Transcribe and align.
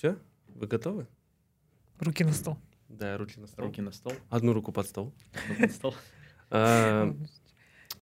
Все? 0.00 0.16
Вы 0.54 0.66
готовы? 0.66 1.06
Руки 1.98 2.24
на 2.24 2.32
стол. 2.32 2.56
Да, 2.88 3.18
руки 3.18 3.38
на 3.38 3.46
стол. 3.46 3.66
Руки 3.66 3.82
на 3.82 3.92
стол. 3.92 4.14
Одну 4.30 4.54
руку 4.54 4.72
под 4.72 4.86
стол. 4.86 5.12
Одну 5.44 5.66
под 5.66 5.72
стол. 5.72 5.94
А, 6.50 7.14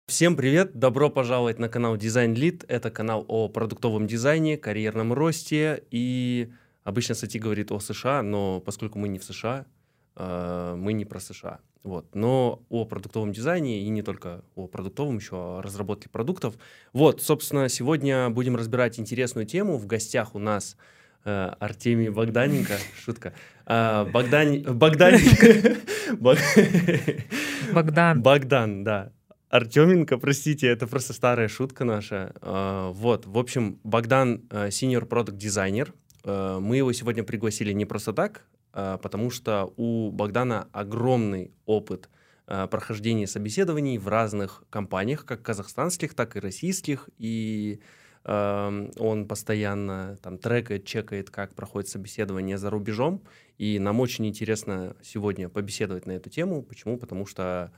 Всем 0.08 0.36
привет! 0.36 0.74
Добро 0.74 1.12
пожаловать 1.12 1.60
на 1.60 1.70
канал 1.70 1.96
Design 1.96 2.34
Lead. 2.34 2.66
Это 2.68 2.90
канал 2.90 3.24
о 3.28 3.50
продуктовом 3.50 4.08
дизайне, 4.08 4.58
карьерном 4.58 5.14
росте. 5.14 5.84
И 5.92 6.52
обычно 6.84 7.14
Сати 7.14 7.38
говорит 7.38 7.72
о 7.72 7.80
США, 7.80 8.24
но 8.24 8.62
поскольку 8.62 8.98
мы 8.98 9.08
не 9.08 9.20
в 9.20 9.24
США, 9.24 9.68
а, 10.16 10.76
мы 10.76 10.94
не 10.94 11.06
про 11.06 11.20
США. 11.20 11.60
Вот. 11.84 12.16
Но 12.16 12.64
о 12.70 12.86
продуктовом 12.86 13.32
дизайне 13.32 13.84
и 13.84 13.90
не 13.90 14.02
только 14.02 14.44
о 14.56 14.66
продуктовом, 14.66 15.18
еще 15.18 15.36
о 15.36 15.62
разработке 15.62 16.10
продуктов. 16.10 16.56
Вот, 16.94 17.22
собственно, 17.22 17.70
сегодня 17.70 18.32
будем 18.32 18.56
разбирать 18.56 19.00
интересную 19.00 19.46
тему. 19.46 19.78
В 19.78 19.86
гостях 19.86 20.34
у 20.34 20.40
нас 20.40 20.78
э, 20.80 20.95
Артемий 21.26 22.10
Богданенко. 22.10 22.74
Шутка. 23.04 23.34
А, 23.66 24.06
Богдан... 24.06 24.62
Богданенко. 24.62 25.78
Бог- 26.20 26.38
Богдан. 27.74 28.22
Богдан, 28.22 28.84
да. 28.84 29.12
Артеменко, 29.50 30.18
простите, 30.18 30.68
это 30.68 30.86
просто 30.88 31.14
старая 31.14 31.48
шутка 31.48 31.84
наша. 31.86 32.34
А, 32.42 32.92
Вот, 32.92 33.26
в 33.26 33.38
общем, 33.38 33.80
Богдан 33.84 34.44
э, 34.50 34.68
senior 34.68 35.06
продукт 35.06 35.38
дизайнер. 35.38 35.94
Мы 36.24 36.78
его 36.78 36.92
сегодня 36.92 37.24
пригласили 37.24 37.72
не 37.72 37.86
просто 37.86 38.12
так, 38.12 38.42
потому 38.72 39.30
что 39.30 39.72
у 39.78 40.10
Богдана 40.10 40.68
огромный 40.72 41.52
опыт 41.68 42.10
э, 42.48 42.68
прохождения 42.72 43.28
собеседований 43.28 44.00
в 44.00 44.08
разных 44.08 44.64
компаниях, 44.72 45.24
как 45.26 45.44
казахстанских, 45.44 46.16
так 46.16 46.36
и 46.36 46.40
российских, 46.40 47.10
и 47.20 47.80
он 48.26 49.28
постоянно 49.28 50.18
там 50.22 50.38
трекает, 50.38 50.86
чекает, 50.86 51.30
как 51.30 51.54
проходит 51.54 51.90
собеседование 51.90 52.58
за 52.58 52.70
рубежом, 52.70 53.24
и 53.58 53.78
нам 53.80 54.00
очень 54.00 54.26
интересно 54.26 54.96
сегодня 55.04 55.48
побеседовать 55.48 56.06
на 56.06 56.14
эту 56.14 56.30
тему. 56.30 56.64
Почему? 56.64 56.98
Потому 56.98 57.26
что 57.26 57.72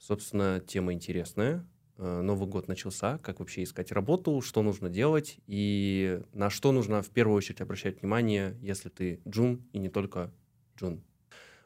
Собственно, 0.00 0.62
тема 0.66 0.94
интересная. 0.94 1.66
Э, 1.98 2.22
Новый 2.22 2.48
год 2.48 2.68
начался, 2.68 3.18
как 3.18 3.38
вообще 3.38 3.62
искать 3.64 3.92
работу, 3.92 4.40
что 4.40 4.62
нужно 4.62 4.88
делать 4.88 5.36
и 5.46 6.22
на 6.32 6.48
что 6.48 6.72
нужно 6.72 7.02
в 7.02 7.10
первую 7.10 7.36
очередь 7.36 7.60
обращать 7.60 8.00
внимание, 8.00 8.56
если 8.62 8.88
ты 8.88 9.20
джун 9.28 9.62
и 9.74 9.78
не 9.78 9.90
только 9.90 10.32
джун. 10.78 11.02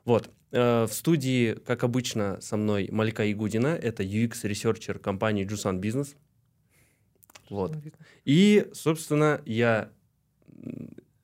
Вот. 0.05 0.31
э, 0.51 0.87
В 0.87 0.93
студии, 0.93 1.55
как 1.55 1.85
обычно, 1.85 2.41
со 2.41 2.57
мной 2.57 2.89
Малика 2.91 3.31
Игудина, 3.31 3.69
это 3.69 4.03
UX-researcher 4.03 4.99
компании 4.99 5.47
Jusan 5.47 5.81
Business. 5.81 6.17
Вот. 7.51 7.77
И, 8.25 8.69
собственно, 8.73 9.41
я... 9.45 9.91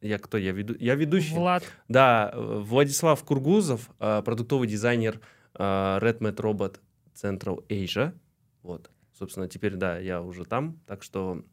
Я 0.00 0.19
кто? 0.19 0.39
Я, 0.39 0.52
веду, 0.52 0.75
я 0.78 0.94
ведущий. 0.94 1.34
Влад. 1.34 1.62
Да, 1.89 2.33
Владислав 2.34 3.22
Кургузов, 3.22 3.91
э, 3.98 4.22
продуктовый 4.25 4.67
дизайнер 4.67 5.20
э, 5.55 5.62
Red 5.62 5.99
Mad 5.99 6.36
Robot 6.36 6.80
Central 7.14 7.67
Asia. 7.69 8.19
Вот, 8.62 8.91
собственно, 9.12 9.47
теперь, 9.47 9.77
да, 9.77 9.98
я 9.98 10.22
уже 10.22 10.44
там, 10.44 10.80
так 10.86 11.02
что 11.02 11.44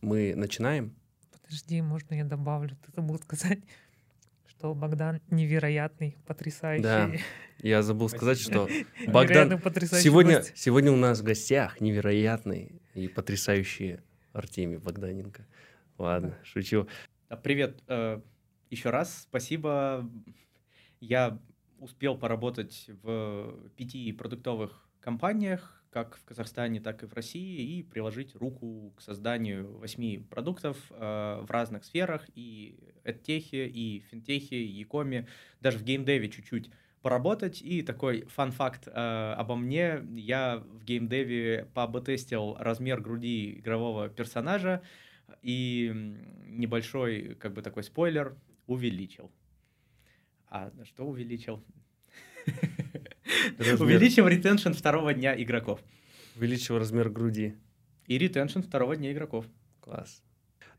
мы 0.00 0.34
начинаем. 0.34 0.94
Подожди, 1.32 1.82
можно 1.82 2.14
я 2.14 2.24
добавлю? 2.24 2.76
Ты 2.84 2.92
забыл 2.92 3.18
сказать, 3.18 3.58
что 4.48 4.74
Богдан 4.74 5.20
невероятный, 5.30 6.16
потрясающий. 6.26 6.82
Да, 6.82 7.10
Я 7.58 7.82
забыл 7.82 8.08
сказать, 8.08 8.38
что 8.38 8.68
Богдан... 9.06 9.60
Сегодня, 9.92 10.42
сегодня 10.54 10.92
у 10.92 10.96
нас 10.96 11.20
в 11.20 11.22
гостях 11.22 11.80
невероятный 11.80 12.80
и 12.96 13.08
потрясающий 13.08 13.98
Артемий 14.32 14.78
Богданенко. 14.78 15.46
Ладно, 15.98 16.36
шучу. 16.42 16.88
А, 17.28 17.36
Привет. 17.36 17.82
э, 17.88 18.20
Еще 18.70 18.90
раз 18.90 19.22
спасибо. 19.22 20.10
Я 21.00 21.38
успел 21.78 22.16
поработать 22.16 22.88
в 23.02 23.54
пяти 23.76 24.10
продуктовых 24.12 24.88
компаниях, 25.00 25.84
как 25.90 26.16
в 26.16 26.24
Казахстане, 26.24 26.80
так 26.80 27.02
и 27.02 27.06
в 27.06 27.12
России, 27.12 27.78
и 27.78 27.82
приложить 27.82 28.34
руку 28.34 28.92
к 28.96 29.02
созданию 29.02 29.76
восьми 29.78 30.18
продуктов 30.18 30.76
э, 30.90 31.40
в 31.42 31.50
разных 31.50 31.84
сферах, 31.84 32.26
и 32.34 32.78
эдтехе, 33.04 33.66
и 33.66 34.00
финтехе, 34.10 34.56
и 34.56 34.72
якоме, 34.72 35.28
даже 35.60 35.78
в 35.78 35.84
геймдеве 35.84 36.28
чуть-чуть 36.28 36.70
поработать. 37.02 37.62
И 37.62 37.82
такой 37.82 38.22
фан-факт 38.26 38.88
э, 38.88 39.34
обо 39.36 39.56
мне. 39.56 40.02
Я 40.14 40.58
в 40.58 40.84
геймдеве 40.84 41.68
поаб-тестил 41.74 42.56
размер 42.58 43.00
груди 43.00 43.58
игрового 43.58 44.08
персонажа, 44.08 44.82
и 45.42 45.92
небольшой, 46.46 47.36
как 47.38 47.52
бы 47.52 47.62
такой 47.62 47.82
спойлер, 47.82 48.36
увеличил. 48.66 49.30
А 50.48 50.70
что 50.84 51.04
увеличил? 51.04 51.62
Увеличил 53.58 54.26
ретеншн 54.28 54.72
второго 54.72 55.12
дня 55.14 55.40
игроков. 55.40 55.80
Увеличил 56.36 56.78
размер 56.78 57.10
груди. 57.10 57.54
И 58.06 58.18
ретеншн 58.18 58.60
второго 58.60 58.96
дня 58.96 59.12
игроков. 59.12 59.46
Класс. 59.80 60.22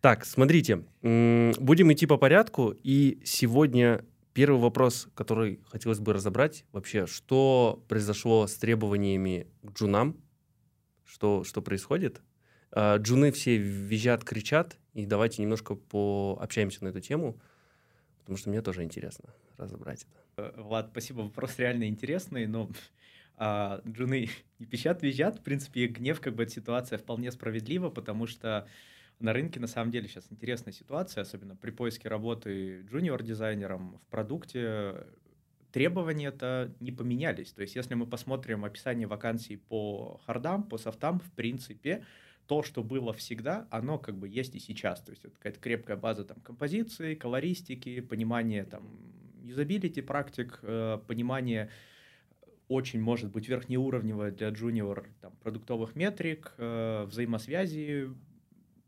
Так, 0.01 0.25
смотрите, 0.25 0.83
будем 1.01 1.91
идти 1.91 2.05
по 2.05 2.17
порядку, 2.17 2.75
и 2.83 3.19
сегодня 3.23 4.05
первый 4.37 4.61
вопрос, 4.61 5.09
который 5.15 5.59
хотелось 5.67 5.99
бы 5.99 6.13
разобрать, 6.13 6.63
вообще, 6.71 7.07
что 7.07 7.83
произошло 7.87 8.45
с 8.45 8.53
требованиями 8.53 9.47
к 9.63 9.71
джунам, 9.71 10.15
что, 11.05 11.43
что 11.43 11.63
происходит. 11.63 12.21
А, 12.71 12.97
Джуны 12.97 13.31
все 13.31 13.57
визжат, 13.57 14.23
кричат, 14.23 14.77
и 14.93 15.07
давайте 15.07 15.41
немножко 15.41 15.73
пообщаемся 15.73 16.83
на 16.83 16.89
эту 16.89 16.99
тему, 16.99 17.41
потому 18.19 18.37
что 18.37 18.51
мне 18.51 18.61
тоже 18.61 18.83
интересно 18.83 19.33
разобрать 19.57 20.05
это. 20.35 20.53
Э, 20.55 20.61
Влад, 20.61 20.89
спасибо, 20.91 21.21
вопрос 21.21 21.57
реально 21.57 21.87
интересный, 21.87 22.45
но 22.45 22.69
а, 23.37 23.81
джуны 23.87 24.29
не 24.59 24.67
пищат, 24.67 25.01
визжат. 25.01 25.39
В 25.39 25.41
принципе, 25.41 25.87
гнев, 25.87 26.21
как 26.21 26.35
бы, 26.35 26.43
эта 26.43 26.51
ситуация 26.51 26.99
вполне 26.99 27.31
справедлива, 27.31 27.89
потому 27.89 28.27
что 28.27 28.67
на 29.19 29.33
рынке 29.33 29.59
на 29.59 29.67
самом 29.67 29.91
деле 29.91 30.07
сейчас 30.07 30.27
интересная 30.29 30.73
ситуация, 30.73 31.21
особенно 31.21 31.55
при 31.55 31.71
поиске 31.71 32.07
работы 32.09 32.81
джуниор-дизайнером 32.81 33.97
в 33.97 34.05
продукте. 34.07 35.07
Требования-то 35.71 36.73
не 36.79 36.91
поменялись. 36.91 37.51
То 37.51 37.61
есть, 37.61 37.75
если 37.75 37.93
мы 37.95 38.05
посмотрим 38.07 38.63
описание 38.63 39.07
вакансий 39.07 39.57
по 39.57 40.19
хардам, 40.25 40.63
по 40.63 40.77
софтам, 40.77 41.19
в 41.19 41.31
принципе, 41.31 42.05
то, 42.47 42.63
что 42.63 42.83
было 42.83 43.13
всегда, 43.13 43.67
оно 43.69 43.99
как 43.99 44.17
бы 44.17 44.29
есть 44.29 44.55
и 44.55 44.59
сейчас. 44.59 45.01
То 45.01 45.11
есть 45.11 45.25
это 45.25 45.35
какая-то 45.35 45.59
крепкая 45.59 45.97
база 45.97 46.23
там 46.23 46.39
композиции, 46.39 47.15
колористики, 47.15 47.99
понимание 47.99 48.63
там 48.63 48.87
юзабилити 49.43 50.01
практик, 50.01 50.59
э, 50.61 50.99
понимание 51.07 51.69
очень 52.69 53.01
может 53.01 53.31
быть 53.31 53.47
верхнеуровневое 53.47 54.31
для 54.31 54.49
джуниор 54.49 55.09
там, 55.21 55.33
продуктовых 55.37 55.95
метрик, 55.95 56.53
э, 56.57 57.05
взаимосвязи 57.05 58.09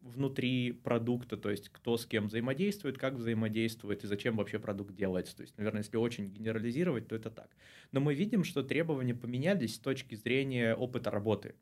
внутри 0.02 0.72
продукта, 0.72 1.38
то 1.38 1.50
есть 1.50 1.70
кто 1.70 1.98
с 1.98 2.06
кем 2.06 2.28
взаимодействует, 2.28 2.98
как 2.98 3.16
взаимодействует 3.16 4.04
и 4.04 4.08
зачем 4.08 4.38
вообще 4.38 4.60
продукт 4.60 4.96
делается. 4.96 5.36
То 5.36 5.42
есть, 5.42 5.58
наверное, 5.58 5.82
если 5.82 5.98
очень 5.98 6.28
генерализировать, 6.28 7.08
то 7.08 7.16
это 7.16 7.30
так. 7.30 7.50
Но 7.92 8.00
мы 8.00 8.14
видим, 8.14 8.44
что 8.44 8.64
требования 8.64 9.14
поменялись 9.14 9.76
с 9.76 9.80
точки 9.80 10.16
зрения 10.16 10.76
опыта 10.76 11.12
работы. 11.12 11.56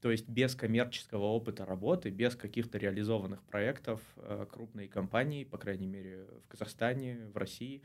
То 0.00 0.10
есть 0.10 0.28
без 0.28 0.54
коммерческого 0.54 1.24
опыта 1.24 1.66
работы, 1.66 2.08
без 2.08 2.34
каких-то 2.34 2.78
реализованных 2.78 3.42
проектов 3.42 4.00
э, 4.16 4.46
крупные 4.50 4.88
компании, 4.88 5.44
по 5.44 5.58
крайней 5.58 5.86
мере 5.86 6.26
в 6.44 6.48
Казахстане, 6.48 7.26
в 7.32 7.36
России, 7.36 7.82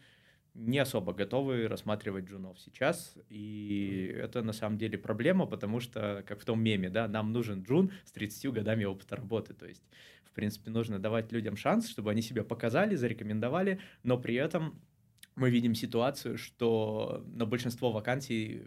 не 0.55 0.79
особо 0.79 1.13
готовы 1.13 1.67
рассматривать 1.67 2.25
джунов 2.25 2.59
сейчас. 2.59 3.17
И 3.29 4.15
это 4.17 4.41
на 4.41 4.53
самом 4.53 4.77
деле 4.77 4.97
проблема, 4.97 5.45
потому 5.45 5.79
что, 5.79 6.23
как 6.27 6.39
в 6.39 6.45
том 6.45 6.61
меме, 6.63 6.89
да, 6.89 7.07
нам 7.07 7.33
нужен 7.33 7.61
джун 7.61 7.91
с 8.05 8.11
30 8.11 8.53
годами 8.53 8.85
опыта 8.85 9.17
работы. 9.17 9.53
То 9.53 9.67
есть, 9.67 9.83
в 10.23 10.31
принципе, 10.31 10.71
нужно 10.71 10.97
давать 10.97 11.31
людям 11.31 11.57
шанс, 11.57 11.89
чтобы 11.89 12.11
они 12.11 12.21
себя 12.21 12.43
показали, 12.43 12.95
зарекомендовали, 12.95 13.79
но 14.03 14.17
при 14.17 14.35
этом 14.35 14.81
мы 15.35 15.49
видим 15.49 15.75
ситуацию, 15.75 16.37
что 16.37 17.25
на 17.27 17.45
большинство 17.45 17.91
вакансий 17.91 18.63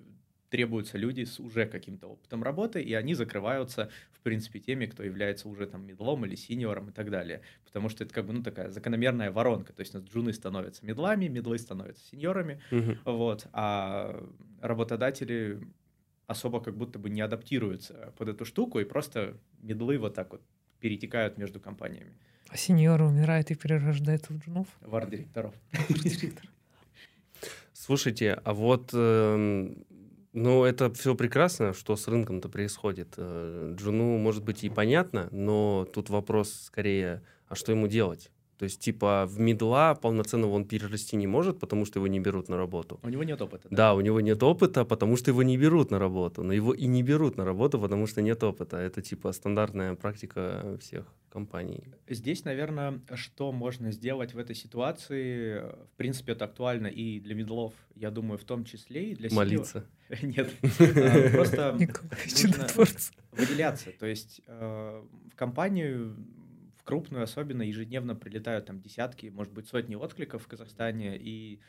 требуются 0.51 0.99
люди 0.99 1.25
с 1.25 1.39
уже 1.41 1.67
каким-то 1.67 2.09
опытом 2.09 2.43
работы, 2.43 2.83
и 2.83 2.95
они 2.95 3.15
закрываются, 3.15 3.91
в 4.13 4.21
принципе, 4.21 4.61
теми, 4.61 4.87
кто 4.87 5.03
является 5.03 5.49
уже 5.49 5.67
там 5.67 5.87
медлом 5.87 6.25
или 6.25 6.35
синьором 6.35 6.89
и 6.91 6.93
так 6.93 7.11
далее. 7.11 7.43
Потому 7.65 7.89
что 7.89 8.05
это 8.05 8.15
как 8.15 8.27
бы, 8.27 8.33
ну, 8.33 8.43
такая 8.43 8.71
закономерная 8.71 9.31
воронка. 9.31 9.73
То 9.73 9.81
есть 9.81 9.95
у 9.95 9.99
нас 9.99 10.09
джуны 10.09 10.33
становятся 10.33 10.85
медлами, 10.87 11.27
медлы 11.29 11.59
становятся 11.59 12.05
сеньорами, 12.07 12.61
Мгм. 12.71 12.99
вот, 13.05 13.47
а 13.53 14.25
работодатели 14.61 15.61
особо 16.27 16.61
как 16.61 16.77
будто 16.77 16.99
бы 16.99 17.11
не 17.11 17.21
адаптируются 17.21 18.13
под 18.19 18.29
эту 18.29 18.45
штуку, 18.45 18.81
и 18.81 18.85
просто 18.85 19.39
медлы 19.63 19.99
вот 19.99 20.15
так 20.15 20.33
вот 20.33 20.43
перетекают 20.81 21.39
между 21.39 21.61
компаниями. 21.61 22.15
А 22.49 22.57
сеньор 22.57 23.03
умирает 23.03 23.51
и 23.51 23.55
перерождается 23.55 24.33
в 24.33 24.39
джунов. 24.39 24.69
В 24.81 24.95
арт-директоров. 24.95 25.55
Слушайте, 27.73 28.33
а 28.45 28.53
вот, 28.55 28.91
эм, 28.93 29.85
ну, 30.39 30.65
это 30.65 30.93
все 30.93 31.15
прекрасно, 31.15 31.73
что 31.73 31.97
с 31.97 32.09
рынком-то 32.09 32.49
происходит. 32.49 33.15
Э, 33.17 33.75
Джуну, 33.77 34.19
может 34.19 34.45
быть, 34.45 34.65
и 34.65 34.71
понятно, 34.71 35.29
но 35.33 35.87
тут 35.93 36.11
вопрос 36.11 36.53
скорее, 36.53 37.23
а 37.49 37.55
что 37.55 37.73
ему 37.73 37.89
делать? 37.89 38.31
То 38.59 38.65
есть, 38.65 38.81
типа, 38.81 39.27
в 39.27 39.39
мидла 39.39 39.95
полноценного 39.95 40.55
он 40.55 40.65
перерасти 40.65 41.17
не 41.17 41.27
может, 41.27 41.61
потому 41.61 41.87
что 41.87 42.01
его 42.01 42.09
не 42.09 42.19
берут 42.21 42.49
на 42.49 42.57
работу. 42.57 42.99
У 43.03 43.09
него 43.09 43.23
нет 43.23 43.41
опыта. 43.41 43.69
Да, 43.71 43.95
у 43.95 44.01
него 44.01 44.21
нет 44.21 44.43
опыта, 44.43 44.85
потому 44.85 45.17
что 45.17 45.31
его 45.31 45.45
не 45.45 45.57
берут 45.57 45.91
на 45.91 45.99
работу. 45.99 46.43
Но 46.43 46.53
его 46.53 46.75
и 46.75 46.87
не 46.87 47.03
берут 47.05 47.37
на 47.37 47.45
работу, 47.45 47.81
потому 47.81 48.07
что 48.09 48.21
нет 48.21 48.43
опыта. 48.43 48.77
Это, 48.77 49.01
типа, 49.01 49.33
стандартная 49.33 49.95
практика 49.95 50.77
всех 50.81 51.07
компаний. 51.31 51.85
Здесь, 52.09 52.45
наверное, 52.45 53.01
что 53.15 53.53
можно 53.53 53.93
сделать 53.93 54.35
в 54.35 54.39
этой 54.39 54.57
ситуации? 54.57 55.61
В 55.61 55.97
принципе, 55.97 56.33
это 56.33 56.47
актуально 56.47 56.89
и 56.89 57.21
для 57.21 57.35
медлов, 57.35 57.75
я 57.95 58.11
думаю, 58.11 58.39
в 58.39 58.45
том 58.45 58.65
числе 58.65 59.11
и 59.11 59.15
для 59.15 59.29
Молиться. 59.33 59.85
Нет. 60.23 60.51
Просто 61.33 61.77
выделяться. 63.33 63.91
То 63.99 64.07
есть 64.07 64.41
э, 64.47 65.03
в 65.33 65.37
компанию 65.37 66.17
крупную 66.89 67.25
особенно 67.25 67.61
ежедневно 67.61 68.17
прилетают 68.17 68.65
там 68.65 68.81
десятки, 68.81 69.27
может 69.27 69.53
быть, 69.53 69.69
сотни 69.69 69.95
откликов 69.95 70.43
в 70.43 70.49
Казахстане, 70.49 71.19
и 71.19 71.61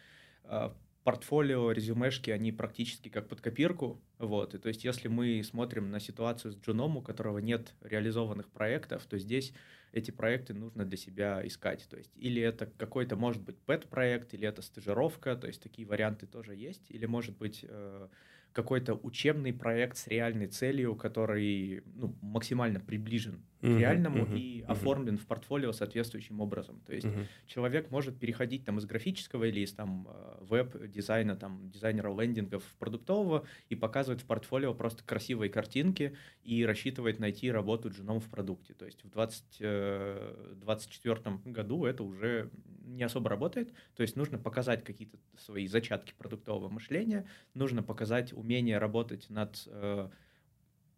э, 0.45 0.69
портфолио, 1.03 1.73
резюмешки, 1.73 2.29
они 2.29 2.53
практически 2.53 3.09
как 3.09 3.27
под 3.27 3.41
копирку. 3.41 4.01
Вот. 4.17 4.55
И 4.55 4.57
то 4.57 4.69
есть 4.69 4.85
если 4.85 5.09
мы 5.09 5.43
смотрим 5.43 5.91
на 5.91 5.99
ситуацию 5.99 6.53
с 6.53 6.55
Джуном, 6.55 6.95
у 6.95 7.01
которого 7.01 7.39
нет 7.39 7.73
реализованных 7.81 8.47
проектов, 8.47 9.05
то 9.07 9.17
здесь 9.17 9.51
эти 9.91 10.11
проекты 10.11 10.53
нужно 10.53 10.85
для 10.85 10.95
себя 10.95 11.45
искать. 11.45 11.85
То 11.89 11.97
есть 11.97 12.11
или 12.15 12.41
это 12.41 12.67
какой-то, 12.77 13.17
может 13.17 13.41
быть, 13.41 13.57
pet-проект, 13.57 14.33
или 14.33 14.47
это 14.47 14.61
стажировка, 14.61 15.35
то 15.35 15.47
есть 15.47 15.61
такие 15.61 15.85
варианты 15.85 16.27
тоже 16.27 16.55
есть, 16.55 16.89
или 16.89 17.05
может 17.05 17.37
быть 17.37 17.65
э, 17.67 18.07
какой-то 18.53 18.95
учебный 18.95 19.53
проект 19.53 19.97
с 19.97 20.07
реальной 20.07 20.47
целью, 20.47 20.95
который 20.95 21.83
ну, 21.95 22.15
максимально 22.21 22.79
приближен 22.79 23.43
к 23.67 23.75
реальному 23.75 24.23
мгм, 24.23 24.35
и 24.35 24.61
мгм. 24.61 24.71
оформлен 24.71 25.17
в 25.17 25.25
портфолио 25.27 25.71
соответствующим 25.73 26.39
образом. 26.41 26.81
То 26.85 26.93
есть 26.93 27.07
Мгм. 27.07 27.27
человек 27.45 27.91
может 27.91 28.17
переходить 28.19 28.65
там 28.65 28.77
из 28.79 28.85
графического 28.85 29.45
или 29.45 29.61
из 29.61 29.73
там 29.73 30.07
э, 30.09 30.37
веб-дизайна, 30.41 31.35
там 31.35 31.69
дизайнера 31.69 32.13
лендингов 32.19 32.63
продуктового 32.79 33.45
и 33.69 33.75
показывать 33.75 34.21
в 34.21 34.25
портфолио 34.25 34.73
просто 34.73 35.03
красивые 35.03 35.49
картинки 35.49 36.15
и 36.43 36.65
рассчитывать 36.65 37.19
найти 37.19 37.51
работу 37.51 37.89
джуном 37.89 38.19
в 38.19 38.29
продукте. 38.29 38.73
То 38.73 38.85
есть 38.85 39.03
в 39.03 39.09
2024 39.09 41.37
году 41.45 41.85
это 41.85 42.03
уже 42.03 42.49
не 42.85 43.03
особо 43.03 43.29
работает. 43.29 43.73
То 43.95 44.01
есть 44.01 44.15
нужно 44.15 44.37
показать 44.37 44.83
какие-то 44.83 45.17
свои 45.37 45.67
зачатки 45.67 46.13
продуктового 46.17 46.69
мышления, 46.69 47.27
нужно 47.53 47.83
показать 47.83 48.33
умение 48.33 48.77
работать 48.77 49.29
над 49.29 49.63
э, 49.67 50.09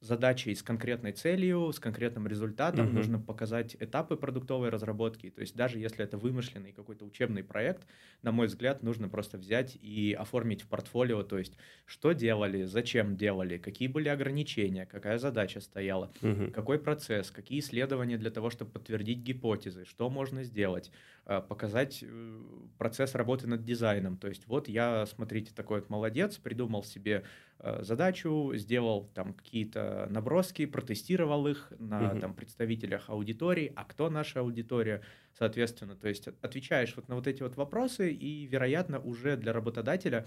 задачей 0.02 0.56
с 0.56 0.64
конкретной 0.64 1.14
целью, 1.14 1.72
с 1.72 1.80
конкретным 1.80 2.28
результатом, 2.28 2.92
Мгм. 2.92 2.94
нужно 2.94 3.20
показать 3.20 3.76
этапы 3.80 4.18
продуктовой 4.18 4.70
разработки. 4.70 5.30
То 5.30 5.42
есть 5.42 5.56
даже 5.56 5.80
если 5.80 6.04
это 6.04 6.18
вымышленный 6.18 6.74
какой-то 6.74 7.06
учебный 7.06 7.44
проект, 7.44 7.88
на 8.24 8.32
мой 8.32 8.48
взгляд, 8.48 8.84
нужно 8.84 9.10
просто 9.10 9.38
взять 9.38 9.76
и 9.76 10.14
оформить 10.14 10.64
в 10.64 10.68
портфолио, 10.70 11.24
то 11.24 11.38
есть 11.38 11.58
что 11.86 12.14
делали, 12.14 12.64
зачем 12.64 13.16
делали, 13.16 13.58
какие 13.58 13.88
были 13.88 14.10
ограничения, 14.10 14.86
какая 14.86 15.18
задача 15.20 15.62
стояла, 15.62 16.14
Мгм. 16.22 16.52
какой 16.52 16.80
процесс, 16.80 17.32
какие 17.32 17.60
исследования 17.60 18.18
для 18.18 18.32
того, 18.32 18.50
чтобы 18.50 18.72
подтвердить 18.72 19.20
гипотезы, 19.20 19.86
что 19.86 20.10
можно 20.10 20.44
сделать, 20.44 20.92
э, 21.26 21.42
показать 21.42 22.00
э, 22.06 22.42
процесс 22.78 23.16
работы 23.16 23.48
над 23.48 23.64
дизайном. 23.64 24.18
То 24.18 24.28
есть 24.28 24.48
вот 24.48 24.68
я, 24.68 25.06
смотрите, 25.06 25.54
такой 25.54 25.80
вот 25.80 25.90
молодец, 25.90 26.38
придумал 26.38 26.84
себе 26.84 27.24
задачу, 27.82 28.52
сделал 28.56 29.06
там 29.14 29.34
какие-то 29.34 30.08
наброски, 30.10 30.66
протестировал 30.66 31.48
их 31.48 31.72
на 31.80 32.14
Мгм. 32.14 32.20
там 32.20 32.34
представителях 32.34 33.10
аудитории, 33.10 33.72
а 33.76 33.84
кто 33.86 34.10
наша 34.10 34.40
аудитория, 34.42 35.02
соответственно. 35.38 35.96
То 35.96 36.08
есть 36.08 36.28
от- 36.28 36.44
отвечаешь 36.44 36.96
вот 36.96 37.08
на 37.08 37.16
вот 37.16 37.28
эти 37.28 37.44
вот 37.44 37.56
вопросы, 37.58 38.12
и, 38.12 38.46
вероятно, 38.48 39.00
уже 39.00 39.38
для 39.38 39.54
работодателя 39.54 40.26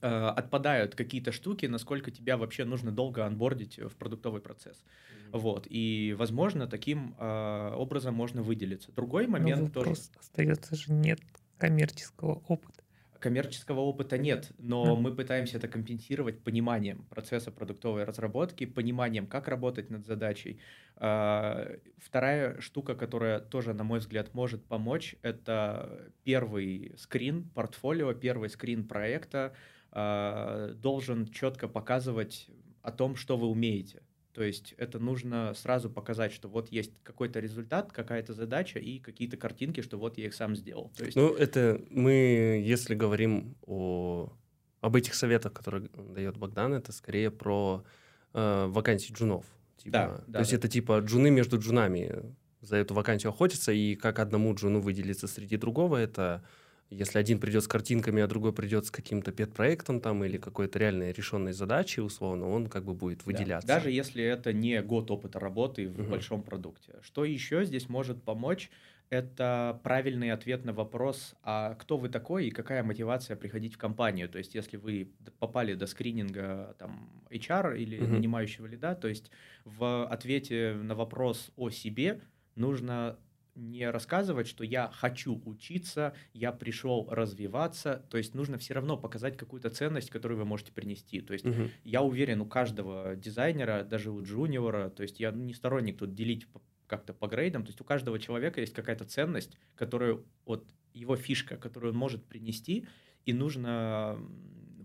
э, 0.00 0.06
отпадают 0.08 0.94
какие-то 0.94 1.32
штуки, 1.32 1.66
насколько 1.66 2.10
тебя 2.10 2.36
вообще 2.36 2.64
нужно 2.64 2.92
долго 2.92 3.26
анбордить 3.26 3.78
в 3.78 3.96
продуктовый 3.96 4.40
процесс. 4.40 4.84
Вот. 5.32 5.66
И, 5.68 6.14
возможно, 6.18 6.66
таким 6.66 7.14
э, 7.18 7.72
образом 7.74 8.14
можно 8.14 8.42
выделиться. 8.42 8.92
Другой 8.92 9.26
Но 9.26 9.32
момент 9.32 9.72
тоже. 9.72 9.90
остается 10.18 10.76
же 10.76 10.92
нет 10.92 11.20
коммерческого 11.58 12.42
опыта. 12.48 12.81
Коммерческого 13.22 13.78
опыта 13.78 14.18
нет, 14.18 14.50
но 14.58 14.96
мы 14.96 15.14
пытаемся 15.14 15.58
это 15.58 15.68
компенсировать 15.68 16.42
пониманием 16.42 17.04
процесса 17.04 17.52
продуктовой 17.52 18.02
разработки, 18.02 18.66
пониманием, 18.66 19.28
как 19.28 19.46
работать 19.46 19.90
над 19.90 20.04
задачей. 20.04 20.58
А, 20.96 21.68
Вторая 21.98 22.60
штука, 22.60 22.96
которая 22.96 23.38
тоже, 23.38 23.74
на 23.74 23.84
мой 23.84 24.00
взгляд, 24.00 24.34
может 24.34 24.64
помочь, 24.64 25.14
это 25.22 26.10
первый 26.24 26.94
скрин 26.98 27.48
портфолио, 27.50 28.12
первый 28.12 28.50
скрин 28.50 28.88
проекта 28.88 29.54
а, 29.92 30.72
должен 30.74 31.28
четко 31.28 31.68
показывать 31.68 32.48
о 32.82 32.90
том, 32.90 33.14
что 33.14 33.36
вы 33.36 33.46
умеете. 33.46 34.02
То 34.32 34.42
есть 34.42 34.74
это 34.78 34.98
нужно 34.98 35.52
сразу 35.54 35.90
показать, 35.90 36.32
что 36.32 36.48
вот 36.48 36.72
есть 36.72 36.92
какой-то 37.02 37.38
результат, 37.38 37.92
какая-то 37.92 38.32
задача 38.32 38.78
и 38.78 38.98
какие-то 38.98 39.36
картинки, 39.36 39.82
что 39.82 39.98
вот 39.98 40.16
я 40.16 40.26
их 40.26 40.34
сам 40.34 40.56
сделал. 40.56 40.90
То 40.96 41.04
есть 41.04 41.16
Ну, 41.16 41.34
это 41.34 41.82
мы, 41.90 42.62
если 42.64 42.94
говорим 42.94 43.56
о, 43.66 44.32
об 44.80 44.96
этих 44.96 45.14
советах, 45.14 45.52
которые 45.52 45.90
дает 46.14 46.38
Богдан, 46.38 46.72
это 46.72 46.92
скорее 46.92 47.30
про 47.30 47.84
э, 48.32 48.66
вакансии 48.68 49.12
джунов. 49.12 49.44
Типа, 49.76 49.92
Да, 49.92 50.08
то 50.08 50.24
да, 50.28 50.38
есть 50.38 50.52
да. 50.52 50.56
это 50.56 50.68
типа 50.68 51.00
джуны 51.00 51.30
между 51.30 51.58
джунами 51.58 52.34
за 52.62 52.76
эту 52.76 52.94
вакансию 52.94 53.30
охотятся, 53.32 53.72
и 53.72 53.96
как 53.96 54.18
одному 54.18 54.54
джуну 54.54 54.80
выделиться 54.80 55.26
среди 55.26 55.58
другого, 55.58 55.98
это 55.98 56.42
если 56.92 57.18
один 57.18 57.40
придет 57.40 57.64
с 57.64 57.68
картинками, 57.68 58.22
а 58.22 58.26
другой 58.26 58.52
придет 58.52 58.86
с 58.86 58.90
каким-то 58.90 59.32
пет-проектом 59.32 60.00
там 60.00 60.24
или 60.24 60.38
какой-то 60.38 60.78
реальной 60.78 61.12
решенной 61.12 61.52
задачей, 61.52 62.00
условно, 62.00 62.48
он 62.48 62.68
как 62.68 62.84
бы 62.84 62.94
будет 62.94 63.26
Да, 63.28 63.54
выделяться. 63.54 63.62
Даже 63.62 63.90
если 63.90 64.22
это 64.24 64.52
не 64.52 64.82
год 64.82 65.10
опыта 65.10 65.38
работы 65.38 65.88
в 65.88 65.96
Мгм. 65.96 66.06
большом 66.06 66.42
продукте. 66.42 66.98
Что 67.02 67.24
еще 67.24 67.64
здесь 67.64 67.88
может 67.88 68.24
помочь? 68.24 68.70
Это 69.10 69.78
правильный 69.84 70.32
ответ 70.32 70.64
на 70.64 70.72
вопрос, 70.72 71.34
а 71.42 71.74
кто 71.74 71.98
вы 71.98 72.08
такой 72.08 72.48
и 72.48 72.50
какая 72.50 72.82
мотивация 72.82 73.36
приходить 73.36 73.74
в 73.74 73.78
компанию. 73.78 74.28
То 74.28 74.38
есть, 74.38 74.54
если 74.54 74.76
вы 74.78 75.14
попали 75.38 75.74
до 75.74 75.86
скрининга 75.86 76.74
там, 76.78 77.22
HR 77.30 77.74
или 77.74 78.04
Мгм. 78.04 78.06
нанимающего 78.06 78.66
лида, 78.66 78.94
то 78.94 79.08
есть 79.08 79.30
в 79.64 80.06
ответе 80.08 80.72
на 80.74 80.94
вопрос 80.94 81.52
о 81.56 81.68
себе 81.70 82.22
нужно 82.54 83.18
не 83.54 83.90
рассказывать, 83.90 84.46
что 84.48 84.64
я 84.64 84.90
хочу 84.92 85.40
учиться, 85.44 86.14
я 86.32 86.52
пришел 86.52 87.06
развиваться, 87.10 88.06
то 88.10 88.18
есть 88.18 88.34
нужно 88.34 88.58
все 88.58 88.74
равно 88.74 88.96
показать 88.96 89.36
какую-то 89.36 89.70
ценность, 89.70 90.10
которую 90.10 90.38
вы 90.38 90.44
можете 90.44 90.72
принести. 90.72 91.20
То 91.20 91.32
есть 91.34 91.44
Мгм. 91.44 91.72
я 91.84 92.02
уверен, 92.02 92.40
у 92.40 92.46
каждого 92.46 93.14
дизайнера, 93.16 93.84
даже 93.84 94.10
у 94.10 94.22
джуниора, 94.22 94.88
то 94.90 95.02
есть 95.02 95.20
я 95.20 95.30
не 95.32 95.54
сторонник 95.54 95.98
тут 95.98 96.14
делить 96.14 96.46
как-то 96.86 97.14
по 97.14 97.26
грейдам, 97.26 97.62
то 97.64 97.68
есть 97.70 97.80
у 97.80 97.84
каждого 97.84 98.18
человека 98.18 98.60
есть 98.60 98.74
какая-то 98.74 99.04
ценность, 99.04 99.56
которую, 99.74 100.26
вот 100.46 100.70
его 100.92 101.16
фишка, 101.16 101.56
которую 101.56 101.92
он 101.92 101.98
может 101.98 102.26
принести, 102.28 102.86
и 103.24 103.32
нужно 103.32 104.18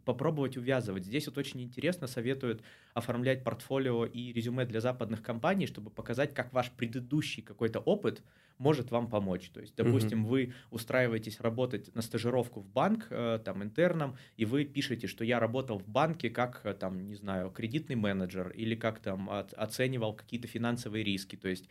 попробовать 0.08 0.56
увязывать. 0.56 1.04
Здесь 1.04 1.28
вот 1.28 1.38
очень 1.38 1.62
интересно 1.62 2.08
советуют 2.08 2.64
оформлять 2.94 3.44
портфолио 3.44 4.06
и 4.06 4.32
резюме 4.32 4.66
для 4.66 4.80
западных 4.80 5.22
компаний, 5.22 5.68
чтобы 5.68 5.90
показать, 5.90 6.34
как 6.34 6.54
ваш 6.54 6.72
предыдущий 6.72 7.44
какой-то 7.44 7.80
опыт 7.80 8.24
может 8.58 8.90
вам 8.90 9.10
помочь. 9.10 9.50
То 9.50 9.60
есть, 9.60 9.76
допустим, 9.76 10.26
вы 10.26 10.54
устраиваетесь 10.72 11.42
работать 11.42 11.94
на 11.94 12.02
стажировку 12.02 12.62
в 12.62 12.68
банк, 12.70 13.08
э, 13.10 13.40
там, 13.44 13.62
интерном, 13.64 14.16
и 14.38 14.46
вы 14.46 14.64
пишете, 14.64 15.08
что 15.08 15.26
я 15.26 15.40
работал 15.40 15.78
в 15.78 15.88
банке 15.88 16.30
как, 16.30 16.62
э, 16.64 16.74
там, 16.74 17.06
не 17.08 17.16
знаю, 17.16 17.52
кредитный 17.52 17.96
менеджер 17.96 18.50
или 18.50 18.76
как 18.76 19.00
там 19.00 19.30
оценивал 19.30 20.14
какие-то 20.14 20.48
финансовые 20.48 21.04
риски. 21.04 21.36
То 21.36 21.50
есть 21.50 21.68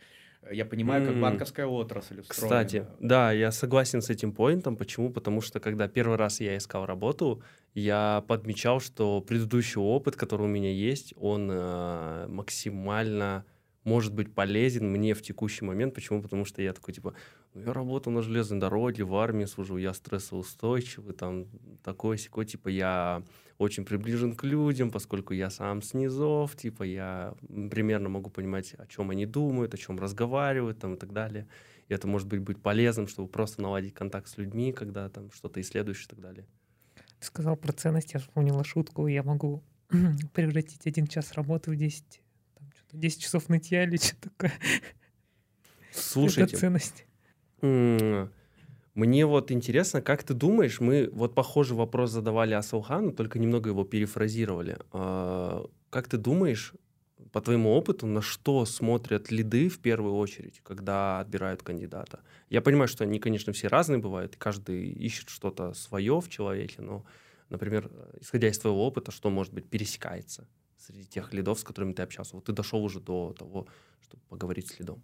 я 0.51 0.65
понимаю, 0.65 1.05
как 1.05 1.19
банковская 1.19 1.65
отрасль 1.65 2.21
устроена. 2.21 2.47
Кстати, 2.47 2.85
да, 2.99 3.31
я 3.31 3.51
согласен 3.51 4.01
с 4.01 4.09
этим 4.09 4.31
поинтом. 4.31 4.77
Почему? 4.77 5.11
Потому 5.11 5.41
что 5.41 5.59
когда 5.59 5.87
первый 5.87 6.17
раз 6.17 6.39
я 6.39 6.57
искал 6.57 6.85
работу, 6.85 7.41
я 7.73 8.23
подмечал, 8.27 8.79
что 8.79 9.21
предыдущий 9.21 9.79
опыт, 9.79 10.15
который 10.15 10.43
у 10.43 10.49
меня 10.49 10.71
есть, 10.71 11.13
он 11.17 11.49
э, 11.51 12.27
максимально 12.27 13.45
может 13.83 14.13
быть 14.13 14.33
полезен 14.33 14.91
мне 14.91 15.13
в 15.13 15.21
текущий 15.21 15.63
момент. 15.63 15.93
Почему? 15.93 16.21
Потому 16.21 16.43
что 16.43 16.61
я 16.61 16.73
такой, 16.73 16.93
типа, 16.93 17.13
ну, 17.53 17.61
я 17.61 17.73
работал 17.73 18.11
на 18.11 18.21
железной 18.21 18.59
дороге, 18.59 19.03
в 19.03 19.15
армии 19.15 19.45
служу, 19.45 19.77
я 19.77 19.93
стрессоустойчивый, 19.93 21.13
там, 21.13 21.45
такой 21.83 22.17
секой, 22.17 22.45
типа, 22.45 22.67
я 22.67 23.23
очень 23.57 23.85
приближен 23.85 24.35
к 24.35 24.43
людям, 24.43 24.91
поскольку 24.91 25.33
я 25.33 25.49
сам 25.49 25.81
с 25.81 25.93
низов, 25.93 26.55
типа, 26.55 26.83
я 26.83 27.33
примерно 27.71 28.09
могу 28.09 28.29
понимать, 28.29 28.73
о 28.77 28.85
чем 28.85 29.09
они 29.09 29.25
думают, 29.25 29.73
о 29.73 29.77
чем 29.77 29.97
разговаривают, 29.99 30.79
там, 30.79 30.93
и 30.93 30.97
так 30.97 31.11
далее. 31.11 31.47
И 31.87 31.93
это 31.93 32.07
может 32.07 32.27
быть, 32.27 32.41
быть 32.41 32.61
полезным, 32.61 33.07
чтобы 33.07 33.29
просто 33.29 33.61
наладить 33.61 33.93
контакт 33.93 34.27
с 34.27 34.37
людьми, 34.37 34.73
когда 34.73 35.09
там 35.09 35.31
что-то 35.31 35.59
исследуешь 35.61 36.03
и 36.05 36.07
так 36.07 36.19
далее. 36.19 36.45
Ты 37.19 37.25
сказал 37.25 37.55
про 37.55 37.73
ценность, 37.73 38.13
я 38.13 38.19
вспомнила 38.19 38.63
шутку, 38.63 39.07
я 39.07 39.23
могу 39.23 39.63
превратить 40.33 40.85
один 40.85 41.07
час 41.07 41.33
работы 41.33 41.71
в 41.71 41.75
10, 41.75 42.21
там, 42.55 42.71
что-то 42.75 42.97
10 42.97 43.21
часов 43.21 43.49
нытья 43.49 43.83
или 43.83 43.97
что 43.97 44.15
такое. 44.21 44.53
Это 45.91 45.99
Слушайте, 45.99 46.57
ценность. 46.57 47.05
Мне 48.97 49.27
вот 49.27 49.51
интересно, 49.51 50.01
как 50.01 50.23
ты 50.23 50.33
думаешь, 50.33 50.79
мы 50.79 51.07
вот 51.13 51.35
похожий 51.35 51.77
вопрос 51.77 52.09
задавали 52.09 52.55
Асаухану, 52.55 53.11
только 53.11 53.37
немного 53.37 53.69
его 53.69 53.83
перефразировали. 53.83 54.79
А, 54.91 55.69
как 55.91 56.07
ты 56.07 56.17
думаешь, 56.17 56.73
по 57.31 57.39
твоему 57.39 57.75
опыту, 57.75 58.07
на 58.07 58.23
что 58.23 58.65
смотрят 58.65 59.29
лиды 59.29 59.69
в 59.69 59.77
первую 59.77 60.15
очередь, 60.15 60.61
когда 60.63 61.19
отбирают 61.19 61.61
кандидата? 61.61 62.21
Я 62.49 62.61
понимаю, 62.61 62.87
что 62.87 63.03
они, 63.03 63.19
конечно, 63.19 63.53
все 63.53 63.67
разные 63.67 63.99
бывают, 63.99 64.35
каждый 64.35 64.89
ищет 64.89 65.29
что-то 65.29 65.73
свое 65.73 66.19
в 66.19 66.27
человеке, 66.27 66.81
но, 66.81 67.05
например, 67.49 67.91
исходя 68.19 68.47
из 68.47 68.57
твоего 68.57 68.83
опыта, 68.83 69.11
что, 69.11 69.29
может 69.29 69.53
быть, 69.53 69.69
пересекается 69.69 70.47
среди 70.75 71.05
тех 71.05 71.33
лидов, 71.33 71.59
с 71.59 71.63
которыми 71.63 71.93
ты 71.93 72.01
общался? 72.01 72.35
Вот 72.35 72.45
ты 72.45 72.51
дошел 72.51 72.83
уже 72.83 72.99
до 72.99 73.35
того, 73.37 73.67
чтобы 74.01 74.23
поговорить 74.27 74.69
с 74.69 74.79
лидом. 74.79 75.03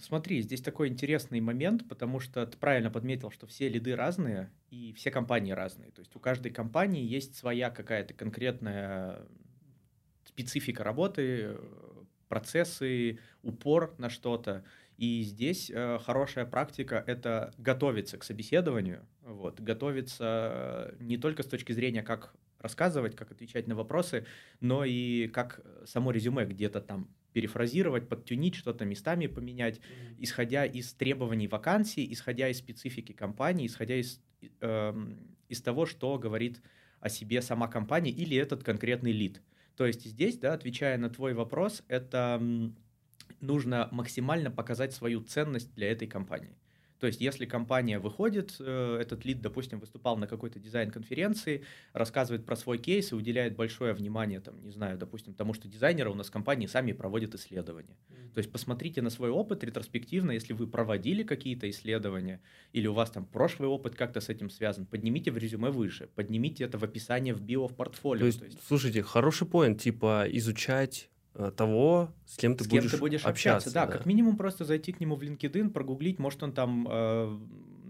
Смотри, 0.00 0.42
здесь 0.42 0.60
такой 0.60 0.88
интересный 0.88 1.40
момент, 1.40 1.88
потому 1.88 2.20
что 2.20 2.46
ты 2.46 2.56
правильно 2.58 2.90
подметил, 2.90 3.30
что 3.30 3.46
все 3.46 3.68
лиды 3.68 3.94
разные 3.94 4.50
и 4.70 4.92
все 4.94 5.10
компании 5.10 5.52
разные. 5.52 5.90
То 5.90 6.00
есть 6.00 6.14
у 6.16 6.20
каждой 6.20 6.52
компании 6.52 7.04
есть 7.04 7.36
своя 7.36 7.70
какая-то 7.70 8.14
конкретная 8.14 9.26
специфика 10.24 10.84
работы, 10.84 11.56
процессы, 12.28 13.18
упор 13.42 13.94
на 13.98 14.10
что-то. 14.10 14.64
И 14.96 15.22
здесь 15.22 15.70
э, 15.70 15.98
хорошая 16.04 16.46
практика— 16.46 17.02
это 17.06 17.52
готовиться 17.58 18.16
к 18.16 18.24
собеседованию, 18.24 19.06
вот, 19.22 19.60
готовиться 19.60 20.94
не 21.00 21.18
только 21.18 21.42
с 21.42 21.46
точки 21.46 21.72
зрения, 21.72 22.02
как 22.02 22.34
рассказывать, 22.60 23.14
как 23.14 23.30
отвечать 23.32 23.66
на 23.66 23.74
вопросы, 23.74 24.26
но 24.60 24.84
и 24.84 25.28
как 25.28 25.60
само 25.84 26.12
резюме 26.12 26.46
где-то 26.46 26.80
там 26.80 27.08
перефразировать, 27.34 28.08
подтюнить, 28.08 28.54
что-то 28.54 28.86
местами 28.86 29.26
поменять, 29.26 29.80
исходя 30.18 30.64
из 30.64 30.94
требований 30.94 31.48
вакансии, 31.48 32.10
исходя 32.10 32.48
из 32.48 32.58
специфики 32.58 33.12
компании, 33.12 33.66
исходя 33.66 33.96
из, 33.96 34.22
э, 34.60 34.94
из 35.48 35.60
того, 35.60 35.84
что 35.84 36.16
говорит 36.18 36.62
о 37.00 37.10
себе 37.10 37.42
сама 37.42 37.68
компания 37.68 38.10
или 38.10 38.36
этот 38.36 38.64
конкретный 38.64 39.12
лид. 39.12 39.42
То 39.76 39.84
есть 39.84 40.04
здесь, 40.04 40.38
да, 40.38 40.54
отвечая 40.54 40.96
на 40.96 41.10
твой 41.10 41.34
вопрос, 41.34 41.82
это 41.88 42.40
нужно 43.40 43.88
максимально 43.90 44.50
показать 44.50 44.92
свою 44.92 45.20
ценность 45.20 45.74
для 45.74 45.90
этой 45.90 46.06
компании. 46.06 46.56
То 47.00 47.06
есть, 47.06 47.20
если 47.20 47.44
компания 47.44 47.98
выходит, 47.98 48.56
э, 48.60 48.98
этот 49.00 49.24
лид, 49.24 49.40
допустим, 49.40 49.80
выступал 49.80 50.16
на 50.16 50.26
какой-то 50.26 50.58
дизайн-конференции, 50.58 51.64
рассказывает 51.92 52.46
про 52.46 52.56
свой 52.56 52.78
кейс 52.78 53.12
и 53.12 53.14
уделяет 53.14 53.56
большое 53.56 53.94
внимание, 53.94 54.40
там, 54.40 54.62
не 54.64 54.70
знаю, 54.70 54.96
допустим, 54.96 55.34
тому, 55.34 55.54
что 55.54 55.68
дизайнеры 55.68 56.10
у 56.10 56.14
нас 56.14 56.28
в 56.28 56.30
компании 56.30 56.66
сами 56.66 56.92
проводят 56.92 57.34
исследования. 57.34 57.96
Mm-hmm. 58.08 58.34
То 58.34 58.38
есть, 58.38 58.52
посмотрите 58.52 59.02
на 59.02 59.10
свой 59.10 59.30
опыт 59.30 59.64
ретроспективно, 59.64 60.30
если 60.30 60.52
вы 60.52 60.66
проводили 60.66 61.22
какие-то 61.22 61.68
исследования, 61.68 62.40
или 62.72 62.86
у 62.86 62.94
вас 62.94 63.10
там 63.10 63.26
прошлый 63.26 63.68
опыт 63.68 63.94
как-то 63.96 64.20
с 64.20 64.28
этим 64.28 64.50
связан, 64.50 64.86
поднимите 64.86 65.30
в 65.30 65.38
резюме 65.38 65.70
выше, 65.70 66.08
поднимите 66.14 66.64
это 66.64 66.78
в 66.78 66.84
описание 66.84 67.34
в 67.34 67.42
био, 67.42 67.66
в 67.66 67.74
портфолио. 67.74 68.20
То 68.20 68.26
есть, 68.26 68.38
то 68.38 68.44
есть... 68.46 68.58
слушайте, 68.66 69.02
хороший 69.02 69.46
поинт, 69.46 69.80
типа 69.80 70.26
изучать 70.28 71.10
того, 71.56 72.12
с 72.26 72.36
кем 72.36 72.56
ты, 72.56 72.64
с 72.64 72.68
кем 72.68 72.80
будешь, 72.80 72.90
ты 72.92 72.98
будешь 72.98 73.24
общаться. 73.24 73.68
общаться 73.68 73.74
да, 73.74 73.86
да, 73.86 73.92
как 73.92 74.06
минимум 74.06 74.36
просто 74.36 74.64
зайти 74.64 74.92
к 74.92 75.00
нему 75.00 75.16
в 75.16 75.22
LinkedIn, 75.22 75.70
прогуглить, 75.70 76.18
может 76.18 76.42
он 76.42 76.52
там 76.52 76.86
э, 76.88 77.38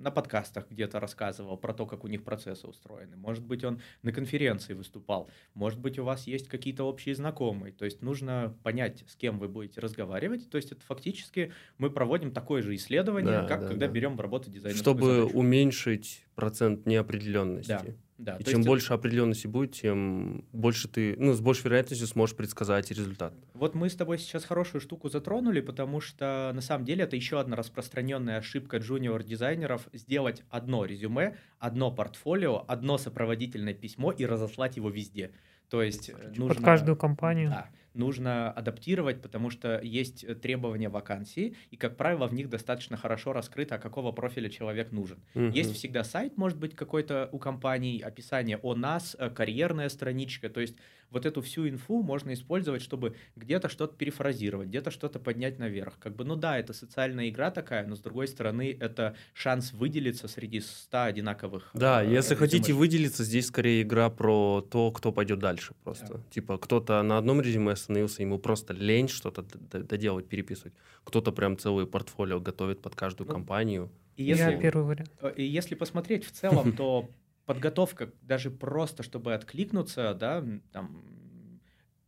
на 0.05 0.11
подкастах 0.11 0.67
где-то 0.71 1.01
рассказывал 1.01 1.57
про 1.57 1.73
то, 1.73 1.87
как 1.87 2.05
у 2.05 2.09
них 2.09 2.23
процессы 2.25 2.67
устроены. 2.67 3.17
Может 3.17 3.43
быть, 3.45 3.65
он 3.65 3.81
на 4.03 4.13
конференции 4.13 4.75
выступал. 4.75 5.31
Может 5.55 5.81
быть, 5.81 5.99
у 5.99 6.05
вас 6.05 6.27
есть 6.27 6.47
какие-то 6.49 6.85
общие 6.85 7.15
знакомые. 7.15 7.73
То 7.73 7.87
есть 7.87 8.03
нужно 8.03 8.55
понять, 8.63 9.03
с 9.09 9.17
кем 9.17 9.39
вы 9.39 9.49
будете 9.49 9.81
разговаривать. 9.81 10.51
То 10.51 10.59
есть 10.59 10.73
это 10.73 10.83
фактически 10.83 11.53
мы 11.79 11.91
проводим 11.91 12.33
такое 12.33 12.61
же 12.63 12.75
исследование, 12.75 13.41
да, 13.41 13.49
как 13.49 13.63
да, 13.63 13.69
когда 13.69 13.87
да. 13.87 13.93
берем 13.93 14.17
в 14.17 14.21
работу 14.21 14.51
дизайнерскую 14.51 14.95
Чтобы 14.95 15.15
задачу. 15.15 15.39
уменьшить 15.39 16.27
процент 16.35 16.85
неопределенности. 16.85 17.69
Да. 17.69 17.83
Да, 18.19 18.37
и 18.37 18.45
чем 18.45 18.59
есть... 18.59 18.69
больше 18.69 18.93
определенности 18.93 19.49
будет, 19.49 19.73
тем 19.73 20.45
больше 20.53 20.87
ты, 20.89 21.17
ну, 21.19 21.33
с 21.33 21.41
большей 21.41 21.65
вероятностью 21.65 22.07
сможешь 22.07 22.37
предсказать 22.37 22.91
результат. 22.91 23.35
Вот 23.55 23.75
мы 23.75 23.91
с 23.91 23.97
тобой 23.97 24.19
сейчас 24.19 24.45
хорошую 24.45 24.81
штуку 24.81 25.09
затронули, 25.09 25.61
потому 25.61 26.01
что 26.01 26.53
на 26.55 26.61
самом 26.61 26.85
деле 26.85 27.05
это 27.05 27.17
еще 27.17 27.41
одна 27.41 27.57
распространенная 27.57 28.39
ошибка 28.39 28.77
джуниор-дизайнеров 28.77 29.89
сделать 29.93 30.45
одно 30.49 30.85
резюме, 30.85 31.37
одно 31.59 31.91
портфолио, 31.91 32.65
одно 32.69 32.99
сопроводительное 32.99 33.75
письмо 33.75 34.13
и 34.13 34.25
разослать 34.25 34.77
его 34.77 34.91
везде. 34.91 35.33
То 35.69 35.83
есть 35.83 36.11
э, 36.11 36.33
нужно... 36.37 36.55
Под 36.55 36.65
каждую 36.65 36.97
компанию. 36.97 37.51
Да 37.51 37.69
нужно 37.95 38.51
адаптировать, 38.51 39.23
потому 39.23 39.51
что 39.51 39.81
есть 39.81 40.25
э, 40.25 40.35
требования 40.35 40.89
вакансии, 40.89 41.57
и, 41.71 41.77
как 41.77 41.97
правило, 41.97 42.27
в 42.27 42.35
них 42.35 42.49
достаточно 42.49 42.97
хорошо 42.97 43.33
раскрыто, 43.33 43.77
а 43.77 43.79
какого 43.79 44.13
профиля 44.13 44.49
человек 44.49 44.93
нужен. 44.93 45.19
Угу. 45.35 45.47
Есть 45.47 45.75
всегда 45.75 46.05
сайт, 46.05 46.37
может 46.37 46.59
быть, 46.59 46.75
какой-то 46.75 47.29
у 47.33 47.39
компании, 47.39 48.01
описание 48.01 48.59
о 48.59 48.75
нас, 48.75 49.17
э, 49.19 49.31
карьерная 49.31 49.89
страничка, 49.89 50.49
то 50.49 50.61
есть 50.61 50.77
вот 51.15 51.25
эту 51.25 51.41
всю 51.41 51.69
инфу 51.69 52.03
можно 52.03 52.35
использовать, 52.35 52.83
чтобы 52.83 53.15
где-то 53.37 53.69
что-то 53.69 53.97
перефразировать, 53.97 54.69
где-то 54.69 54.91
что-то 54.91 55.19
поднять 55.19 55.59
наверх. 55.59 55.95
Как 55.99 56.15
бы, 56.17 56.25
ну 56.25 56.37
да, 56.37 56.59
это 56.59 56.73
социальная 56.73 57.29
игра 57.29 57.51
такая, 57.51 57.87
но 57.87 57.95
с 57.95 58.01
другой 58.01 58.29
стороны, 58.29 58.77
это 58.79 59.17
шанс 59.33 59.73
выделиться 59.73 60.29
среди 60.29 60.61
100 60.61 61.03
одинаковых. 61.05 61.71
Да, 61.73 62.05
э, 62.05 62.11
если 62.11 62.35
хотите 62.35 62.73
выделиться, 62.73 63.25
здесь 63.25 63.47
скорее 63.47 63.83
игра 63.83 64.11
про 64.11 64.61
то, 64.61 64.91
кто 64.91 65.13
пойдет 65.13 65.39
дальше 65.39 65.75
просто. 65.85 66.15
Да. 66.15 66.21
Типа 66.31 66.59
кто-то 66.59 67.03
на 67.03 67.17
одном 67.17 67.41
резюме 67.41 67.73
остановился, 67.73 68.23
ему 68.23 68.39
просто 68.39 68.75
лень 68.75 69.09
что-то 69.09 69.43
доделать, 69.43 70.29
переписывать. 70.29 70.75
Кто-то 71.05 71.33
прям 71.33 71.57
целое 71.57 71.87
портфолио 71.87 72.41
готовит 72.41 72.83
под 72.83 72.97
каждую 72.97 73.29
ну, 73.29 73.35
компанию. 73.35 73.91
И 74.17 74.25
если, 74.25 74.51
Я 74.51 74.57
первый 74.57 74.85
вариант. 74.85 75.11
Э, 75.21 75.33
и 75.37 75.45
если 75.45 75.77
посмотреть 75.77 76.25
в 76.25 76.33
целом, 76.33 76.73
то 76.73 77.09
подготовка 77.47 78.13
даже 78.23 78.51
просто, 78.51 79.03
чтобы 79.03 79.35
откликнуться, 79.35 80.15
да, 80.15 80.45
там 80.73 81.24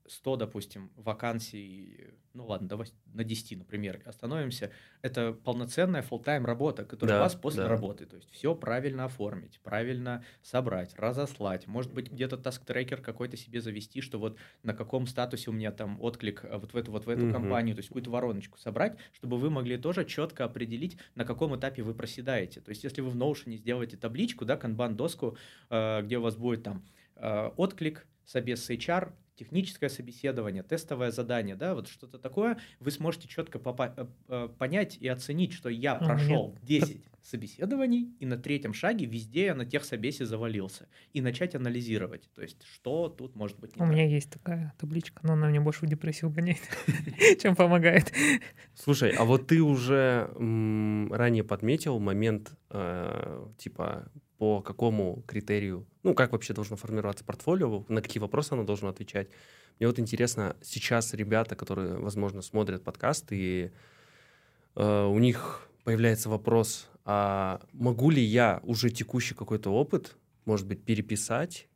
100, 0.09 0.37
допустим, 0.37 0.91
вакансий, 0.97 2.09
ну 2.35 2.47
ладно, 2.47 2.69
давай 2.69 2.89
на 3.13 3.25
10, 3.25 3.59
например, 3.59 4.03
остановимся, 4.05 4.71
это 5.03 5.33
полноценная 5.33 6.03
full-time 6.03 6.45
работа, 6.45 6.85
которая 6.85 7.17
да, 7.17 7.21
у 7.21 7.25
вас 7.25 7.35
после 7.35 7.63
да. 7.63 7.69
работы. 7.69 8.07
То 8.07 8.17
есть 8.17 8.31
все 8.31 8.55
правильно 8.55 9.05
оформить, 9.05 9.61
правильно 9.63 10.25
собрать, 10.43 10.95
разослать. 10.97 11.67
Может 11.67 11.93
быть, 11.93 12.11
где-то 12.11 12.37
task-tracker 12.37 13.01
какой-то 13.01 13.37
себе 13.37 13.61
завести, 13.61 14.01
что 14.01 14.19
вот 14.19 14.37
на 14.63 14.75
каком 14.75 15.07
статусе 15.07 15.51
у 15.51 15.53
меня 15.53 15.73
там 15.73 16.01
отклик 16.01 16.45
э, 16.45 16.57
вот 16.59 16.73
в 16.73 16.77
эту, 16.77 16.93
вот 16.93 17.07
в 17.07 17.09
эту 17.09 17.27
угу. 17.27 17.33
компанию, 17.33 17.75
то 17.75 17.81
есть 17.81 17.89
какую-то 17.89 18.11
вороночку 18.11 18.59
собрать, 18.59 18.97
чтобы 19.13 19.39
вы 19.39 19.51
могли 19.51 19.77
тоже 19.77 20.05
четко 20.05 20.45
определить, 20.45 20.99
на 21.15 21.25
каком 21.25 21.57
этапе 21.57 21.83
вы 21.83 21.95
проседаете. 21.95 22.61
То 22.61 22.71
есть 22.71 22.85
если 22.85 23.01
вы 23.01 23.11
в 23.11 23.17
Notion 23.17 23.57
сделаете 23.57 23.97
табличку, 23.97 24.45
да, 24.45 24.57
канбан-доску, 24.57 25.37
э, 25.71 26.03
где 26.03 26.19
у 26.19 26.23
вас 26.23 26.37
будет 26.37 26.63
там 26.63 26.85
э, 27.17 27.51
отклик, 27.57 28.07
собес 28.25 28.69
HR, 28.69 29.13
техническое 29.37 29.89
собеседование, 29.89 30.63
тестовое 30.63 31.11
задание, 31.11 31.57
да, 31.57 31.75
вот 31.75 31.89
что-то 31.89 32.19
такое, 32.19 32.59
вы 32.81 32.91
сможете 32.91 33.29
четко 33.29 33.59
попа- 33.59 34.09
э, 34.29 34.49
понять 34.59 34.97
и 34.99 35.09
оценить, 35.09 35.53
что 35.53 35.69
я 35.69 35.95
прошел 35.97 36.53
нет. 36.53 36.65
10 36.65 37.05
собеседований, 37.23 38.15
и 38.21 38.27
на 38.27 38.37
третьем 38.39 38.73
шаге 38.73 39.05
везде 39.07 39.47
я 39.47 39.55
на 39.55 39.67
тех 39.67 39.85
собесе 39.85 40.25
завалился. 40.25 40.89
И 41.13 41.21
начать 41.21 41.55
анализировать, 41.55 42.31
то 42.35 42.43
есть 42.43 42.63
что 42.63 43.09
тут 43.09 43.35
может 43.35 43.59
быть 43.59 43.73
У 43.75 43.79
так. 43.81 43.89
меня 43.89 44.07
есть 44.07 44.31
такая 44.31 44.73
табличка, 44.79 45.21
но 45.25 45.33
она 45.33 45.49
мне 45.49 45.61
больше 45.61 45.87
в 45.87 45.89
депрессию 45.89 46.31
гоняет, 46.31 46.61
чем 47.43 47.57
помогает. 47.57 48.13
Слушай, 48.75 49.11
а 49.11 49.25
вот 49.25 49.49
ты 49.49 49.61
уже 49.61 50.31
ранее 51.11 51.45
подметил 51.45 51.99
момент, 51.99 52.53
э, 52.71 53.47
типа, 53.59 54.11
по 54.39 54.61
какому 54.61 55.23
критерию, 55.27 55.87
ну, 56.03 56.15
как 56.15 56.33
вообще 56.33 56.53
должно 56.53 56.77
формироваться 56.77 57.25
портфолио, 57.25 57.85
на 57.89 58.03
какие 58.03 58.21
вопросы 58.21 58.53
оно 58.53 58.65
должно 58.65 58.89
отвечать. 58.89 59.26
Мне 59.79 59.89
вот 59.89 59.99
интересно, 59.99 60.57
сейчас 60.63 61.13
ребята, 61.15 61.55
которые, 61.55 61.97
возможно, 61.99 62.43
смотрят 62.43 62.83
подкаст, 62.83 63.27
и 63.31 63.71
э, 64.75 65.05
у 65.05 65.19
них 65.19 65.69
появляется 65.85 66.29
вопрос, 66.31 66.89
а 67.05 67.61
могу 67.73 68.11
ли 68.11 68.23
я 68.23 68.61
уже 68.65 68.91
текущий 68.91 69.35
какой-то 69.35 69.71
опыт, 69.71 70.17
может 70.45 70.67
быть, 70.67 70.83
переписать 70.83 71.69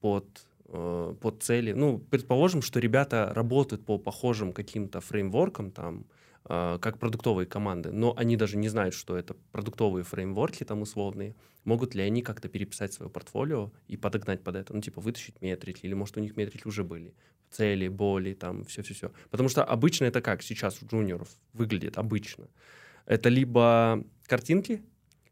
под, 0.00 0.26
э, 0.66 1.14
под 1.20 1.42
цели? 1.42 1.72
Ну, 1.72 1.98
предположим, 1.98 2.62
что 2.62 2.78
ребята 2.78 3.32
работают 3.34 3.84
по 3.84 3.98
похожим 3.98 4.52
каким-то 4.52 5.00
фреймворкам, 5.00 5.72
там, 5.72 6.06
как 6.48 6.98
продуктовые 6.98 7.46
команды, 7.46 7.92
но 7.92 8.14
они 8.16 8.36
даже 8.36 8.56
не 8.56 8.68
знают, 8.68 8.94
что 8.94 9.16
это 9.16 9.34
продуктовые 9.52 10.02
фреймворки 10.02 10.64
там 10.64 10.80
условные. 10.80 11.36
Могут 11.64 11.94
ли 11.94 12.02
они 12.02 12.22
как-то 12.22 12.48
переписать 12.48 12.94
свое 12.94 13.10
портфолио 13.10 13.70
и 13.86 13.98
подогнать 13.98 14.42
под 14.42 14.56
это? 14.56 14.74
Ну, 14.74 14.80
типа, 14.80 15.02
вытащить 15.02 15.42
метрики, 15.42 15.84
или, 15.84 15.92
может, 15.92 16.16
у 16.16 16.20
них 16.20 16.36
метрики 16.36 16.66
уже 16.66 16.84
были. 16.84 17.14
Цели, 17.50 17.88
боли, 17.88 18.32
там, 18.32 18.64
все-все-все. 18.64 19.12
Потому 19.28 19.50
что 19.50 19.62
обычно 19.62 20.06
это 20.06 20.22
как 20.22 20.42
сейчас 20.42 20.82
у 20.82 20.86
джуниоров 20.86 21.28
выглядит 21.52 21.98
обычно. 21.98 22.48
Это 23.04 23.28
либо 23.28 24.02
картинки, 24.26 24.82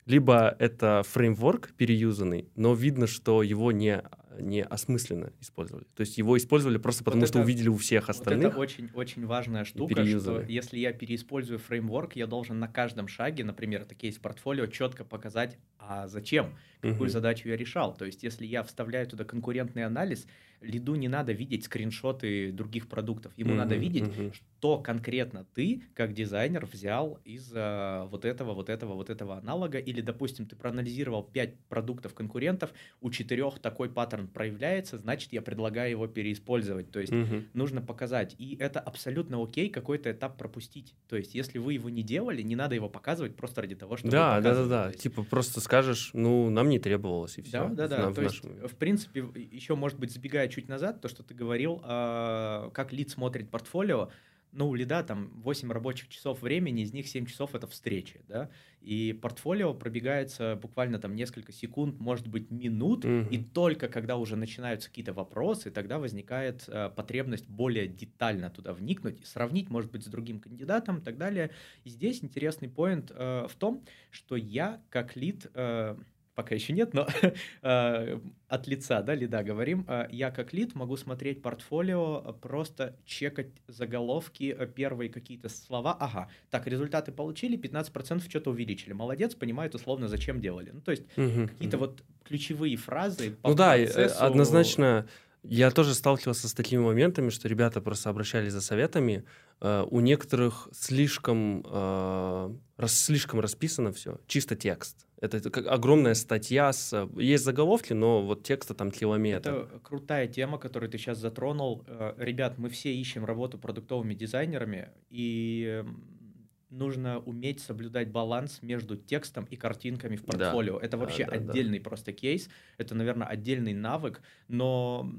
либо 0.05 0.55
это 0.59 1.03
фреймворк 1.09 1.73
переюзанный, 1.73 2.49
но 2.55 2.75
видно, 2.75 3.07
что 3.07 3.43
его 3.43 3.73
не 3.73 4.03
неосмысленно 4.41 5.33
использовали. 5.41 5.85
То 5.95 6.01
есть 6.03 6.19
его 6.19 6.37
использовали 6.37 6.79
просто 6.79 7.05
потому, 7.05 7.21
Вот 7.23 7.29
что 7.29 7.39
это- 7.39 7.45
увидели 7.47 7.69
у 7.69 7.77
всех 7.77 8.09
остальных. 8.09 8.45
Вот 8.45 8.51
это 8.53 8.59
очень, 8.61 8.91
очень 8.95 9.27
важная 9.27 9.65
штука, 9.65 10.05
что 10.07 10.41
если 10.43 10.79
я 10.79 10.93
переиспользую 10.93 11.59
фреймворк, 11.59 12.17
я 12.17 12.27
должен 12.27 12.59
на 12.59 12.69
каждом 12.69 13.09
шаге, 13.09 13.45
например, 13.45 13.83
это 13.83 13.95
кейс-портфолио, 13.95 14.67
четко 14.67 15.05
показать, 15.05 15.59
а 15.89 16.09
зачем, 16.09 16.57
какую 16.81 17.09
Мгм. 17.09 17.11
задачу 17.11 17.49
я 17.49 17.57
решал. 17.57 17.97
То 17.97 18.05
есть 18.05 18.23
если 18.23 18.47
я 18.47 18.63
вставляю 18.63 19.07
туда 19.07 19.25
конкурентный 19.25 19.85
анализ, 19.85 20.27
лиду 20.61 20.95
не 20.95 21.09
надо 21.09 21.33
видеть 21.33 21.65
скриншоты 21.65 22.53
других 22.53 22.89
продуктов. 22.89 23.33
Ему 23.37 23.55
надо 23.55 23.75
Мгм, 23.75 23.77
видеть, 23.77 24.11
мгм. 24.11 24.31
что 24.31 24.79
конкретно 24.81 25.45
ты, 25.45 25.83
как 25.95 26.13
дизайнер, 26.15 26.67
взял 26.67 27.21
из 27.25 27.53
а, 27.55 28.07
вот 28.07 28.25
этого, 28.25 28.55
вот 28.55 28.69
этого, 28.69 28.95
вот 28.95 29.11
этого 29.11 29.37
аналога. 29.37 29.79
Или, 29.79 30.01
допустим, 30.01 30.47
ты 30.47 30.57
проанализировал 30.57 31.23
5 31.25 31.59
продуктов 31.69 32.15
конкурентов, 32.15 32.73
у 33.01 33.11
четырех 33.11 33.59
такой 33.61 33.93
паттерн 33.93 34.29
проявляется, 34.29 34.99
значит, 34.99 35.33
я 35.33 35.43
предлагаю 35.43 35.91
его 35.91 36.07
переиспользовать. 36.07 36.91
То 36.91 37.01
есть 37.01 37.15
Мгм. 37.15 37.51
нужно 37.53 37.83
показать. 37.83 38.35
И 38.39 38.57
это 38.57 38.81
абсолютно 38.81 39.43
окей 39.43 39.69
какой-то 39.71 40.11
этап 40.13 40.39
пропустить. 40.39 40.97
То 41.09 41.17
есть, 41.17 41.35
если 41.35 41.59
вы 41.59 41.75
его 41.75 41.91
не 41.91 42.03
делали, 42.03 42.43
не 42.43 42.57
надо 42.57 42.75
его 42.75 42.89
показывать 42.89 43.37
просто 43.37 43.63
ради 43.63 43.75
того, 43.77 43.97
чтобы 43.97 44.27
Да, 44.27 44.41
да, 44.41 44.55
да, 44.55 44.67
да. 44.67 44.93
Типа 44.93 45.25
просто 45.25 45.61
скажешь, 45.77 46.11
ну, 46.15 46.51
нам 46.51 46.69
не 46.69 46.79
требовалось, 46.79 47.39
и 47.39 47.43
все. 47.43 47.69
Да, 47.69 47.87
да, 47.87 47.89
да. 47.89 48.13
То 48.13 48.23
есть, 48.23 48.43
в 48.43 48.77
принципе, 48.77 49.23
в- 49.23 49.37
еще, 49.37 49.75
может 49.75 49.99
быть, 49.99 50.11
забегая 50.13 50.49
чуть 50.49 50.69
назад, 50.69 51.01
то, 51.01 51.09
что 51.09 51.23
ты 51.23 51.35
говорил, 51.35 51.81
а, 51.85 52.71
как 52.71 52.93
лид 52.93 53.11
смотрит 53.11 53.51
портфолио, 53.51 54.09
ну, 54.57 54.69
у 54.71 54.75
лида 54.75 55.03
там 55.03 55.31
8 55.43 55.71
рабочих 55.71 56.09
часов 56.09 56.43
времени, 56.43 56.83
из 56.83 56.93
них 56.93 57.07
7 57.07 57.27
часов 57.27 57.55
это 57.55 57.67
встречи, 57.67 58.21
да, 58.27 58.51
и 58.81 59.13
портфолио 59.13 59.75
пробегается 59.75 60.59
буквально 60.61 60.99
там 60.99 61.15
несколько 61.15 61.53
секунд, 61.53 62.01
может 62.01 62.27
быть, 62.27 62.51
минут, 62.51 63.05
и 63.05 63.39
только 63.39 63.89
когда 63.89 64.17
уже 64.17 64.37
начинаются 64.37 64.89
какие-то 64.89 65.13
вопросы, 65.13 65.71
тогда 65.71 65.99
возникает 65.99 66.65
э, 66.69 66.91
потребность 66.95 67.49
более 67.49 67.87
детально 67.87 68.49
туда 68.51 68.73
вникнуть, 68.73 69.27
сравнить, 69.27 69.71
может 69.71 69.91
быть, 69.91 70.05
с 70.05 70.07
другим 70.07 70.41
кандидатом 70.41 70.99
и 70.99 71.01
так 71.03 71.19
далее. 71.19 71.51
И 71.85 71.91
здесь 71.91 72.23
интересный 72.23 72.69
поинт 72.69 73.11
э, 73.15 73.47
в 73.49 73.55
том, 73.57 73.85
что 74.11 74.37
я 74.37 74.81
как 74.89 75.17
лид, 75.17 75.51
э, 75.55 75.97
пока 76.37 76.55
еще 76.55 76.73
нет, 76.73 76.95
но 76.95 77.09
э, 77.63 78.21
от 78.49 78.67
лица, 78.69 79.03
да, 79.03 79.15
лида 79.15 79.43
говорим, 79.43 79.85
э, 79.89 80.07
я 80.11 80.31
как 80.31 80.53
лид 80.53 80.75
могу 80.77 80.97
смотреть 80.97 81.43
портфолио, 81.43 82.23
э, 82.25 82.33
просто 82.35 82.95
чекать 83.05 83.49
заголовки, 83.67 84.57
первые 84.77 85.11
какие-то 85.11 85.49
слова, 85.49 85.97
ага, 85.99 86.29
так, 86.51 86.67
результаты 86.69 87.11
получили, 87.11 87.57
15% 87.57 88.29
что-то 88.29 88.51
увеличили, 88.51 88.93
молодец, 88.93 89.35
понимают 89.35 89.75
условно, 89.75 90.09
зачем 90.09 90.41
делали. 90.41 90.71
Ну, 90.73 90.81
то 90.81 90.93
есть 90.93 91.05
какие-то 91.15 91.79
вот 91.79 92.05
ключевые 92.23 92.77
фразы 92.77 93.31
по 93.43 93.49
Ну 93.51 93.55
да, 93.57 93.73
процессу. 93.75 94.25
однозначно. 94.25 95.07
Я 95.49 95.71
тоже 95.71 95.95
сталкивался 95.95 96.49
с 96.49 96.55
такими 96.55 96.81
моментами, 96.83 97.31
что 97.31 97.47
ребята 97.49 97.81
просто 97.81 98.11
обращались 98.11 98.53
за 98.53 98.61
советами. 98.61 99.25
Э, 99.61 99.85
У 99.89 100.01
некоторых 100.01 100.69
слишком, 100.73 101.63
э, 101.65 102.55
рас- 102.77 103.05
слишком 103.05 103.39
расписано 103.41 103.93
все, 103.93 104.19
чисто 104.27 104.57
текст. 104.57 105.06
Это 105.19 105.51
как 105.51 105.67
огромная 105.67 106.15
статья, 106.15 106.73
с, 106.73 107.09
есть 107.17 107.45
заголовки, 107.45 107.95
но 107.95 108.23
вот 108.23 108.43
текста 108.43 108.75
там 108.75 108.91
километр. 108.91 109.51
Это 109.51 109.79
крутая 109.81 110.27
тема, 110.29 110.59
которую 110.59 110.91
ты 110.91 110.99
сейчас 110.99 111.19
затронул. 111.19 111.85
Э, 111.87 112.13
Ребят, 112.19 112.59
мы 112.59 112.69
все 112.69 112.95
ищем 112.95 113.25
работу 113.25 113.59
продуктовыми 113.59 114.13
дизайнерами, 114.13 114.91
и 115.09 115.81
м, 115.85 116.49
нужно 116.69 117.19
уметь 117.21 117.61
соблюдать 117.61 118.11
баланс 118.11 118.59
между 118.61 118.97
текстом 118.97 119.47
и 119.47 119.57
картинками 119.57 120.17
в 120.17 120.25
Да. 120.27 120.33
портфолио. 120.39 120.79
Это 120.79 120.91
Да, 120.93 120.99
вообще 120.99 121.25
да, 121.25 121.31
да. 121.39 121.51
отдельный 121.51 121.81
просто 121.81 122.13
кейс, 122.13 122.51
это, 122.77 122.95
наверное, 122.95 123.27
отдельный 123.27 123.73
навык, 123.73 124.21
но 124.49 125.11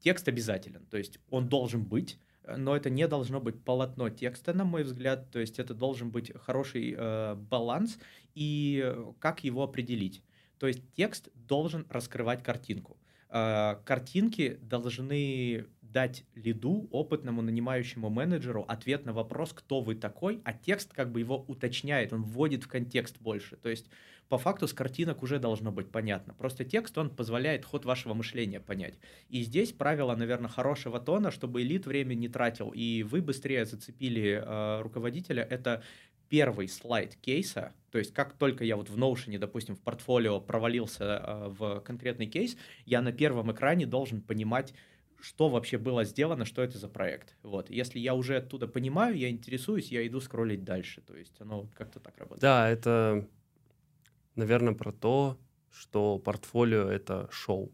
текст 0.00 0.28
обязателен, 0.28 0.84
то 0.90 0.98
есть 0.98 1.18
он 1.30 1.48
должен 1.48 1.82
быть, 1.84 2.18
но 2.58 2.76
это 2.76 2.90
не 2.90 3.08
должно 3.08 3.40
быть 3.40 3.62
полотно 3.64 4.10
текста, 4.10 4.52
на 4.52 4.64
мой 4.64 4.82
взгляд, 4.82 5.30
то 5.30 5.38
есть 5.38 5.58
это 5.58 5.72
должен 5.72 6.10
быть 6.10 6.30
хороший 6.36 6.94
э, 6.94 7.34
баланс, 7.36 7.98
и 8.34 8.82
э, 8.84 9.12
как 9.18 9.44
его 9.44 9.62
определить? 9.62 10.22
То 10.58 10.66
есть 10.66 10.82
текст 10.94 11.28
должен 11.34 11.86
раскрывать 11.90 12.42
картинку. 12.42 12.96
Э, 13.28 13.76
Картинки 13.84 14.58
должны 14.62 15.66
дать 15.82 16.24
лиду, 16.34 16.88
опытному 16.90 17.40
нанимающему 17.40 18.10
менеджеру, 18.10 18.64
ответ 18.66 19.06
на 19.06 19.12
вопрос, 19.12 19.52
кто 19.52 19.80
вы 19.80 19.94
такой, 19.94 20.40
а 20.44 20.52
текст 20.52 20.92
как 20.92 21.12
бы 21.12 21.20
его 21.20 21.44
уточняет, 21.46 22.12
он 22.12 22.24
вводит 22.24 22.64
в 22.64 22.68
контекст 22.68 23.20
больше. 23.20 23.56
То 23.56 23.68
есть 23.68 23.86
по 24.28 24.38
факту 24.38 24.66
с 24.66 24.72
картинок 24.72 25.22
уже 25.22 25.38
должно 25.38 25.70
быть 25.70 25.90
понятно. 25.90 26.34
Просто 26.34 26.64
текст, 26.64 26.98
он 26.98 27.10
позволяет 27.10 27.64
ход 27.64 27.84
вашего 27.84 28.14
мышления 28.14 28.58
понять. 28.58 28.98
И 29.28 29.42
здесь 29.42 29.72
правило, 29.72 30.16
наверное, 30.16 30.48
хорошего 30.48 30.98
тона, 30.98 31.30
чтобы 31.30 31.62
элит 31.62 31.86
время 31.86 32.14
не 32.14 32.28
тратил, 32.28 32.72
и 32.74 33.04
вы 33.04 33.20
быстрее 33.22 33.64
зацепили 33.64 34.42
э, 34.44 34.80
руководителя, 34.82 35.42
это 35.42 35.82
первый 36.28 36.68
слайд 36.68 37.16
кейса, 37.16 37.72
то 37.90 37.98
есть 37.98 38.12
как 38.12 38.32
только 38.34 38.64
я 38.64 38.76
вот 38.76 38.88
в 38.88 38.98
Notion, 38.98 39.38
допустим, 39.38 39.76
в 39.76 39.80
портфолио 39.80 40.40
провалился 40.40 41.04
э, 41.04 41.48
в 41.48 41.80
конкретный 41.80 42.26
кейс, 42.26 42.56
я 42.86 43.02
на 43.02 43.12
первом 43.12 43.52
экране 43.52 43.86
должен 43.86 44.20
понимать, 44.20 44.74
что 45.20 45.48
вообще 45.48 45.78
было 45.78 46.04
сделано, 46.04 46.44
что 46.44 46.62
это 46.62 46.76
за 46.76 46.88
проект. 46.88 47.36
Вот. 47.42 47.70
Если 47.70 47.98
я 47.98 48.14
уже 48.14 48.36
оттуда 48.36 48.66
понимаю, 48.66 49.16
я 49.16 49.30
интересуюсь, 49.30 49.90
я 49.90 50.06
иду 50.06 50.20
скроллить 50.20 50.64
дальше. 50.64 51.00
То 51.00 51.16
есть 51.16 51.40
оно 51.40 51.66
как-то 51.74 52.00
так 52.00 52.18
работает. 52.18 52.42
Да, 52.42 52.68
это, 52.68 53.26
наверное, 54.34 54.74
про 54.74 54.92
то, 54.92 55.38
что 55.70 56.18
портфолио— 56.18 56.88
это 56.90 57.28
шоу. 57.30 57.72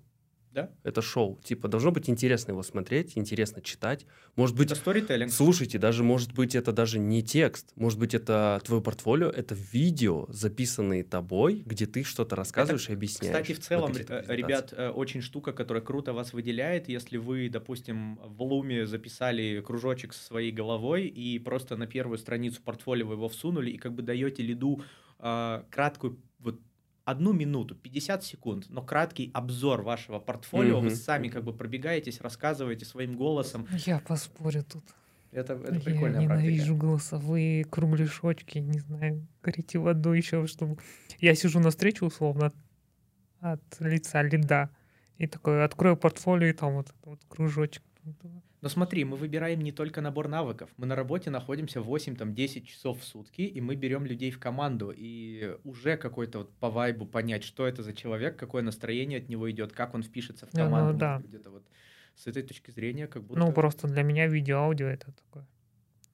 Да? 0.53 0.71
Это 0.83 1.01
шоу. 1.01 1.41
Типа, 1.45 1.69
должно 1.69 1.93
быть 1.93 2.11
интересно 2.11 2.51
его 2.53 2.63
смотреть, 2.63 3.17
интересно 3.17 3.63
читать. 3.63 4.07
Может 4.35 4.57
быть, 4.57 4.71
Это 4.71 4.81
сторителлинг. 4.81 5.33
Слушайте, 5.33 5.79
даже 5.79 6.03
может 6.03 6.33
быть 6.33 6.55
это 6.55 6.73
даже 6.73 6.99
не 6.99 7.23
текст, 7.23 7.73
может 7.77 7.99
быть 7.99 8.15
это 8.15 8.61
твое 8.65 8.83
портфолио, 8.83 9.29
это 9.29 9.55
видео, 9.55 10.27
записанные 10.29 11.05
тобой, 11.05 11.63
где 11.65 11.87
ты 11.87 12.03
что-то 12.03 12.35
рассказываешь 12.35 12.89
и 12.89 12.93
объясняешь. 12.93 13.33
Кстати, 13.33 13.53
в 13.53 13.61
целом, 13.61 13.91
э, 13.91 13.95
презентациях. 13.95 14.39
ребят, 14.39 14.75
э, 14.77 14.89
очень 14.89 15.23
штука, 15.23 15.53
которая 15.53 15.83
круто 15.83 16.13
вас 16.13 16.33
выделяет, 16.33 16.89
если 16.89 17.17
вы, 17.17 17.49
допустим, 17.49 18.17
в 18.17 18.43
Луме 18.43 18.87
записали 18.87 19.63
кружочек 19.65 20.13
со 20.13 20.25
своей 20.25 20.51
головой 20.51 21.07
и 21.07 21.39
просто 21.39 21.77
на 21.77 21.87
первую 21.87 22.19
страницу 22.19 22.61
портфолио 22.63 23.07
вы 23.07 23.15
его 23.15 23.29
всунули 23.29 23.71
и 23.71 23.79
как 23.79 23.95
бы 23.95 24.03
даете 24.03 24.43
лиду 24.43 24.83
э, 25.21 25.63
краткую 25.71 26.19
вот 26.41 26.61
одну 27.11 27.33
минуту, 27.33 27.75
50 27.75 28.25
секунд, 28.25 28.67
но 28.69 28.83
краткий 28.83 29.31
обзор 29.35 29.83
вашего 29.83 30.19
портфолио, 30.19 30.81
вы 30.81 30.87
Мгм. 30.89 30.97
сами 30.97 31.29
как 31.29 31.45
бы 31.45 31.53
пробегаетесь, 31.53 32.21
рассказываете 32.21 32.85
своим 32.85 33.17
голосом. 33.17 33.67
Я 33.87 33.99
поспорю 34.01 34.63
тут. 34.65 34.85
Это, 35.33 35.53
это 35.55 35.75
Я 35.75 35.81
прикольная 35.81 36.21
ненавижу 36.23 36.57
практика. 36.67 36.75
голосовые 36.81 37.65
кругляшочки, 37.65 38.59
не 38.59 38.81
знаю, 38.81 39.27
горите 39.43 39.79
в 39.79 39.87
аду 39.87 40.11
еще, 40.13 40.47
чтобы... 40.49 40.79
Я 41.21 41.35
сижу 41.37 41.61
на 41.61 41.71
встрече 41.71 42.05
условно 42.05 42.53
от, 43.41 43.61
лица 43.81 44.23
лида, 44.23 44.71
и 45.19 45.27
такой 45.27 45.63
открою 45.65 45.97
портфолио, 45.97 46.49
и 46.49 46.53
там 46.53 46.75
вот 46.75 46.87
этот 46.89 47.07
вот 47.07 47.21
кружочек. 47.29 47.83
Но 48.63 48.69
смотри, 48.69 49.05
мы 49.05 49.17
выбираем 49.17 49.61
не 49.63 49.73
только 49.73 50.01
набор 50.03 50.29
навыков. 50.29 50.71
Мы 50.77 50.87
на 50.87 50.95
работе 50.95 51.31
находимся 51.31 51.81
8-10 51.81 52.67
часов 52.67 53.01
в 53.01 53.05
сутки, 53.05 53.43
и 53.43 53.61
мы 53.61 53.75
берем 53.75 54.05
людей 54.05 54.31
в 54.31 54.39
команду. 54.39 54.93
И 54.95 55.57
уже 55.65 55.97
какой-то 55.97 56.39
вот 56.41 56.53
по 56.59 56.69
вайбу 56.71 57.07
понять, 57.07 57.43
что 57.43 57.67
это 57.67 57.83
за 57.83 57.93
человек, 57.95 58.37
какое 58.39 58.63
настроение 58.63 59.19
от 59.21 59.29
него 59.29 59.51
идет, 59.51 59.73
как 59.73 59.95
он 59.95 60.03
впишется 60.03 60.47
в 60.47 60.53
Не, 60.53 60.61
ну 60.63 60.67
команду. 60.67 60.99
да. 60.99 61.15
Может, 61.15 61.29
Где-то 61.29 61.51
вот 61.51 61.63
с 62.17 62.27
этой 62.27 62.43
точки 62.43 62.71
зрения 62.71 63.07
как 63.07 63.23
будто... 63.25 63.41
Ну, 63.41 63.53
просто 63.53 63.89
для 63.89 64.03
меня 64.03 64.27
видео-аудио 64.27 64.89
это 64.89 65.13
такое. 65.13 65.47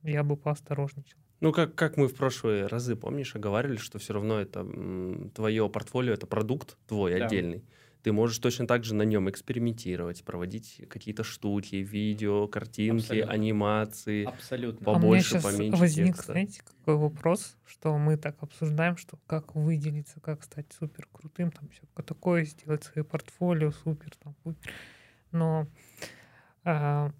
Я 0.02 0.22
бы 0.22 0.36
поосторожничал. 0.36 1.18
Ну, 1.40 1.52
как, 1.52 1.74
как 1.74 1.96
мы 1.96 2.06
в 2.06 2.14
прошлые 2.14 2.66
разы, 2.66 2.96
помнишь, 2.96 3.34
оговаривали, 3.34 3.76
что 3.76 3.98
все 3.98 4.14
равно 4.14 4.38
это 4.40 4.60
м, 4.60 5.30
твое 5.34 5.68
портфолио, 5.68 6.14
это 6.14 6.26
продукт 6.26 6.78
твой 6.86 7.18
Да. 7.18 7.26
отдельный. 7.26 7.64
Ты 8.06 8.12
можешь 8.12 8.38
точно 8.38 8.68
так 8.68 8.84
же 8.84 8.94
на 8.94 9.02
нем 9.02 9.28
экспериментировать, 9.28 10.22
проводить 10.22 10.80
какие-то 10.88 11.24
штуки, 11.24 11.74
видео, 11.74 12.46
картинки, 12.46 13.00
Абсолютно. 13.02 13.32
анимации. 13.32 14.24
Абсолютно. 14.26 14.86
а 14.86 14.90
у 14.90 14.92
меня 14.92 15.00
Побольше, 15.02 15.28
сейчас 15.30 15.42
поменьше 15.42 15.80
возник, 15.80 16.06
текста. 16.14 16.30
знаете, 16.30 16.62
какой 16.62 16.94
вопрос, 16.94 17.56
что 17.66 17.98
мы 17.98 18.16
так 18.16 18.36
обсуждаем, 18.44 18.96
что 18.96 19.18
как 19.26 19.56
выделиться, 19.56 20.20
как 20.20 20.44
стать 20.44 20.66
супер 20.78 21.08
крутым, 21.10 21.50
там 21.50 21.68
все 21.70 21.80
такое, 22.04 22.44
сделать 22.44 22.84
свое 22.84 23.02
портфолио 23.04 23.72
супер, 23.72 24.12
там. 24.22 24.36
Но 25.32 25.66
а, 26.62 27.10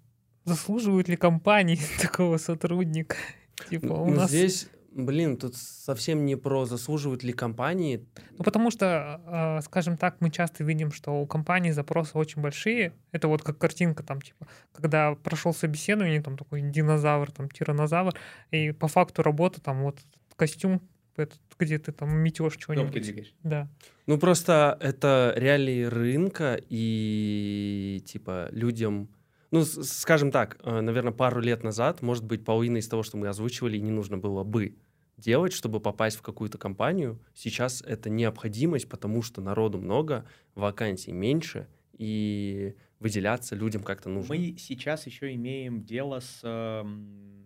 заслуживают 0.45 1.09
ли 1.09 1.17
компании 1.17 1.79
такого 2.01 2.37
сотрудника? 2.37 3.17
Типа 3.69 3.91
у 3.91 4.09
Ну, 4.09 4.15
нас... 4.15 4.29
здесь, 4.29 4.69
блин, 4.91 5.37
тут 5.37 5.55
совсем 5.55 6.25
не 6.25 6.35
про 6.35 6.65
заслуживают 6.65 7.23
ли 7.23 7.33
компании. 7.33 8.05
Ну, 8.37 8.43
потому 8.43 8.71
что, 8.71 9.21
а, 9.25 9.61
скажем 9.61 9.97
так, 9.97 10.17
мы 10.19 10.31
часто 10.31 10.63
видим, 10.63 10.91
что 10.91 11.11
у 11.21 11.27
компаний 11.27 11.71
запросы 11.71 12.17
очень 12.17 12.41
большие. 12.41 12.93
Это 13.11 13.27
вот 13.27 13.43
как 13.43 13.57
картинка 13.57 14.03
там, 14.03 14.21
типа, 14.21 14.47
когда 14.73 15.15
прошел 15.15 15.53
собеседование, 15.53 16.21
там 16.21 16.37
такой 16.37 16.61
динозавр, 16.61 17.31
там 17.31 17.49
тиранозавр, 17.49 18.13
и 18.51 18.71
по 18.71 18.87
факту 18.87 19.23
работы 19.23 19.61
там 19.61 19.83
вот 19.83 19.99
костюм 20.35 20.81
этот, 21.15 21.39
где 21.57 21.79
ты 21.79 21.91
там 21.91 22.15
метешь 22.17 22.53
что-нибудь. 22.59 23.01
двигаешь. 23.01 23.33
Да. 23.43 23.67
Ну, 24.05 24.17
просто 24.17 24.77
это 24.79 25.33
реалии 25.35 25.83
рынка, 25.83 26.59
и, 26.69 28.03
типа, 28.05 28.49
людям... 28.51 29.09
Ну, 29.51 29.63
скажем 29.63 30.31
так, 30.31 30.57
наверное, 30.63 31.13
пару 31.13 31.39
лет 31.39 31.63
назад, 31.63 32.01
может 32.01 32.25
быть, 32.25 32.43
половина 32.43 32.77
из 32.77 32.87
того, 32.87 33.03
что 33.03 33.17
мы 33.17 33.27
озвучивали, 33.27 33.77
не 33.77 33.91
нужно 33.91 34.17
было 34.17 34.43
бы 34.43 34.75
делать, 35.17 35.53
чтобы 35.53 35.79
попасть 35.79 36.17
в 36.17 36.21
какую-то 36.21 36.57
компанию. 36.57 37.19
Сейчас 37.33 37.81
это 37.81 38.09
необходимость, 38.09 38.87
потому 38.87 39.21
что 39.21 39.41
народу 39.41 39.79
много, 39.79 40.25
вакансий 40.53 41.11
меньше, 41.11 41.67
и 41.97 42.75
выделяться 42.99 43.55
людям 43.55 43.83
как-то 43.83 44.09
нужно. 44.09 44.35
Мы 44.35 44.55
сейчас 44.57 45.05
еще 45.07 45.33
имеем 45.33 45.83
дело 45.83 46.19
с 46.19 46.41
эм, 46.43 47.45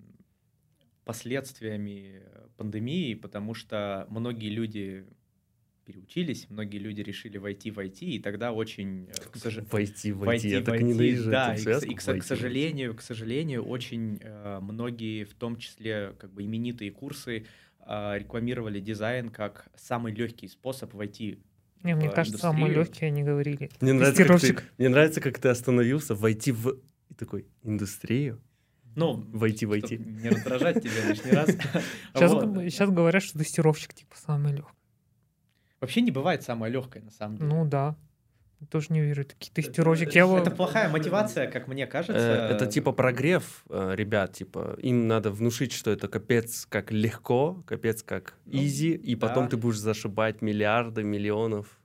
последствиями 1.05 2.23
пандемии, 2.57 3.13
потому 3.15 3.53
что 3.53 4.05
многие 4.09 4.49
люди 4.49 5.05
переучились, 5.91 6.47
многие 6.49 6.77
люди 6.77 7.01
решили 7.01 7.37
войти 7.37 7.71
в 7.71 7.79
IT, 7.79 7.99
и 8.05 8.19
тогда 8.19 8.51
очень, 8.51 9.07
э, 9.09 9.13
к 9.31 9.35
сожалению, 9.37 9.71
Войти, 9.71 10.11
войти, 10.11 10.25
войти, 10.27 10.49
я 10.49 10.59
так 10.61 10.69
войти, 10.69 10.85
ненавижу 10.85 11.31
да, 11.31 11.53
эту 11.53 11.53
и, 11.53 11.57
к- 11.57 11.63
связку, 11.63 11.91
и 11.91 11.95
к, 11.95 12.01
со- 12.01 12.11
к 12.11 12.13
войти. 12.13 12.27
сожалению, 12.27 12.95
к 12.95 13.01
сожалению, 13.01 13.63
очень 13.63 14.19
э, 14.21 14.59
многие, 14.61 15.25
в 15.25 15.33
том 15.33 15.57
числе 15.57 16.13
как 16.19 16.31
бы 16.33 16.43
именитые 16.43 16.91
курсы, 16.91 17.45
э, 17.85 18.17
рекламировали 18.19 18.79
дизайн 18.79 19.29
как 19.29 19.67
самый 19.75 20.13
легкий 20.13 20.47
способ 20.47 20.93
войти. 20.93 21.39
Не, 21.83 21.95
мне 21.95 22.09
в 22.09 22.13
кажется, 22.13 22.37
самые 22.39 22.67
индустрию. 22.71 22.85
легкие 22.85 23.07
они 23.07 23.23
говорили. 23.23 23.69
Мне 23.81 23.93
нравится, 23.93 24.23
как 24.25 24.39
ты, 24.39 24.55
мне 24.77 24.89
нравится, 24.89 25.19
как 25.21 25.39
ты 25.39 25.49
остановился, 25.49 26.13
войти 26.15 26.51
в 26.51 26.77
и 27.09 27.13
такой 27.15 27.45
индустрию, 27.63 28.39
Ну, 28.95 29.13
войти, 29.33 29.65
войти. 29.65 29.97
не 29.97 30.29
раздражать 30.29 30.81
тебя 30.83 31.09
лишний 31.09 31.31
раз. 31.31 31.49
Сейчас, 32.13 32.31
Вот. 32.31 32.55
сейчас 32.71 32.89
говорят, 32.89 33.23
что 33.23 33.39
тестировщик 33.39 33.93
типа 33.93 34.15
самый 34.15 34.53
легкий. 34.53 34.77
Вообще 35.81 36.01
не 36.01 36.11
бывает 36.11 36.43
самое 36.43 36.71
легкое, 36.71 37.03
на 37.03 37.11
самом 37.11 37.37
деле. 37.37 37.49
Ну 37.49 37.65
да. 37.65 37.95
Тоже 38.69 38.87
не 38.89 39.01
верю. 39.01 39.25
Такие 39.25 39.51
тестировщики. 39.51 40.15
Это 40.19 40.27
вот- 40.27 40.55
плохая 40.55 40.87
мотивация, 40.89 41.49
как 41.49 41.67
мне 41.67 41.87
кажется. 41.87 42.13
Э, 42.51 42.53
Это 42.55 42.67
типа 42.67 42.91
прогрев 42.91 43.63
э, 43.69 43.93
ребят, 43.95 44.33
типа 44.33 44.77
им 44.79 45.07
надо 45.07 45.31
внушить, 45.31 45.71
что 45.71 45.89
это 45.89 46.07
капец 46.07 46.67
как 46.69 46.91
легко, 46.91 47.63
капец 47.65 48.03
как 48.03 48.35
Ну, 48.45 48.59
изи, 48.61 48.91
и 48.91 49.15
потом 49.15 49.45
да. 49.45 49.49
ты 49.51 49.57
будешь 49.57 49.79
зашибать 49.79 50.43
миллиарды, 50.43 51.01
миллионов. 51.03 51.79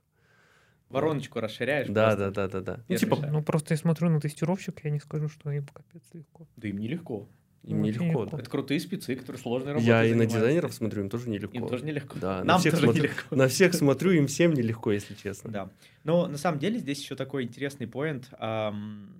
Вороночку 0.89 1.39
расширяешь. 1.41 1.87
Да, 1.89 2.15
просто. 2.15 2.31
да, 2.31 2.47
да, 2.47 2.47
да, 2.47 2.61
да. 2.77 2.83
Ну, 2.87 2.95
типа. 2.95 3.17
Ну 3.31 3.41
просто 3.43 3.73
я 3.73 3.77
смотрю 3.77 4.09
на 4.09 4.21
тестировщик, 4.21 4.85
я 4.85 4.91
не 4.91 4.99
скажу, 4.99 5.27
что 5.29 5.51
им 5.51 5.65
капец 5.73 6.03
легко. 6.13 6.47
Да 6.55 6.67
им 6.67 6.77
нелегко. 6.77 7.27
Им 7.67 7.81
нелегко, 7.81 8.05
легко. 8.05 8.25
да. 8.25 8.39
Это 8.39 8.49
крутые 8.49 8.79
спецы, 8.79 9.15
которые 9.15 9.41
сложной 9.41 9.73
работой 9.73 9.87
Я 9.87 10.03
и 10.05 10.13
на 10.13 10.25
дизайнеров 10.25 10.73
смотрю, 10.73 11.03
им 11.03 11.09
тоже 11.09 11.29
нелегко. 11.29 11.55
Им 11.57 11.67
тоже 11.67 11.83
нелегко. 11.83 12.17
Да, 12.19 12.39
на 12.39 12.43
Нам 12.45 12.59
всех 12.59 12.73
тоже 12.73 12.83
смотрю. 12.85 13.03
нелегко. 13.03 13.35
На 13.35 13.47
всех 13.47 13.73
смотрю, 13.73 14.11
им 14.11 14.27
всем 14.27 14.53
нелегко, 14.53 14.91
если 14.91 15.13
честно. 15.13 15.51
Да. 15.51 15.69
Но 16.03 16.27
на 16.27 16.37
самом 16.37 16.59
деле 16.59 16.79
здесь 16.79 17.01
еще 17.01 17.15
такой 17.15 17.43
интересный 17.43 17.87
поинт, 17.87 18.29
ам, 18.39 19.13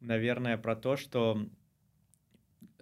наверное, 0.00 0.56
про 0.58 0.74
то, 0.76 0.96
что 0.96 1.46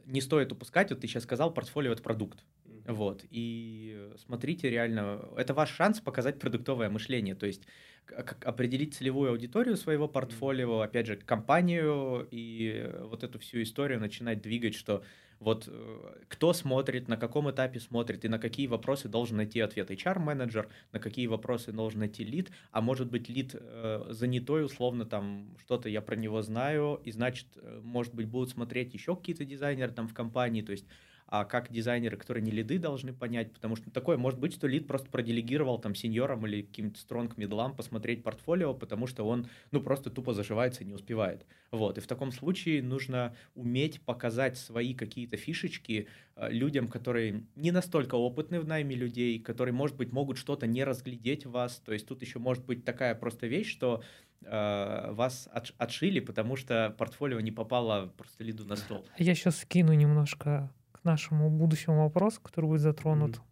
не 0.07 0.21
стоит 0.21 0.53
упускать, 0.53 0.91
вот 0.91 1.01
ты 1.01 1.07
сейчас 1.07 1.23
сказал, 1.23 1.53
портфолио— 1.53 1.93
это 1.95 2.03
продукт. 2.03 2.45
Вот. 2.87 3.25
И 3.31 4.11
смотрите, 4.27 4.69
реально, 4.69 5.27
это 5.37 5.55
ваш 5.55 5.71
шанс 5.71 6.01
показать 6.01 6.39
продуктовое 6.39 6.91
мышление, 6.91 7.35
то 7.35 7.47
есть 7.47 7.63
определить 8.13 8.95
целевую 8.95 9.31
аудиторию 9.31 9.77
своего 9.77 10.09
портфолио, 10.09 10.81
опять 10.81 11.07
же, 11.07 11.17
компанию 11.17 12.27
и 12.31 12.91
вот 13.01 13.25
эту 13.25 13.39
всю 13.39 13.63
историю 13.63 14.01
начинать 14.01 14.43
двигать, 14.43 14.75
что 14.75 15.03
вот 15.41 15.69
э, 15.69 16.15
кто 16.29 16.53
смотрит, 16.53 17.09
на 17.09 17.17
каком 17.17 17.51
этапе 17.51 17.81
смотрит 17.81 18.25
и 18.25 18.29
на 18.29 18.39
какие 18.39 18.67
вопросы 18.67 19.09
должен 19.09 19.37
найти 19.37 19.61
ответ. 19.61 19.91
HR-менеджер, 19.91 20.69
на 20.93 21.01
какие 21.01 21.27
вопросы 21.27 21.73
должен 21.73 22.01
найти 22.01 22.25
лид, 22.25 22.51
а 22.71 22.81
может 22.81 23.11
быть 23.11 23.29
лид 23.29 23.55
э, 23.55 24.07
занятой, 24.11 24.65
условно 24.65 25.05
там 25.05 25.55
что-то 25.61 25.89
я 25.89 26.01
про 26.01 26.17
него 26.17 26.41
знаю, 26.43 27.01
и 27.05 27.13
значит, 27.13 27.47
э, 27.57 27.81
может 27.83 28.15
быть, 28.15 28.27
будут 28.27 28.51
смотреть 28.51 28.95
еще 28.95 29.17
какие-то 29.17 29.45
дизайнеры 29.45 29.93
там 29.93 30.09
в 30.09 30.15
компании, 30.15 30.63
то 30.63 30.73
есть 30.73 30.87
а 31.27 31.45
как 31.45 31.71
дизайнеры, 31.71 32.17
которые 32.17 32.43
не 32.43 32.51
лиды, 32.51 32.79
должны 32.79 33.13
понять, 33.13 33.53
потому 33.53 33.77
что 33.77 33.91
такое 33.91 34.17
может 34.17 34.39
быть, 34.39 34.53
что 34.53 34.67
лид 34.67 34.87
просто 34.87 35.11
проделегировал 35.11 35.79
там 35.79 35.95
сеньорам 35.95 36.47
или 36.47 36.63
каким-то 36.63 37.01
стронг 37.01 37.37
медлам 37.37 37.75
посмотреть 37.75 38.23
портфолио, 38.23 38.75
потому 38.75 39.07
что 39.07 39.25
он, 39.25 39.49
ну, 39.71 39.81
просто 39.81 40.11
тупо 40.11 40.35
зашивается 40.35 40.83
и 40.83 40.87
не 40.87 40.95
успевает. 40.95 41.47
Вот, 41.71 41.99
и 41.99 42.01
в 42.01 42.07
таком 42.07 42.31
случае 42.31 42.83
нужно 42.83 43.35
уметь 43.55 44.01
показать 44.03 44.57
свои 44.59 44.95
какие-то 44.95 45.37
фишечки 45.37 46.09
э, 46.37 46.51
людям, 46.51 46.89
которые 46.89 47.45
не 47.57 47.71
настолько 47.71 48.15
опытны 48.15 48.61
в 48.61 48.67
найме 48.67 48.95
людей, 48.95 49.39
которые, 49.41 49.73
может 49.73 49.97
быть, 49.97 50.13
могут 50.13 50.39
что-то 50.39 50.67
не 50.67 50.85
разглядеть 50.85 51.47
в 51.47 51.51
вас, 51.51 51.83
то 51.85 51.93
есть 51.93 52.07
тут 52.07 52.23
еще 52.23 52.39
может 52.39 52.65
быть 52.65 52.85
такая 52.85 53.15
просто 53.15 53.47
вещь, 53.47 53.71
что 53.71 54.03
э, 54.43 55.13
вас 55.13 55.49
отш- 55.53 55.75
отшили, 55.79 56.21
потому 56.21 56.57
что 56.57 56.95
портфолио 56.99 57.41
не 57.41 57.51
попало 57.51 58.13
просто 58.17 58.45
лиду 58.45 58.65
на 58.65 58.77
стол. 58.77 59.07
Я 59.19 59.35
сейчас 59.35 59.61
скину 59.61 59.95
немножко 59.95 60.71
к 61.05 61.07
нашему 61.07 61.51
будущему 61.51 62.03
вопросу, 62.05 62.41
который 62.41 62.65
будет 62.65 62.81
затронут. 62.81 63.43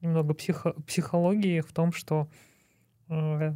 Немного 0.00 0.34
психо- 0.34 0.74
психологии 0.86 1.60
в 1.60 1.72
том, 1.72 1.92
что 1.92 2.28
э, 3.08 3.52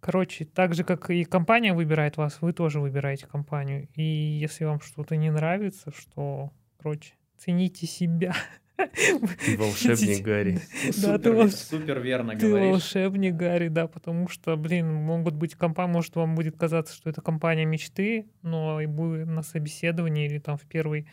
Короче, 0.00 0.44
так 0.44 0.74
же, 0.74 0.84
как 0.84 1.08
и 1.10 1.24
компания 1.24 1.72
выбирает 1.72 2.16
вас, 2.18 2.42
вы 2.42 2.52
тоже 2.52 2.78
выбираете 2.80 3.26
компанию. 3.26 3.88
И 3.94 4.02
если 4.02 4.64
вам 4.66 4.80
что-то 4.80 5.16
не 5.16 5.30
нравится, 5.30 5.92
что, 5.96 6.52
короче, 6.78 7.14
цените 7.38 7.86
себя. 7.86 8.34
Волшебник 9.56 10.22
Гарри. 10.22 10.58
Да, 11.02 11.16
ты 11.18 11.30
Супер, 11.30 11.32
волш- 11.34 11.50
супер 11.50 12.00
верно 12.00 12.34
Ты 12.36 12.48
говоришь. 12.48 12.70
волшебник, 12.72 13.34
Гарри, 13.34 13.68
да, 13.68 13.86
потому 13.88 14.28
что, 14.28 14.56
блин, 14.56 14.92
могут 14.92 15.34
быть 15.34 15.54
компании, 15.54 15.92
может, 15.94 16.16
вам 16.16 16.34
будет 16.34 16.56
казаться, 16.58 16.94
что 16.94 17.08
это 17.08 17.22
компания 17.22 17.64
мечты, 17.64 18.26
но 18.42 18.80
и 18.82 18.86
будет 18.86 19.26
на 19.26 19.42
собеседовании 19.42 20.26
или 20.26 20.38
там 20.38 20.56
в 20.58 20.66
первый 20.66 21.06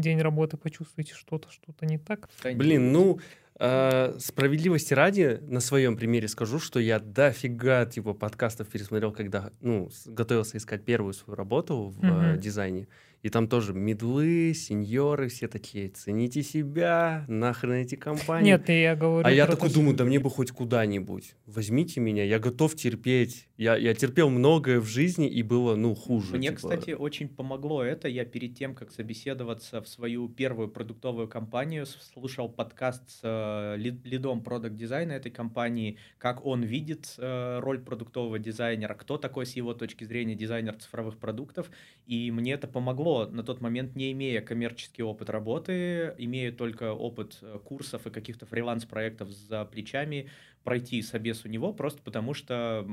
день 0.00 0.20
работы 0.20 0.56
почувствуете 0.56 1.14
что-то, 1.14 1.50
что-то 1.50 1.86
не 1.86 1.98
так. 1.98 2.28
Блин, 2.54 2.92
ну, 2.92 3.18
э, 3.60 4.14
справедливости 4.18 4.94
ради, 4.94 5.38
на 5.42 5.60
своем 5.60 5.96
примере 5.96 6.28
скажу, 6.28 6.58
что 6.58 6.80
я 6.80 6.98
дофига, 6.98 7.84
типа, 7.86 8.14
подкастов 8.14 8.68
пересмотрел, 8.68 9.12
когда, 9.12 9.50
ну, 9.60 9.90
готовился 10.06 10.56
искать 10.58 10.84
первую 10.84 11.12
свою 11.14 11.36
работу 11.36 11.88
в 11.96 12.04
э, 12.04 12.32
Мгм. 12.32 12.40
дизайне. 12.40 12.86
И 13.22 13.30
там 13.30 13.48
тоже 13.48 13.74
медлы, 13.74 14.52
сеньоры, 14.54 15.28
все 15.28 15.48
такие, 15.48 15.88
цените 15.88 16.44
себя, 16.44 17.24
нахрен 17.26 17.72
эти 17.72 17.96
компании. 17.96 18.52
Нет, 18.52 18.70
и 18.70 18.80
я 18.80 18.94
говорю... 18.94 19.26
А 19.26 19.32
я 19.32 19.46
такой 19.48 19.70
то, 19.70 19.74
думаю, 19.74 19.96
да 19.96 20.04
мне 20.04 20.20
бы 20.20 20.30
хоть 20.30 20.52
куда-нибудь. 20.52 21.34
Возьмите 21.44 21.98
меня, 22.00 22.22
я 22.22 22.38
готов 22.38 22.76
терпеть. 22.76 23.48
Я, 23.56 23.76
я 23.76 23.92
терпел 23.92 24.30
многое 24.30 24.78
в 24.78 24.86
жизни, 24.86 25.28
и 25.28 25.42
было, 25.42 25.74
ну, 25.74 25.96
хуже. 25.96 26.36
Мне, 26.36 26.48
типа. 26.48 26.56
кстати, 26.56 26.90
очень 26.92 27.28
помогло 27.28 27.82
это. 27.82 28.06
Я 28.06 28.24
перед 28.24 28.56
тем, 28.56 28.76
как 28.76 28.92
собеседоваться 28.92 29.82
в 29.82 29.88
свою 29.88 30.28
первую 30.28 30.68
продуктовую 30.68 31.26
компанию, 31.26 31.86
слушал 31.86 32.48
подкаст 32.48 33.10
с 33.10 33.20
э, 33.24 33.76
лид- 33.78 34.04
лидом 34.04 34.42
продукт 34.44 34.76
дизайна 34.76 35.12
этой 35.12 35.32
компании, 35.32 35.98
как 36.18 36.46
он 36.46 36.62
видит 36.62 37.14
э, 37.18 37.58
роль 37.58 37.80
продуктового 37.80 38.38
дизайнера, 38.38 38.94
кто 38.94 39.18
такой 39.18 39.44
с 39.44 39.56
его 39.56 39.74
точки 39.74 40.04
зрения 40.04 40.36
дизайнер 40.36 40.76
цифровых 40.76 41.18
продуктов. 41.18 41.68
И 42.06 42.30
мне 42.30 42.52
это 42.52 42.68
помогло 42.68 43.07
на 43.30 43.42
тот 43.42 43.60
момент, 43.60 43.96
не 43.96 44.12
имея 44.12 44.40
коммерческий 44.40 45.02
опыт 45.02 45.30
работы, 45.30 46.14
имея 46.18 46.52
только 46.52 46.92
опыт 46.92 47.38
э, 47.42 47.58
курсов 47.64 48.06
и 48.06 48.10
каких-то 48.10 48.46
фриланс-проектов 48.46 49.30
за 49.30 49.64
плечами, 49.64 50.28
пройти 50.64 51.02
собес 51.02 51.44
у 51.44 51.48
него, 51.48 51.72
просто 51.72 52.02
потому 52.02 52.34
что 52.34 52.86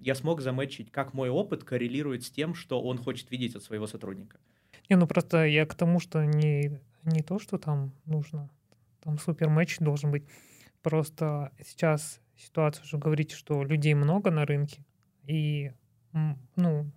я 0.00 0.14
смог 0.14 0.40
заметчить, 0.40 0.90
как 0.90 1.14
мой 1.14 1.28
опыт 1.28 1.64
коррелирует 1.64 2.24
с 2.24 2.30
тем, 2.30 2.54
что 2.54 2.82
он 2.82 2.98
хочет 2.98 3.30
видеть 3.30 3.54
от 3.56 3.62
своего 3.62 3.86
сотрудника. 3.86 4.38
Не, 4.88 4.96
ну 4.96 5.06
просто 5.06 5.44
я 5.44 5.66
к 5.66 5.74
тому, 5.74 6.00
что 6.00 6.24
не, 6.24 6.80
не 7.04 7.22
то, 7.22 7.38
что 7.38 7.58
там 7.58 7.92
нужно, 8.06 8.50
там 9.02 9.18
супер 9.18 9.48
матч 9.48 9.78
должен 9.78 10.10
быть. 10.10 10.24
Просто 10.82 11.52
сейчас 11.64 12.20
ситуация 12.36 12.84
уже 12.84 12.98
говорите, 12.98 13.36
что 13.36 13.62
людей 13.62 13.94
много 13.94 14.30
на 14.30 14.44
рынке, 14.44 14.84
и, 15.26 15.72
ну, 16.56 16.90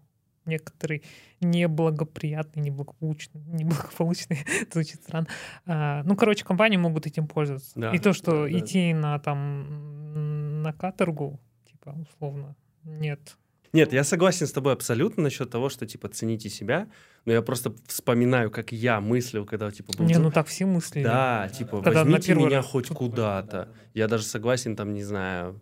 некоторые 0.46 1.02
неблагоприятные, 1.42 2.64
неблагополучные, 2.64 3.44
неблагополучные, 3.48 4.46
звучит 4.72 5.02
странно. 5.04 5.28
А, 5.66 6.04
ну, 6.04 6.16
короче, 6.16 6.46
компании 6.46 6.78
могут 6.78 7.08
этим 7.08 7.28
пользоваться. 7.28 7.72
Да, 7.76 7.92
И 7.94 8.00
то, 8.00 8.14
что 8.14 8.32
да, 8.32 8.52
да. 8.52 8.60
идти 8.60 8.94
на 8.94 9.20
там 9.20 10.62
на 10.62 10.74
каторгу, 10.74 11.40
типа, 11.70 11.96
условно, 12.10 12.56
нет. 12.84 13.38
Нет, 13.76 13.92
я 13.92 14.06
согласен 14.06 14.48
с 14.48 14.54
тобой 14.54 14.72
абсолютно 14.72 15.24
насчет 15.24 15.50
того, 15.50 15.68
что, 15.68 15.86
типа, 15.86 16.08
цените 16.08 16.50
себя. 16.50 16.88
Но 17.26 17.34
я 17.34 17.42
просто 17.42 17.74
вспоминаю, 17.88 18.50
как 18.50 18.72
я 18.72 19.02
мыслил, 19.02 19.46
когда, 19.46 19.70
типа, 19.70 19.92
был... 19.98 20.06
Не, 20.06 20.18
ну 20.18 20.32
так 20.32 20.48
все 20.48 20.66
мыслили. 20.66 21.04
Да, 21.04 21.50
типа, 21.50 21.82
Когда 21.82 22.06
возьмите 22.06 22.36
меня 22.36 22.58
раз 22.58 22.68
хоть 22.68 22.88
куда-то. 22.88 23.68
Я 23.94 24.08
даже 24.08 24.24
согласен, 24.24 24.78
там, 24.78 24.94
не 24.94 25.04
знаю... 25.04 25.62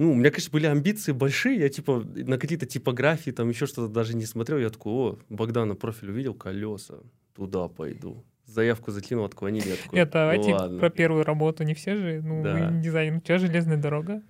Ну, 0.00 0.12
у 0.12 0.14
меня, 0.14 0.30
конечно, 0.30 0.50
были 0.50 0.64
амбиции 0.66 1.12
большие. 1.12 1.58
Я, 1.60 1.68
типа, 1.68 2.00
на 2.00 2.38
какие-то 2.38 2.64
типографии, 2.64 3.32
там, 3.32 3.50
еще 3.50 3.66
что-то 3.66 3.92
даже 3.92 4.16
не 4.16 4.24
смотрел. 4.24 4.58
Я 4.58 4.70
такой, 4.70 4.92
о, 4.92 5.18
Богдана 5.28 5.74
профиль 5.74 6.10
увидел, 6.10 6.32
колеса. 6.34 6.94
Туда 7.34 7.68
пойду. 7.68 8.24
заявку 8.46 8.90
закинул, 8.92 9.24
отклонили. 9.26 9.68
Я 9.68 9.76
такой, 9.76 9.98
Это 10.00 10.06
«Ну 10.18 10.24
давайте 10.24 10.54
ладно». 10.54 10.78
про 10.80 10.90
первую 10.90 11.22
работу. 11.24 11.62
Не 11.64 11.74
все 11.74 11.94
же, 11.96 12.20
ну, 12.22 12.42
Да. 12.42 12.70
дизайнер. 12.72 13.18
У 13.18 13.20
тебя 13.20 13.38
железная 13.38 13.76
дорога. 13.76 14.22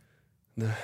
Да. 0.57 0.77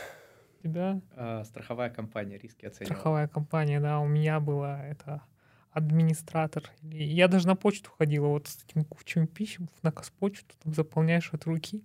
Тебя 0.62 1.01
А, 1.16 1.42
страховая 1.44 1.90
компания 1.90 2.38
риски 2.38 2.64
оценивала. 2.64 2.94
страховая 2.94 3.29
компания, 3.29 3.81
да, 3.81 3.99
у 3.99 4.07
меня 4.07 4.38
была 4.40 4.83
это 4.87 5.22
администратор. 5.70 6.62
Я 6.83 7.29
даже 7.29 7.46
на 7.46 7.55
почту 7.57 7.90
ходила 7.90 8.29
вот 8.29 8.49
с 8.49 8.64
этими 8.64 8.83
кучами 8.85 9.27
писем 9.27 9.68
на 9.83 9.92
Каспочту, 9.92 10.55
там 10.62 10.72
заполняешь 10.72 11.31
от 11.33 11.44
руки, 11.44 11.85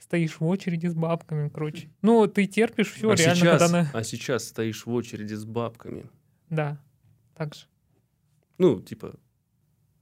стоишь 0.00 0.40
в 0.40 0.46
очереди 0.46 0.86
с 0.88 0.94
бабками, 0.94 1.48
короче. 1.48 1.88
Ну, 2.02 2.26
ты 2.26 2.46
терпишь 2.46 2.90
все, 2.92 3.10
а, 3.10 3.14
реально, 3.14 3.34
сейчас, 3.36 3.60
когда 3.60 3.82
на... 3.82 3.90
а 3.92 4.02
сейчас 4.02 4.48
стоишь 4.48 4.84
в 4.86 4.90
очереди 4.92 5.34
с 5.34 5.44
бабками. 5.44 6.06
Да, 6.48 6.78
так 7.36 7.54
же. 7.54 7.66
Ну, 8.58 8.80
типа, 8.80 9.14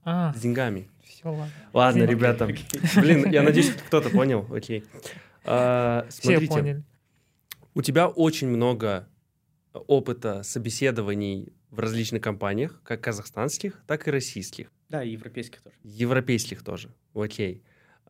А, 0.03 0.33
с 0.33 0.39
деньгами. 0.41 0.89
все, 1.03 1.29
ладно. 1.29 1.51
Ладно, 1.73 2.03
Окей. 2.05 2.15
ребята. 2.15 2.45
Окей. 2.45 2.65
Блин, 2.95 3.29
я 3.31 3.43
надеюсь, 3.43 3.71
кто-то 3.87 4.09
понял. 4.09 4.47
Окей. 4.51 4.83
А, 5.45 6.05
Все 6.09 6.21
смотрите, 6.31 6.53
поняли. 6.53 6.83
у 7.75 7.81
тебя 7.81 8.07
очень 8.07 8.47
много 8.47 9.07
опыта 9.73 10.43
собеседований 10.43 11.53
в 11.69 11.79
различных 11.79 12.21
компаниях, 12.23 12.81
как 12.83 13.01
казахстанских, 13.01 13.81
так 13.85 14.07
и 14.07 14.11
российских. 14.11 14.71
Да, 14.89 15.03
и 15.03 15.11
европейских 15.11 15.61
тоже. 15.61 15.75
Европейских 15.83 16.63
тоже. 16.63 16.89
Окей. 17.13 17.61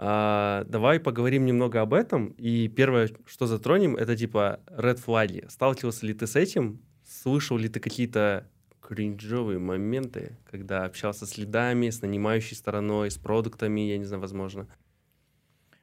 А, 0.01 0.63
давай 0.69 0.97
поговорим 1.01 1.45
немного 1.45 1.81
об 1.81 1.93
этом. 1.93 2.27
И 2.37 2.69
первое, 2.69 3.09
что 3.25 3.47
затронем, 3.47 3.97
это 3.97 4.15
типа 4.15 4.61
red 4.67 4.95
флаги. 4.95 5.45
Сталкивался 5.49 6.05
ли 6.05 6.13
ты 6.13 6.25
с 6.25 6.37
этим? 6.37 6.81
Слышал 7.05 7.57
ли 7.57 7.67
ты 7.67 7.81
какие-то 7.81 8.47
кринжовые 8.79 9.59
моменты, 9.59 10.37
когда 10.49 10.85
общался 10.85 11.25
с 11.25 11.37
лидами, 11.37 11.89
с 11.89 12.01
нанимающей 12.01 12.55
стороной, 12.55 13.11
с 13.11 13.17
продуктами, 13.17 13.81
я 13.81 13.97
не 13.97 14.05
знаю, 14.05 14.21
возможно. 14.21 14.67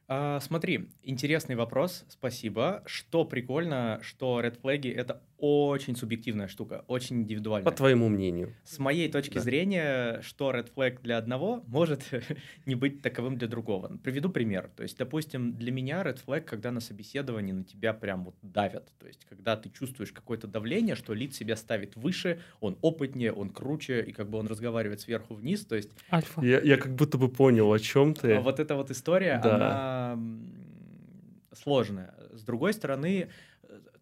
А, 0.08 0.38
смотри, 0.40 0.88
интересный 1.02 1.56
вопрос, 1.56 2.04
спасибо. 2.08 2.82
Что 2.86 3.24
прикольно, 3.24 3.98
что 4.02 4.40
Red 4.40 4.60
Flag 4.60 4.88
это 4.94 5.20
очень 5.38 5.96
субъективная 5.96 6.48
штука, 6.48 6.84
очень 6.86 7.16
индивидуальная. 7.22 7.70
По 7.70 7.76
твоему 7.76 8.08
мнению. 8.08 8.54
С 8.64 8.78
моей 8.78 9.10
точки 9.10 9.34
Да. 9.34 9.40
зрения, 9.40 10.20
что 10.22 10.50
Red 10.52 10.72
Flag 10.74 11.02
для 11.02 11.18
одного 11.18 11.62
может 11.66 12.04
не 12.66 12.74
быть 12.74 13.02
таковым 13.02 13.36
для 13.36 13.48
другого. 13.48 13.98
Приведу 14.02 14.30
пример. 14.30 14.70
То 14.76 14.82
есть, 14.84 14.96
допустим, 14.96 15.54
для 15.56 15.72
меня 15.72 16.02
Red 16.02 16.24
Flag, 16.24 16.42
когда 16.42 16.70
на 16.70 16.80
собеседовании 16.80 17.52
на 17.52 17.64
тебя 17.64 17.92
прям 17.92 18.24
вот 18.24 18.36
давят. 18.42 18.92
То 18.98 19.06
есть, 19.08 19.26
когда 19.28 19.56
ты 19.56 19.68
чувствуешь 19.70 20.12
какое-то 20.12 20.46
давление, 20.46 20.94
что 20.94 21.12
лид 21.14 21.34
себя 21.34 21.56
ставит 21.56 21.96
выше, 21.96 22.40
он 22.60 22.78
опытнее, 22.80 23.32
он 23.32 23.50
круче, 23.50 24.02
и 24.02 24.12
как 24.12 24.30
бы 24.30 24.38
он 24.38 24.46
разговаривает 24.46 25.00
сверху 25.00 25.34
вниз. 25.34 25.66
То 25.66 25.74
есть, 25.76 25.90
Альфа. 26.10 26.40
Я, 26.42 26.60
я 26.60 26.76
как 26.78 26.94
будто 26.94 27.18
бы 27.18 27.28
понял, 27.28 27.70
о 27.72 27.78
чем 27.78 28.14
ты. 28.14 28.34
а 28.36 28.40
вот 28.40 28.58
эта 28.60 28.74
вот 28.76 28.90
история, 28.90 29.38
Да. 29.42 29.54
она 29.56 29.95
м, 30.14 31.42
сложная. 31.52 32.14
С 32.32 32.42
другой 32.44 32.72
стороны, 32.74 33.30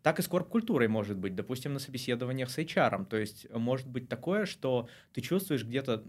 так 0.02 0.18
и 0.18 0.22
с 0.22 0.28
корп-культурой 0.28 0.88
может 0.88 1.16
быть, 1.18 1.34
допустим, 1.34 1.72
на 1.74 1.78
собеседованиях 1.78 2.50
с 2.50 2.58
HR. 2.58 3.06
То 3.06 3.16
есть 3.16 3.46
может 3.52 3.88
быть 3.88 4.08
такое, 4.08 4.46
что 4.46 4.88
ты 5.12 5.20
чувствуешь 5.20 5.64
где-то, 5.64 6.04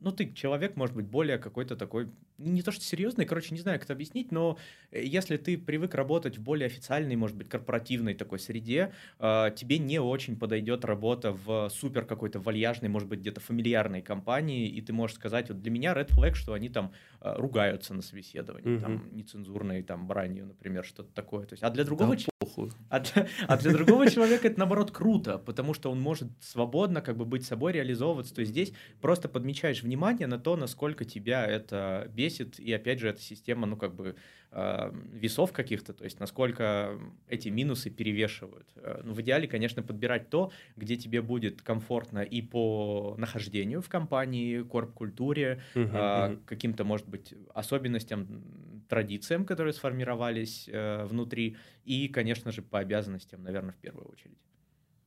ну, 0.00 0.12
ты 0.12 0.32
человек, 0.32 0.76
может 0.76 0.96
быть, 0.96 1.06
более 1.06 1.38
какой-то 1.38 1.76
такой, 1.76 2.10
не 2.38 2.62
то 2.62 2.70
что 2.72 2.84
серьезный, 2.84 3.24
короче, 3.24 3.54
не 3.54 3.60
знаю, 3.60 3.78
как 3.78 3.84
это 3.84 3.92
объяснить, 3.94 4.32
но 4.32 4.58
э, 4.90 5.02
если 5.04 5.36
ты 5.36 5.56
привык 5.58 5.94
работать 5.94 6.38
в 6.38 6.42
более 6.42 6.66
официальной, 6.66 7.16
может 7.16 7.36
быть, 7.36 7.48
корпоративной 7.48 8.14
такой 8.14 8.38
среде, 8.38 8.92
э, 9.18 9.50
тебе 9.56 9.78
не 9.78 9.98
очень 10.00 10.36
подойдет 10.38 10.84
работа 10.84 11.32
в 11.32 11.68
супер 11.70 12.04
какой-то 12.04 12.38
вальяжной, 12.40 12.88
может 12.90 13.08
быть, 13.08 13.20
где-то 13.20 13.40
фамильярной 13.40 14.02
компании, 14.02 14.68
и 14.68 14.80
ты 14.82 14.92
можешь 14.92 15.16
сказать, 15.16 15.48
вот 15.48 15.60
для 15.62 15.70
меня 15.70 15.94
red 15.94 16.08
flag, 16.10 16.34
что 16.34 16.52
они 16.52 16.68
там 16.68 16.92
э, 17.20 17.34
ругаются 17.36 17.94
на 17.94 18.02
собеседовании, 18.02 18.70
Мгм. 18.76 18.80
там 18.80 19.16
нецензурной 19.16 19.82
там 19.82 20.06
бранью, 20.06 20.46
например, 20.46 20.84
что-то 20.84 21.12
такое. 21.14 21.46
То 21.46 21.54
есть, 21.54 21.62
а 21.62 21.70
для 21.70 21.84
другого 21.84 22.16
Да 22.16 22.22
похуй. 22.38 22.70
а 22.90 23.00
для, 23.00 23.26
а 23.48 23.56
для 23.56 23.72
другого 23.72 24.10
человека 24.10 24.48
это 24.48 24.58
наоборот 24.58 24.90
круто, 24.90 25.38
потому 25.38 25.74
что 25.74 25.90
он 25.90 26.00
может 26.00 26.28
свободно 26.40 27.00
как 27.00 27.16
бы 27.16 27.24
быть 27.24 27.44
собой, 27.44 27.72
реализовываться. 27.72 28.34
То 28.34 28.40
есть 28.40 28.52
здесь 28.52 28.72
просто 29.00 29.28
подмечаешь 29.28 29.82
внимание 29.82 30.26
на 30.26 30.38
то, 30.38 30.56
насколько 30.56 31.04
тебя 31.04 31.46
это 31.46 32.10
бесит, 32.14 32.25
и 32.58 32.72
опять 32.72 32.98
же 33.00 33.08
эта 33.08 33.20
система, 33.20 33.66
ну 33.66 33.76
как 33.76 33.94
бы 33.94 34.16
э, 34.50 34.90
весов 35.12 35.52
каких-то, 35.52 35.92
то 35.94 36.04
есть 36.04 36.20
насколько 36.20 36.98
эти 37.28 37.48
минусы 37.48 37.90
перевешивают. 37.90 38.68
Э, 38.76 39.00
Ну, 39.04 39.14
в 39.14 39.20
идеале, 39.22 39.48
конечно, 39.48 39.82
подбирать 39.82 40.30
то, 40.30 40.52
где 40.76 40.96
тебе 40.96 41.22
будет 41.22 41.62
комфортно 41.62 42.20
и 42.20 42.42
по 42.42 43.14
нахождению 43.18 43.82
в 43.82 43.88
компании, 43.88 44.62
корп-культуре, 44.62 45.62
Мгм, 45.74 45.96
а, 45.98 46.02
мгм. 46.14 46.46
каким-то, 46.46 46.84
может 46.84 47.08
быть, 47.08 47.34
особенностям, 47.54 48.84
традициям, 48.88 49.44
которые 49.44 49.72
сформировались 49.72 50.68
э, 50.72 51.04
внутри, 51.06 51.56
и, 51.84 52.08
конечно 52.08 52.52
же, 52.52 52.62
по 52.62 52.78
обязанностям, 52.78 53.42
наверное, 53.42 53.72
в 53.72 53.78
первую 53.78 54.08
очередь. 54.10 54.38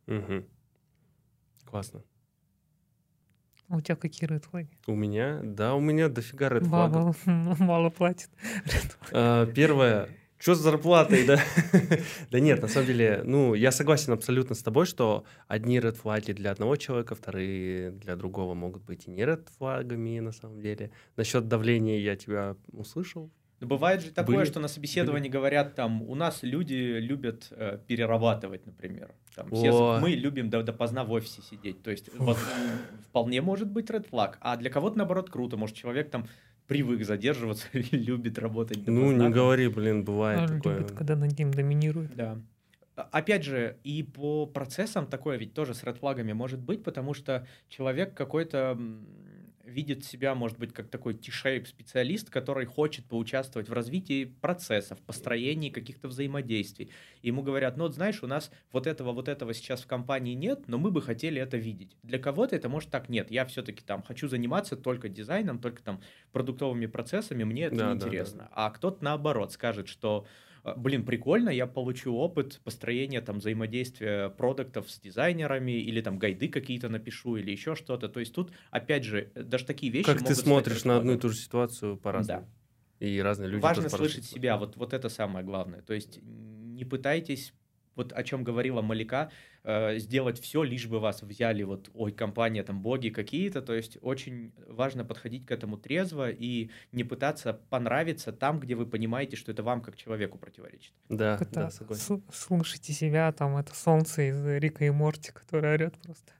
Мгм. 0.08 0.47
Классно. 1.65 2.03
А 3.69 3.77
у 3.77 3.82
тебя 3.82 3.95
какие 3.95 4.27
редфлаги? 4.27 4.69
У 4.88 4.95
меня, 4.95 5.39
да, 5.43 5.75
у 5.75 5.79
меня 5.79 6.10
дофига 6.10 6.47
red 6.47 6.65
флагов. 6.65 7.15
Мало, 7.25 7.55
мало 7.60 7.89
платит. 7.91 8.29
А, 9.12 9.45
Первое, 9.45 10.10
что 10.39 10.55
с 10.55 10.60
зарплатой, 10.60 11.25
да? 11.25 11.39
Да 12.32 12.39
нет, 12.39 12.62
на 12.62 12.67
самом 12.67 12.88
деле, 12.88 13.21
ну, 13.23 13.53
я 13.53 13.71
согласен 13.71 14.13
абсолютно 14.13 14.55
с 14.55 14.63
тобой, 14.63 14.86
что 14.86 15.23
одни 15.47 15.79
флаги 15.79 16.32
для 16.32 16.51
одного 16.51 16.77
человека, 16.77 17.13
вторые 17.13 17.91
для 17.91 18.15
другого 18.15 18.55
могут 18.55 18.84
быть 18.84 19.08
и 19.08 19.12
не 19.12 19.21
red 19.21 19.47
флагами, 19.58 20.19
на 20.19 20.32
самом 20.32 20.62
деле. 20.62 20.91
Насчет 21.15 21.47
давления 21.47 21.99
я 21.99 22.15
тебя 22.15 22.55
услышал. 22.71 23.29
Но 23.60 23.67
бывает 23.67 24.02
же 24.02 24.12
такое, 24.12 24.38
Были- 24.38 24.45
что 24.45 24.60
на 24.60 24.67
собеседовании 24.69 25.30
говорят, 25.30 25.76
там, 25.76 26.02
у 26.04 26.15
нас 26.15 26.43
люди 26.43 26.74
любят 27.00 27.48
э, 27.52 27.78
перерабатывать, 27.88 28.65
например. 28.65 29.12
Там, 29.36 29.50
все, 29.52 30.00
мы 30.00 30.12
любим 30.12 30.50
до- 30.50 30.63
допоздна 30.63 31.04
в 31.04 31.12
офисе 31.12 31.41
сидеть. 31.41 31.84
То 31.84 31.91
есть 31.91 32.10
вот, 32.17 32.38
вполне 33.10 33.41
может 33.41 33.69
быть 33.69 33.89
red 33.89 34.10
flag. 34.10 34.36
А 34.39 34.56
для 34.58 34.69
кого-то, 34.69 34.98
наоборот, 34.98 35.30
круто. 35.30 35.58
Может, 35.58 35.76
человек 35.76 36.10
там 36.10 36.26
привык 36.67 37.04
задерживаться 37.06 37.67
и 37.74 37.95
любит 37.98 38.38
работать 38.39 38.78
Ну, 38.88 39.02
допоздна. 39.02 39.28
не 39.28 39.34
говори, 39.34 39.67
блин, 39.67 40.04
бывает 40.06 40.39
А, 40.50 40.54
такое. 40.56 40.78
Любит, 40.80 40.91
когда 40.93 41.15
над 41.15 41.38
ним 41.38 41.52
доминирует. 41.52 42.15
Да. 42.15 42.38
А- 42.95 43.10
Опять 43.12 43.43
же, 43.43 43.76
и 43.84 44.04
по 44.04 44.45
процессам 44.45 45.06
такое 45.08 45.38
ведь 45.38 45.54
тоже 45.54 45.74
с 45.74 45.84
редфлагами 45.84 46.32
может 46.34 46.60
быть, 46.62 46.84
потому 46.84 47.13
что 47.13 47.45
человек 47.67 48.13
какой-то 48.13 48.78
видит 49.69 50.03
себя, 50.03 50.36
может 50.36 50.58
быть, 50.60 50.73
как 50.73 50.89
такой 50.89 51.13
T-shape 51.13 51.65
специалист, 51.65 52.29
который 52.29 52.65
хочет 52.65 53.05
поучаствовать 53.05 53.69
в 53.69 53.73
развитии 53.73 54.25
процессов, 54.25 54.99
построении 55.01 55.69
каких-то 55.69 56.08
взаимодействий. 56.08 56.91
И 57.21 57.27
ему 57.27 57.41
говорят, 57.41 57.77
ну 57.77 57.84
вот 57.84 57.95
знаешь, 57.95 58.23
у 58.23 58.27
нас 58.27 58.51
вот 58.71 58.88
этого, 58.88 59.12
вот 59.12 59.27
этого 59.27 59.53
сейчас 59.53 59.82
в 59.82 59.88
компании 59.88 60.34
нет, 60.34 60.67
но 60.67 60.77
мы 60.77 60.91
бы 60.91 61.01
хотели 61.01 61.41
это 61.41 61.58
видеть. 61.58 61.95
Для 62.03 62.19
кого-то 62.19 62.55
это 62.55 62.69
может 62.69 62.89
так 62.89 63.10
нет. 63.10 63.32
Я 63.32 63.45
все-таки 63.45 63.84
там 63.84 64.03
хочу 64.03 64.27
заниматься 64.27 64.75
только 64.75 65.10
дизайном, 65.10 65.60
только 65.60 65.82
там 65.84 66.01
продуктовыми 66.32 66.88
процессами, 66.88 67.43
мне 67.43 67.65
это 67.65 67.75
Да, 67.75 67.93
не 67.93 67.99
да, 67.99 68.25
да. 68.36 68.49
А 68.51 68.69
кто-то 68.71 69.03
наоборот 69.03 69.53
скажет, 69.53 69.88
что 69.88 70.25
«А, 70.25 70.48
блин, 70.76 71.06
прикольно, 71.06 71.50
я 71.50 71.67
получу 71.67 72.15
опыт 72.15 72.60
построения 72.63 73.22
там 73.22 73.39
взаимодействия 73.39 74.30
продуктов 74.30 74.89
с 74.89 75.00
дизайнерами, 75.00 75.72
или 75.72 76.02
там 76.02 76.17
гайды 76.19 76.48
какие-то 76.48 76.89
напишу, 76.89 77.38
или 77.38 77.52
еще 77.52 77.76
что-то. 77.76 78.10
То 78.10 78.19
есть 78.19 78.34
тут, 78.34 78.52
опять 78.72 79.04
же, 79.04 79.32
э, 79.36 79.43
даже 79.43 79.65
такие 79.65 79.91
вещи 79.91 80.06
Как 80.06 80.24
ты 80.24 80.36
смотришь 80.36 80.84
на 80.84 80.98
одну 80.98 81.13
и 81.13 81.17
ту 81.17 81.30
же 81.30 81.36
ситуацию 81.36 81.98
по-разному. 81.98 82.48
И 83.00 83.19
разные 83.22 83.50
люди 83.50 83.62
Важно 83.62 83.84
тоже 83.84 83.95
слышать 83.95 84.26
себя, 84.26 84.58
вот, 84.58 84.76
вот 84.76 84.93
это 84.93 85.08
самое 85.10 85.45
главное. 85.45 85.82
То 85.82 85.93
есть 85.93 86.19
не 86.22 86.84
пытайтесь, 86.84 87.54
вот 87.99 88.13
о 88.13 88.23
чем 88.23 88.43
говорила 88.45 88.81
Малика, 88.81 89.29
э, 89.63 89.99
сделать 89.99 90.39
все, 90.39 90.63
лишь 90.63 90.88
бы 90.88 90.99
вас 90.99 91.21
взяли, 91.21 91.63
вот, 91.63 91.89
ой, 91.93 92.13
компания, 92.13 92.63
там, 92.63 92.81
боги 92.81 93.09
какие-то, 93.09 93.62
то 93.62 93.73
есть 93.73 93.97
очень 94.01 94.53
важно 94.67 95.03
подходить 95.03 95.45
к 95.45 95.51
этому 95.51 95.77
трезво 95.77 96.29
и 96.29 96.69
не 96.93 97.03
пытаться 97.03 97.53
понравиться 97.69 98.31
там, 98.31 98.59
где 98.59 98.75
вы 98.75 98.85
понимаете, 98.85 99.35
что 99.35 99.51
это 99.51 99.63
вам 99.63 99.81
как 99.81 99.97
человеку 99.97 100.38
противоречит. 100.38 100.93
Да, 101.09 101.38
Это 101.41 101.53
да, 101.53 101.69
согласен. 101.71 102.23
слушайте 102.31 102.93
себя, 102.93 103.31
там 103.33 103.57
это 103.57 103.75
солнце 103.75 104.29
из 104.29 104.45
Рика 104.45 104.85
и 104.85 104.89
Морти, 104.89 105.31
которое 105.31 105.73
орет 105.73 105.95
просто. 106.01 106.31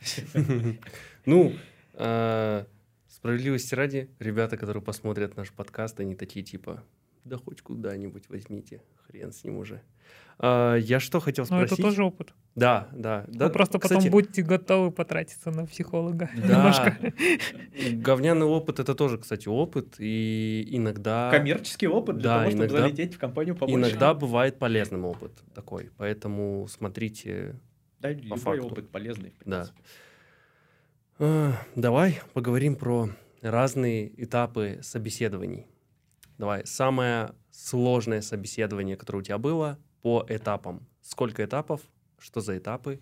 Ну, 1.26 1.54
а, 1.94 2.66
справедливости 3.08 3.74
ради, 3.74 4.10
ребята, 4.18 4.56
которые 4.56 4.82
посмотрят 4.82 5.36
наш 5.36 5.50
подкаст, 5.50 6.00
они 6.00 6.14
такие 6.14 6.44
типа, 6.44 6.82
да 7.24 7.38
хоть 7.38 7.62
куда-нибудь 7.62 8.28
возьмите, 8.28 8.82
хрен 9.06 9.32
с 9.32 9.44
ним 9.44 9.58
уже. 9.58 9.80
А, 10.38 10.74
Я 10.76 11.00
что 11.00 11.20
хотел 11.20 11.46
спросить? 11.46 11.72
это 11.78 11.82
тоже 11.82 12.04
опыт. 12.04 12.32
Да, 12.56 12.88
да. 12.92 13.24
да. 13.28 13.46
Вы 13.46 13.52
просто 13.52 13.78
кстати, 13.78 13.98
потом 13.98 14.10
будете 14.12 14.42
готовы 14.42 14.90
потратиться 14.90 15.50
на 15.50 15.66
психолога. 15.66 16.28
Да, 16.36 16.42
Немножко. 16.58 16.96
говняный 17.92 18.46
опыт 18.46 18.78
это 18.80 18.94
тоже, 18.94 19.18
кстати, 19.18 19.48
опыт, 19.48 19.94
и 19.98 20.66
иногда... 20.70 21.30
Коммерческий 21.30 21.86
опыт 21.88 22.16
для 22.16 22.24
Да, 22.24 22.38
того, 22.38 22.50
чтобы 22.50 22.64
иногда- 22.64 22.80
залететь 22.82 23.14
в 23.14 23.18
компанию 23.18 23.56
побольше. 23.56 23.78
Иногда 23.90 24.14
бывает 24.14 24.58
полезным 24.58 25.04
опыт 25.04 25.32
такой, 25.54 25.90
поэтому 25.96 26.66
смотрите. 26.68 27.60
Да, 28.00 28.10
любой 28.10 28.38
факту. 28.38 28.66
опыт 28.66 28.88
полезный, 28.90 29.32
в 29.44 29.48
Да. 29.48 29.56
принципе. 29.62 29.80
А, 31.18 31.52
Давай 31.76 32.20
поговорим 32.32 32.76
про 32.76 33.08
разные 33.40 34.10
этапы 34.22 34.80
собеседований. 34.82 35.66
Давай, 36.38 36.66
самое 36.66 37.30
сложное 37.50 38.20
собеседование, 38.20 38.96
которое 38.96 39.18
у 39.20 39.22
тебя 39.22 39.38
было 39.38 39.78
по 40.04 40.22
этапам. 40.28 40.86
Сколько 41.00 41.42
этапов? 41.42 41.80
Что 42.18 42.42
за 42.42 42.58
этапы? 42.58 43.00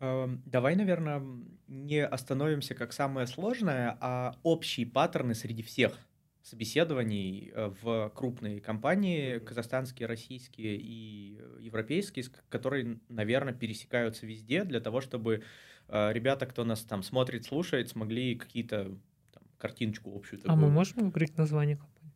Эм, 0.00 0.42
давай, 0.44 0.76
наверное, 0.76 1.22
не 1.68 2.04
остановимся 2.04 2.74
как 2.74 2.92
самое 2.92 3.26
сложное, 3.26 3.96
а 4.02 4.36
общие 4.42 4.86
паттерны 4.86 5.34
среди 5.34 5.62
всех 5.62 5.98
собеседований 6.42 7.50
э, 7.54 7.72
в 7.82 8.10
крупные 8.14 8.60
компании, 8.60 9.38
казахстанские, 9.38 10.06
российские 10.06 10.76
и 10.76 11.40
европейские, 11.60 12.26
которые, 12.50 13.00
наверное, 13.08 13.54
пересекаются 13.54 14.26
везде 14.26 14.64
для 14.64 14.80
того, 14.80 15.00
чтобы 15.00 15.44
э, 15.88 16.12
ребята, 16.12 16.44
кто 16.44 16.64
нас 16.64 16.82
там 16.82 17.02
смотрит, 17.02 17.46
слушает, 17.46 17.88
смогли 17.88 18.34
какие-то 18.34 18.98
там, 19.32 19.42
картиночку 19.56 20.14
общую. 20.14 20.42
А 20.44 20.56
мы 20.56 20.68
можем 20.68 21.08
говорить 21.08 21.38
название 21.38 21.78
компании? 21.78 22.12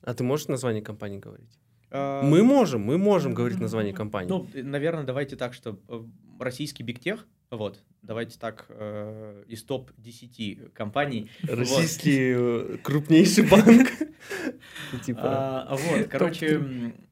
А 0.00 0.14
ты 0.14 0.24
можешь 0.24 0.48
название 0.48 0.80
компании 0.80 1.18
говорить? 1.18 1.59
А... 1.90 2.22
Мы 2.22 2.42
можем, 2.42 2.82
мы 2.82 2.98
можем 2.98 3.34
говорить 3.34 3.60
название 3.60 3.92
компании. 3.92 4.28
Ну, 4.28 4.48
наверное, 4.54 5.04
давайте 5.04 5.36
так, 5.36 5.54
что 5.54 5.78
э, 5.88 6.02
российский 6.38 6.82
бигтех, 6.82 7.26
вот, 7.50 7.82
давайте 8.02 8.38
так, 8.38 8.66
э, 8.68 9.44
из 9.46 9.62
топ-10 9.64 10.70
компаний. 10.72 11.30
Российский 11.42 12.34
вот. 12.34 12.70
Э, 12.70 12.78
крупнейший 12.82 13.46
банк. 13.46 13.88
типа. 15.04 15.66
а, 15.68 15.76
вот, 15.76 16.08
короче, 16.08 16.60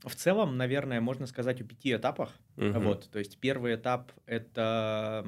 в 0.02 0.14
целом, 0.14 0.56
наверное, 0.56 1.00
можно 1.00 1.26
сказать 1.26 1.60
о 1.60 1.64
пяти 1.64 1.94
этапах. 1.94 2.30
Угу. 2.56 2.80
Вот, 2.80 3.08
то 3.10 3.18
есть 3.18 3.38
первый 3.38 3.76
этап— 3.76 4.12
это 4.26 5.26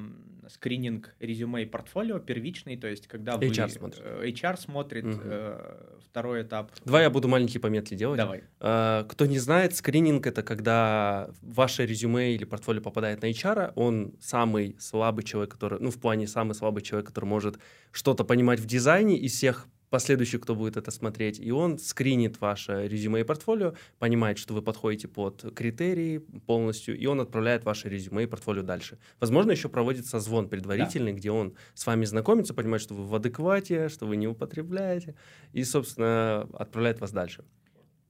скрининг 0.49 1.15
резюме 1.21 1.63
и 1.63 1.67
портфолио 1.67 2.19
первичный, 2.19 2.77
то 2.77 2.89
есть 2.89 3.07
когда 3.07 3.37
вы... 3.37 3.47
HR 3.47 3.69
смотрит. 3.69 4.01
HR 4.01 4.61
смотрит. 4.61 5.05
Угу. 5.05 5.21
Э, 5.25 5.99
второй 6.11 6.43
этап. 6.43 6.73
Давай 6.85 7.05
я 7.05 7.11
буду 7.11 7.29
маленькие 7.29 7.61
пометки 7.61 7.95
делать. 7.95 8.19
Давай. 8.19 8.43
А, 8.59 9.05
кто 9.05 9.27
не 9.27 9.39
знает, 9.39 9.77
скрининг— 9.77 10.27
это 10.29 10.43
когда 10.43 11.31
ваше 11.41 11.87
резюме 11.87 12.35
или 12.35 12.45
портфолио 12.45 12.83
попадает 12.83 13.23
на 13.23 13.31
HR, 13.31 13.73
он 13.77 14.15
самый 14.21 14.77
слабый 14.79 15.25
человек, 15.25 15.50
который, 15.51 15.79
ну, 15.81 15.91
в 15.91 15.99
плане 15.99 16.27
самый 16.27 16.55
слабый 16.55 16.83
человек, 16.83 17.09
который 17.09 17.27
может 17.27 17.59
что-то 17.91 18.25
понимать 18.25 18.61
в 18.61 18.67
дизайне 18.67 19.19
из 19.19 19.35
всех 19.35 19.67
последующих, 19.91 20.41
кто 20.41 20.55
будет 20.55 20.77
это 20.77 20.91
смотреть, 20.91 21.39
и 21.39 21.51
он 21.51 21.79
скринит 21.79 22.41
ваше 22.41 22.89
резюме 22.89 23.21
и 23.21 23.25
портфолио, 23.25 23.75
понимает, 23.99 24.39
что 24.39 24.55
вы 24.55 24.63
подходите 24.63 25.09
под 25.09 25.53
критерии 25.55 26.19
полностью, 26.47 26.97
и 26.97 27.07
он 27.07 27.21
отправляет 27.21 27.65
ваше 27.65 27.89
резюме 27.89 28.23
и 28.23 28.27
портфолио 28.27 28.63
дальше. 28.63 28.99
Возможно, 29.19 29.51
еще 29.51 29.69
проводится 29.69 30.21
звон 30.21 30.49
предварительный, 30.49 31.13
да. 31.13 31.19
где 31.19 31.31
он 31.31 31.55
с 31.75 31.87
вами 31.87 32.05
знакомится, 32.05 32.55
понимает, 32.55 32.83
что 32.83 32.95
вы 32.95 33.05
в 33.05 33.15
адеквате, 33.15 33.89
что 33.89 34.07
вы 34.07 34.17
не 34.17 34.29
употребляете, 34.29 35.17
и, 35.53 35.65
собственно, 35.65 36.49
отправляет 36.55 37.01
вас 37.01 37.11
дальше. 37.11 37.45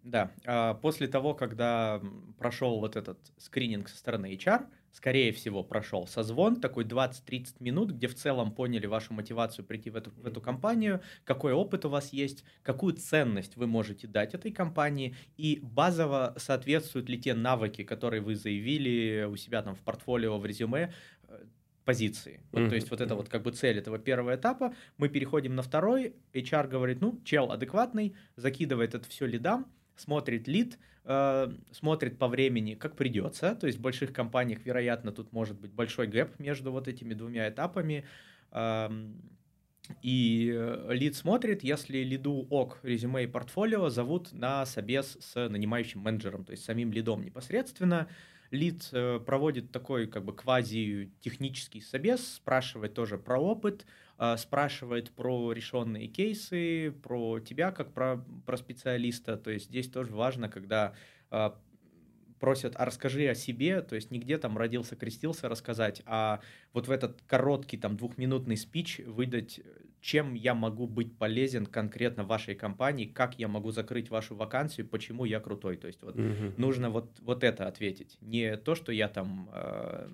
Да, 0.03 0.31
а 0.47 0.75
после 0.75 1.09
того, 1.09 1.35
когда 1.35 2.01
прошел 2.39 2.81
вот 2.81 2.97
этот 2.97 3.19
скрининг 3.37 3.89
со 3.89 3.99
стороны 3.99 4.33
HR, 4.35 4.65
скорее 4.93 5.33
всего, 5.33 5.63
прошел 5.63 6.07
созвон, 6.07 6.61
такой 6.61 6.85
20-30 6.85 7.57
минут, 7.61 7.93
где 7.93 8.09
в 8.09 8.15
целом 8.15 8.53
поняли 8.53 8.87
вашу 8.87 9.15
мотивацию 9.15 9.65
прийти 9.65 9.91
в 9.91 9.97
эту, 9.97 10.11
в 10.11 10.27
эту 10.27 10.41
компанию, 10.41 11.01
какой 11.25 11.53
опыт 11.53 11.85
у 11.85 11.89
вас 11.89 12.13
есть, 12.13 12.45
какую 12.63 12.95
ценность 12.95 13.57
вы 13.57 13.67
можете 13.67 14.07
дать 14.07 14.35
этой 14.35 14.53
компании, 14.53 15.15
и 15.37 15.61
базово 15.63 16.35
соответствуют 16.37 17.09
ли 17.09 17.19
те 17.19 17.35
навыки, 17.35 17.85
которые 17.85 18.21
вы 18.21 18.35
заявили 18.35 19.25
у 19.25 19.37
себя 19.37 19.63
там 19.63 19.75
в 19.75 19.81
портфолио, 19.81 20.39
в 20.39 20.47
резюме, 20.47 20.93
э, 21.29 21.45
позиции. 21.85 22.41
Вот, 22.53 22.63
mm-hmm. 22.63 22.69
То 22.69 22.75
есть 22.75 22.91
вот 22.91 23.01
это 23.01 23.15
вот 23.15 23.29
как 23.29 23.43
бы 23.43 23.53
цель 23.53 23.79
этого 23.79 23.99
первого 23.99 24.35
этапа. 24.35 24.75
Мы 24.97 25.09
переходим 25.09 25.55
на 25.55 25.63
второй. 25.63 26.15
HR 26.35 26.69
говорит, 26.69 27.01
ну, 27.01 27.21
чел 27.25 27.51
адекватный, 27.51 28.15
закидывает 28.37 28.95
это 28.95 29.09
все 29.09 29.27
лидам, 29.27 29.67
смотрит 30.01 30.49
лид, 30.49 30.79
э, 31.05 31.53
смотрит 31.71 32.19
по 32.19 32.29
времени, 32.29 32.75
как 32.75 32.97
придется. 32.97 33.55
То 33.55 33.67
есть 33.67 33.79
в 33.79 33.83
больших 33.83 34.13
компаниях, 34.13 34.65
вероятно, 34.65 35.13
тут 35.13 35.33
может 35.33 35.61
быть 35.61 35.73
большой 35.73 36.07
гэп 36.07 36.39
между 36.39 36.73
вот 36.73 36.89
этими 36.89 37.15
двумя 37.15 37.49
этапами. 37.49 38.05
Э, 38.53 38.89
и 40.03 40.85
лид 40.89 41.17
смотрит, 41.17 41.65
если 41.65 41.99
лиду 41.99 42.47
ок, 42.51 42.79
резюме 42.83 43.25
и 43.25 43.27
портфолио 43.27 43.89
зовут 43.89 44.33
на 44.33 44.65
собес 44.65 45.19
с 45.21 45.49
нанимающим 45.49 46.01
менеджером, 46.01 46.45
то 46.45 46.53
есть 46.53 46.65
самим 46.65 46.93
лидом 46.93 47.25
непосредственно. 47.25 48.09
Лид 48.51 48.89
э, 48.93 49.21
проводит 49.25 49.71
такой 49.71 50.07
как 50.09 50.25
бы 50.25 50.35
квази-технический 50.35 51.81
собес, 51.81 52.35
спрашивает 52.35 52.95
тоже 52.95 53.17
про 53.17 53.39
опыт, 53.39 53.87
спрашивает 54.37 55.11
про 55.11 55.53
решенные 55.53 56.07
кейсы, 56.07 56.93
про 57.03 57.41
тебя 57.41 57.73
как 57.73 57.93
про, 57.93 58.25
про 58.45 58.57
специалиста. 58.57 59.37
То 59.37 59.51
есть 59.51 59.67
здесь 59.67 59.89
тоже 59.89 60.13
важно, 60.13 60.49
когда 60.49 60.95
э, 61.31 61.51
просят, 62.41 62.75
а 62.77 62.85
расскажи 62.85 63.29
о 63.29 63.35
себе, 63.35 63.83
то 63.83 63.95
есть 63.95 64.11
нигде 64.11 64.39
там 64.39 64.59
родился, 64.59 64.97
крестился 64.97 65.49
рассказать, 65.49 66.03
а 66.07 66.41
вот 66.73 66.89
в 66.89 66.91
этот 66.91 67.23
короткий 67.27 67.77
там 67.77 67.97
двухминутный 67.97 68.57
спич 68.57 69.01
выдать, 69.07 69.61
чем 70.01 70.35
я 70.35 70.55
могу 70.55 70.87
быть 70.87 71.17
полезен 71.17 71.67
конкретно 71.67 72.25
вашей 72.25 72.55
компании, 72.55 73.05
как 73.05 73.39
я 73.39 73.49
могу 73.49 73.71
закрыть 73.71 74.11
вашу 74.11 74.35
вакансию, 74.35 74.89
почему 74.89 75.27
я 75.27 75.39
крутой. 75.41 75.77
То 75.77 75.87
есть 75.87 76.03
вот 76.03 76.17
угу. 76.17 76.55
нужно 76.57 76.91
вот, 76.91 77.19
вот 77.21 77.45
это 77.45 77.69
ответить. 77.69 78.17
Не 78.23 78.57
то, 78.57 78.75
что 78.75 78.93
я 78.93 79.09
там 79.09 79.51
э, 79.53 80.09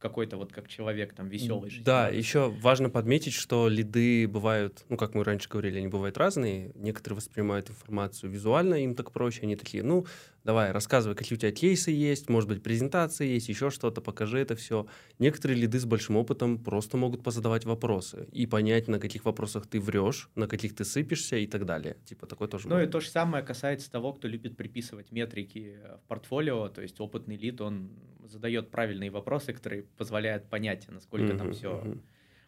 какой-то 0.00 0.36
вот 0.38 0.52
как 0.52 0.66
человек 0.66 1.12
там 1.12 1.28
веселый. 1.28 1.70
Да, 1.84 2.08
еще 2.08 2.50
важно 2.50 2.88
подметить, 2.90 3.34
что 3.34 3.68
лиды 3.68 4.26
бывают, 4.26 4.84
ну, 4.88 4.96
как 4.96 5.14
мы 5.14 5.22
раньше 5.22 5.48
говорили, 5.48 5.78
они 5.78 5.88
бывают 5.88 6.16
разные. 6.16 6.72
Некоторые 6.74 7.16
воспринимают 7.18 7.70
информацию 7.70 8.30
визуально, 8.30 8.82
им 8.82 8.94
так 8.94 9.12
проще, 9.12 9.42
они 9.42 9.56
такие, 9.56 9.82
ну, 9.82 10.06
давай, 10.42 10.72
рассказывай, 10.72 11.14
какие 11.14 11.36
у 11.36 11.38
тебя 11.38 11.52
кейсы 11.52 11.90
есть, 11.90 12.30
может 12.30 12.48
быть, 12.48 12.62
презентации 12.62 13.26
есть, 13.28 13.48
еще 13.50 13.68
что-то, 13.70 14.00
покажи 14.00 14.38
это 14.38 14.56
все. 14.56 14.86
Некоторые 15.18 15.60
лиды 15.60 15.78
с 15.78 15.84
большим 15.84 16.16
опытом 16.16 16.58
просто 16.58 16.96
могут 16.96 17.22
позадавать 17.22 17.66
вопросы 17.66 18.26
и 18.32 18.46
понять, 18.46 18.88
на 18.88 18.98
каких 18.98 19.26
вопросах 19.26 19.66
ты 19.66 19.78
врешь, 19.80 20.30
на 20.34 20.48
каких 20.48 20.74
ты 20.74 20.84
сыпешься 20.86 21.36
и 21.36 21.46
так 21.46 21.66
далее. 21.66 21.98
Типа 22.06 22.26
такой 22.26 22.48
тоже 22.48 22.68
Ну 22.68 22.74
может. 22.76 22.88
и 22.88 22.92
то 22.92 23.00
же 23.00 23.08
самое 23.10 23.44
касается 23.44 23.90
того, 23.90 24.14
кто 24.14 24.28
любит 24.28 24.56
приписывать 24.56 25.12
метрики 25.12 25.78
в 26.02 26.08
портфолио, 26.08 26.68
то 26.68 26.80
есть 26.80 26.98
опытный 27.00 27.36
лид, 27.36 27.60
он 27.60 27.90
задает 28.30 28.70
правильные 28.70 29.10
вопросы, 29.10 29.52
которые 29.52 29.82
позволяют 29.96 30.48
понять, 30.48 30.86
насколько 30.88 31.32
mm-hmm, 31.32 31.38
там 31.38 31.52
все 31.52 31.70
mm-hmm. 31.70 32.00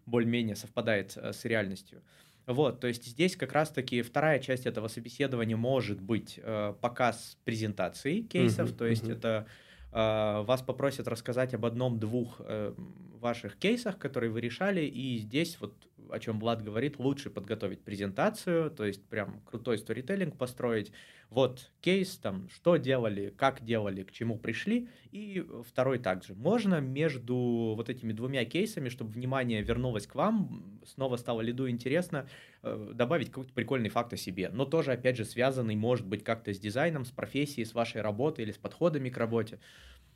более-менее 0.06 0.56
совпадает 0.56 1.16
э, 1.16 1.32
с 1.32 1.44
реальностью. 1.44 2.02
Вот, 2.46 2.80
то 2.80 2.88
есть 2.88 3.04
здесь 3.04 3.36
как 3.36 3.52
раз-таки 3.52 4.02
вторая 4.02 4.40
часть 4.40 4.66
этого 4.66 4.88
собеседования 4.88 5.56
может 5.56 6.00
быть 6.00 6.40
э, 6.42 6.74
показ 6.80 7.38
презентации 7.44 8.22
кейсов, 8.22 8.70
uh-huh, 8.70 8.76
то 8.76 8.86
есть 8.86 9.04
uh-huh. 9.04 9.16
это 9.16 9.46
э, 9.92 10.42
вас 10.42 10.60
попросят 10.62 11.06
рассказать 11.06 11.54
об 11.54 11.64
одном-двух 11.64 12.40
э, 12.40 12.74
ваших 13.20 13.56
кейсах, 13.56 13.96
которые 13.96 14.30
вы 14.30 14.40
решали, 14.40 14.80
и 14.80 15.18
здесь 15.18 15.56
вот 15.60 15.72
о 16.10 16.18
чем 16.18 16.38
Влад 16.40 16.62
говорит, 16.62 16.98
лучше 16.98 17.30
подготовить 17.30 17.82
презентацию, 17.82 18.70
то 18.70 18.84
есть 18.84 19.04
прям 19.06 19.40
крутой 19.44 19.78
сторителлинг 19.78 20.36
построить. 20.36 20.92
Вот 21.30 21.70
кейс, 21.80 22.18
там, 22.18 22.48
что 22.50 22.76
делали, 22.76 23.32
как 23.34 23.64
делали, 23.64 24.02
к 24.02 24.12
чему 24.12 24.38
пришли. 24.38 24.88
И 25.12 25.42
второй 25.66 25.98
также. 25.98 26.34
Можно 26.34 26.80
между 26.80 27.72
вот 27.74 27.88
этими 27.88 28.12
двумя 28.12 28.44
кейсами, 28.44 28.90
чтобы 28.90 29.12
внимание 29.12 29.62
вернулось 29.62 30.06
к 30.06 30.14
вам, 30.14 30.80
снова 30.84 31.16
стало 31.16 31.40
лиду 31.40 31.70
интересно, 31.70 32.28
э, 32.62 32.90
добавить 32.92 33.28
какой-то 33.28 33.52
прикольный 33.54 33.88
факт 33.88 34.12
о 34.12 34.18
себе. 34.18 34.50
Но 34.52 34.66
тоже, 34.66 34.92
опять 34.92 35.16
же, 35.16 35.24
связанный, 35.24 35.74
может 35.74 36.06
быть, 36.06 36.22
как-то 36.22 36.52
с 36.52 36.58
дизайном, 36.58 37.06
с 37.06 37.10
профессией, 37.10 37.64
с 37.64 37.72
вашей 37.72 38.02
работой 38.02 38.44
или 38.44 38.52
с 38.52 38.58
подходами 38.58 39.08
к 39.08 39.16
работе. 39.16 39.58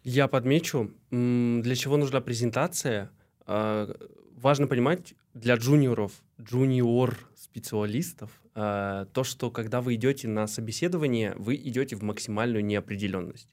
Я 0.04 0.28
подмечу, 0.28 0.92
для 1.10 1.74
чего 1.74 1.96
нужна 1.96 2.20
презентация. 2.20 3.10
Важно 4.36 4.66
понимать 4.66 5.14
для 5.32 5.54
джуниоров, 5.54 6.12
джуниор-специалистов, 6.38 8.30
э, 8.54 9.06
то, 9.10 9.24
что 9.24 9.50
когда 9.50 9.80
вы 9.80 9.94
идете 9.94 10.28
на 10.28 10.46
собеседование, 10.46 11.34
вы 11.38 11.54
идете 11.54 11.96
в 11.96 12.02
максимальную 12.02 12.62
неопределенность. 12.62 13.48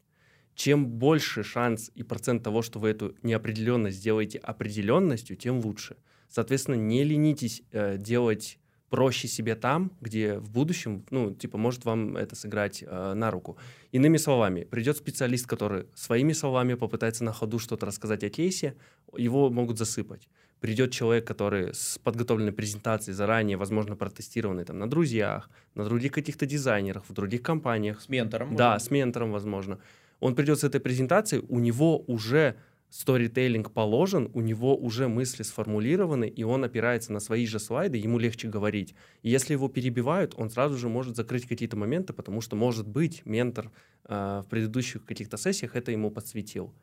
Чем 0.55 0.85
больше 0.85 1.41
шанс 1.43 1.89
и 1.95 2.03
процент 2.03 2.43
того, 2.43 2.61
что 2.61 2.79
вы 2.79 2.89
эту 2.89 3.15
неопределенность 3.23 3.95
сделаете 3.95 4.39
определенностью, 4.39 5.37
тем 5.37 5.61
лучше. 5.61 5.95
Соответственно, 6.27 6.75
не 6.75 7.05
ленитесь 7.05 7.63
э, 7.71 7.97
делать 7.97 8.59
проще 8.89 9.29
себе 9.29 9.55
там, 9.55 9.93
где 10.01 10.37
в 10.37 10.51
будущем, 10.51 11.05
ну, 11.11 11.33
типа, 11.33 11.57
может 11.57 11.85
вам 11.85 12.17
это 12.17 12.35
сыграть 12.35 12.83
э, 12.85 13.13
на 13.13 13.31
руку. 13.31 13.57
Иными 13.93 14.17
словами, 14.17 14.65
придет 14.65 14.97
специалист, 14.97 15.47
который 15.47 15.85
своими 15.95 16.33
словами 16.33 16.73
попытается 16.73 17.23
на 17.23 17.31
ходу 17.31 17.57
что-то 17.57 17.85
рассказать 17.85 18.25
о 18.25 18.29
кейсе, 18.29 18.75
его 19.17 19.49
могут 19.49 19.77
засыпать 19.77 20.27
придет 20.63 20.91
человек, 20.91 21.27
который 21.27 21.73
с 21.73 21.99
подготовленной 22.05 22.53
презентацией 22.53 23.13
заранее, 23.13 23.57
возможно, 23.57 23.97
протестированный 23.97 24.63
там 24.63 24.79
на 24.79 24.89
друзьях, 24.89 25.49
на 25.75 25.83
других 25.83 26.13
каких-то 26.13 26.45
дизайнерах, 26.45 27.03
в 27.09 27.11
других 27.11 27.41
компаниях. 27.41 27.99
С 27.99 28.07
ментором. 28.07 28.55
Да, 28.55 28.71
может. 28.71 28.87
с 28.87 28.89
ментором, 28.89 29.33
возможно. 29.33 29.79
Он 30.21 30.35
придет 30.35 30.59
с 30.59 30.63
этой 30.63 30.79
презентацией, 30.79 31.43
у 31.49 31.59
него 31.59 31.97
уже 32.07 32.55
сторителлинг 32.89 33.71
положен, 33.71 34.31
у 34.33 34.39
него 34.39 34.73
уже 34.77 35.09
мысли 35.09 35.43
сформулированы, 35.43 36.29
и 36.29 36.43
он 36.43 36.63
опирается 36.63 37.11
на 37.11 37.19
свои 37.19 37.45
же 37.45 37.59
слайды, 37.59 37.97
ему 37.97 38.17
легче 38.17 38.47
говорить. 38.47 38.95
И 39.21 39.29
если 39.29 39.51
его 39.51 39.67
перебивают, 39.67 40.33
он 40.37 40.49
сразу 40.49 40.77
же 40.77 40.87
может 40.87 41.17
закрыть 41.17 41.45
какие-то 41.45 41.75
моменты, 41.75 42.13
потому 42.13 42.39
что, 42.39 42.55
может 42.55 42.87
быть, 42.87 43.21
ментор 43.25 43.69
э, 44.05 44.43
в 44.45 44.49
предыдущих 44.49 45.03
каких-то 45.03 45.35
сессиях 45.35 45.75
это 45.75 45.91
ему 45.91 46.09
подсветил. 46.09 46.73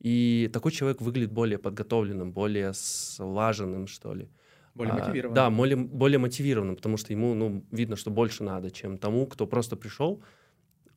И 0.00 0.50
такой 0.52 0.72
человек 0.72 1.00
выглядит 1.00 1.32
более 1.32 1.58
подготовленным, 1.58 2.32
более 2.32 2.72
слаженным, 2.72 3.86
что 3.86 4.14
ли. 4.14 4.28
Более 4.74 4.94
мотивированным. 4.94 5.32
А, 5.32 5.50
да, 5.50 5.54
более, 5.54 5.76
более 5.76 6.18
мотивированным, 6.18 6.76
потому 6.76 6.96
что 6.96 7.12
ему 7.12 7.34
ну, 7.34 7.64
видно, 7.70 7.96
что 7.96 8.10
больше 8.10 8.42
надо, 8.42 8.70
чем 8.70 8.98
тому, 8.98 9.26
кто 9.26 9.46
просто 9.46 9.76
пришел, 9.76 10.22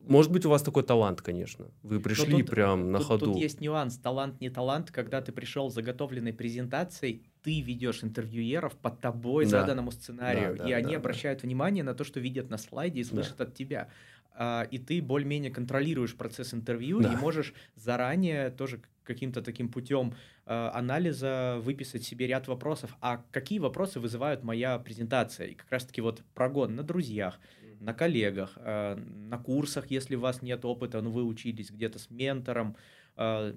может 0.07 0.31
быть, 0.31 0.45
у 0.45 0.49
вас 0.49 0.61
такой 0.61 0.83
талант, 0.83 1.21
конечно. 1.21 1.67
Вы 1.81 1.99
пришли 1.99 2.41
тут, 2.41 2.49
прям 2.49 2.91
на 2.91 2.99
тут, 2.99 3.07
ходу. 3.07 3.25
Тут 3.27 3.37
есть 3.37 3.61
нюанс. 3.61 3.97
Талант 3.97 4.41
не 4.41 4.49
талант. 4.49 4.91
Когда 4.91 5.21
ты 5.21 5.31
пришел 5.31 5.69
с 5.69 5.73
заготовленной 5.73 6.33
презентацией, 6.33 7.23
ты 7.41 7.61
ведешь 7.61 8.03
интервьюеров 8.03 8.75
по 8.75 8.89
тобой 8.89 9.45
да. 9.45 9.61
заданному 9.61 9.91
сценарию. 9.91 10.57
Да, 10.57 10.63
да, 10.63 10.69
и 10.69 10.73
они 10.73 10.91
да, 10.91 10.97
обращают 10.97 11.41
да. 11.41 11.47
внимание 11.47 11.83
на 11.83 11.93
то, 11.93 12.03
что 12.03 12.19
видят 12.19 12.49
на 12.49 12.57
слайде 12.57 12.99
и 12.99 13.03
слышат 13.03 13.37
да. 13.37 13.45
от 13.45 13.53
тебя. 13.53 13.89
А, 14.35 14.67
и 14.69 14.77
ты 14.77 15.01
более-менее 15.01 15.51
контролируешь 15.51 16.15
процесс 16.15 16.53
интервью 16.53 16.99
да. 16.99 17.13
и 17.13 17.15
можешь 17.15 17.53
заранее 17.75 18.49
тоже 18.49 18.81
каким-то 19.03 19.41
таким 19.41 19.69
путем 19.69 20.13
э, 20.45 20.69
анализа 20.73 21.59
выписать 21.61 22.03
себе 22.03 22.27
ряд 22.27 22.47
вопросов. 22.47 22.95
А 23.01 23.23
какие 23.31 23.59
вопросы 23.59 23.99
вызывают 23.99 24.43
моя 24.43 24.79
презентация? 24.79 25.47
И 25.47 25.53
как 25.55 25.71
раз-таки 25.71 26.01
вот 26.01 26.23
прогон 26.33 26.75
на 26.75 26.83
друзьях, 26.83 27.39
на 27.79 27.93
коллегах, 27.93 28.57
э, 28.57 28.95
на 28.95 29.37
курсах, 29.37 29.91
если 29.91 30.15
у 30.15 30.19
вас 30.19 30.41
нет 30.41 30.65
опыта, 30.65 31.01
но 31.01 31.11
вы 31.11 31.23
учились 31.23 31.71
где-то 31.71 31.99
с 31.99 32.09
ментором, 32.09 32.75
э, 33.17 33.53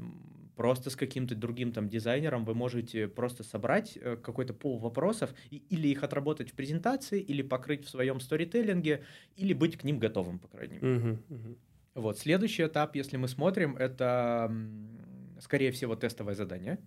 просто 0.56 0.90
с 0.90 0.96
каким-то 0.96 1.34
другим 1.34 1.72
там 1.72 1.88
дизайнером, 1.88 2.44
вы 2.44 2.54
можете 2.54 3.08
просто 3.08 3.44
собрать 3.44 3.96
э, 3.96 4.16
какой-то 4.16 4.54
пол 4.54 4.78
вопросов 4.78 5.34
и, 5.50 5.62
или 5.68 5.88
их 5.88 6.02
отработать 6.02 6.50
в 6.50 6.54
презентации, 6.54 7.20
или 7.20 7.42
покрыть 7.42 7.84
в 7.84 7.90
своем 7.90 8.20
сторителлинге, 8.20 9.04
или 9.36 9.52
быть 9.52 9.76
к 9.76 9.84
ним 9.84 9.98
готовым, 9.98 10.38
по 10.38 10.48
крайней 10.48 10.78
мере. 10.78 11.18
Uh-huh. 11.28 11.58
Вот, 11.94 12.18
следующий 12.18 12.64
этап, 12.64 12.96
если 12.96 13.16
мы 13.16 13.28
смотрим, 13.28 13.76
это, 13.76 14.50
скорее 15.40 15.70
всего, 15.70 15.96
тестовое 15.96 16.34
задание. 16.34 16.78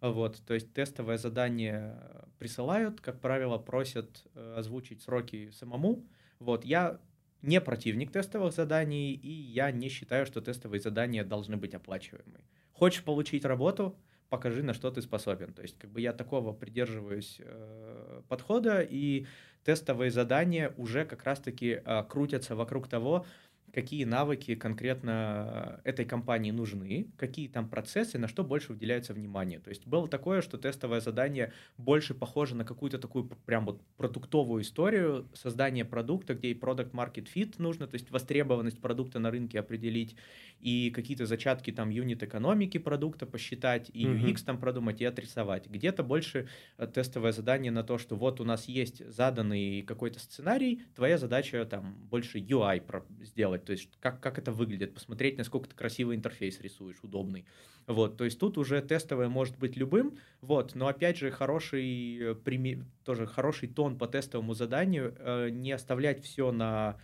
Вот, 0.00 0.40
то 0.46 0.54
есть 0.54 0.72
тестовое 0.72 1.18
задание 1.18 1.94
присылают, 2.38 3.00
как 3.00 3.20
правило, 3.20 3.58
просят 3.58 4.26
озвучить 4.34 5.02
сроки 5.02 5.50
самому, 5.50 6.06
вот, 6.38 6.64
я 6.64 7.00
не 7.42 7.60
противник 7.60 8.10
тестовых 8.10 8.54
заданий, 8.54 9.12
и 9.12 9.30
я 9.30 9.70
не 9.70 9.88
считаю, 9.88 10.26
что 10.26 10.40
тестовые 10.40 10.80
задания 10.80 11.24
должны 11.24 11.56
быть 11.56 11.74
оплачиваемые. 11.74 12.44
Хочешь 12.72 13.04
получить 13.04 13.44
работу, 13.44 13.98
покажи, 14.28 14.62
на 14.62 14.74
что 14.74 14.90
ты 14.90 15.02
способен. 15.02 15.52
То 15.52 15.62
есть, 15.62 15.78
как 15.78 15.90
бы 15.90 16.00
я 16.00 16.12
такого 16.12 16.52
придерживаюсь 16.52 17.36
э, 17.40 18.22
подхода, 18.28 18.80
и 18.80 19.26
тестовые 19.64 20.10
задания 20.10 20.72
уже 20.76 21.04
как 21.04 21.24
раз-таки 21.24 21.82
э, 21.84 22.04
крутятся 22.08 22.56
вокруг 22.56 22.88
того, 22.88 23.26
какие 23.72 24.04
навыки 24.04 24.54
конкретно 24.54 25.80
этой 25.84 26.04
компании 26.04 26.50
нужны, 26.50 27.08
какие 27.16 27.48
там 27.48 27.68
процессы, 27.68 28.18
на 28.18 28.28
что 28.28 28.44
больше 28.44 28.72
уделяется 28.72 29.14
внимание. 29.14 29.60
То 29.60 29.70
есть 29.70 29.86
было 29.86 30.08
такое, 30.08 30.42
что 30.42 30.58
тестовое 30.58 31.00
задание 31.00 31.52
больше 31.78 32.14
похоже 32.14 32.54
на 32.56 32.64
какую-то 32.64 32.98
такую 32.98 33.28
прям 33.46 33.66
вот 33.66 33.82
продуктовую 33.96 34.62
историю, 34.62 35.28
создание 35.34 35.84
продукта, 35.84 36.34
где 36.34 36.48
и 36.48 36.54
продукт 36.54 36.92
market 36.92 37.28
fit 37.34 37.54
нужно, 37.58 37.86
то 37.86 37.94
есть 37.94 38.10
востребованность 38.10 38.80
продукта 38.80 39.18
на 39.18 39.30
рынке 39.30 39.60
определить, 39.60 40.16
и 40.60 40.90
какие-то 40.90 41.26
зачатки 41.26 41.70
там 41.72 41.90
юнит 41.90 42.22
экономики 42.22 42.78
продукта 42.78 43.26
посчитать, 43.26 43.90
и 43.92 44.04
UX 44.04 44.34
mm-hmm. 44.34 44.44
там 44.44 44.58
продумать, 44.58 45.00
и 45.00 45.04
отрисовать. 45.04 45.68
Где-то 45.68 46.02
больше 46.02 46.48
э, 46.76 46.86
тестовое 46.86 47.32
задание 47.32 47.72
на 47.72 47.82
то, 47.82 47.98
что 47.98 48.16
вот 48.16 48.40
у 48.40 48.44
нас 48.44 48.66
есть 48.66 49.06
заданный 49.10 49.82
какой-то 49.82 50.18
сценарий, 50.18 50.82
твоя 50.94 51.18
задача 51.18 51.64
там 51.64 51.94
больше 52.10 52.38
UI 52.38 52.82
сделать, 53.20 53.59
сделать, 53.60 53.64
то 53.64 53.72
есть 53.72 53.88
как, 54.00 54.20
как 54.20 54.38
это 54.38 54.52
выглядит, 54.52 54.94
посмотреть, 54.94 55.38
насколько 55.38 55.68
ты 55.68 55.76
красивый 55.76 56.16
интерфейс 56.16 56.60
рисуешь, 56.60 56.98
удобный. 57.02 57.44
Вот, 57.86 58.16
то 58.16 58.24
есть 58.24 58.38
тут 58.38 58.58
уже 58.58 58.80
тестовое 58.82 59.28
может 59.28 59.58
быть 59.58 59.76
любым, 59.76 60.18
вот, 60.40 60.74
но 60.74 60.86
опять 60.86 61.18
же 61.18 61.30
хороший, 61.30 62.34
э, 62.34 62.74
тоже 63.04 63.26
хороший 63.26 63.68
тон 63.68 63.98
по 63.98 64.06
тестовому 64.06 64.54
заданию, 64.54 65.14
э, 65.18 65.50
не 65.50 65.72
оставлять 65.72 66.22
все 66.22 66.52
на 66.52 66.96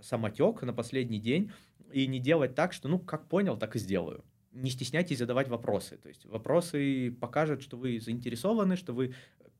самотек, 0.00 0.62
на 0.62 0.72
последний 0.72 1.20
день, 1.20 1.50
и 1.92 2.06
не 2.06 2.18
делать 2.18 2.54
так, 2.54 2.72
что, 2.72 2.88
ну, 2.88 2.98
как 2.98 3.28
понял, 3.28 3.56
так 3.56 3.76
и 3.76 3.78
сделаю 3.78 4.24
не 4.56 4.70
стесняйтесь 4.70 5.18
задавать 5.18 5.48
вопросы. 5.48 5.96
То 5.96 6.08
есть 6.08 6.26
вопросы 6.26 7.10
покажут, 7.20 7.60
что 7.60 7.76
вы 7.76 7.98
заинтересованы, 7.98 8.76
что 8.76 8.92
вы 8.92 9.12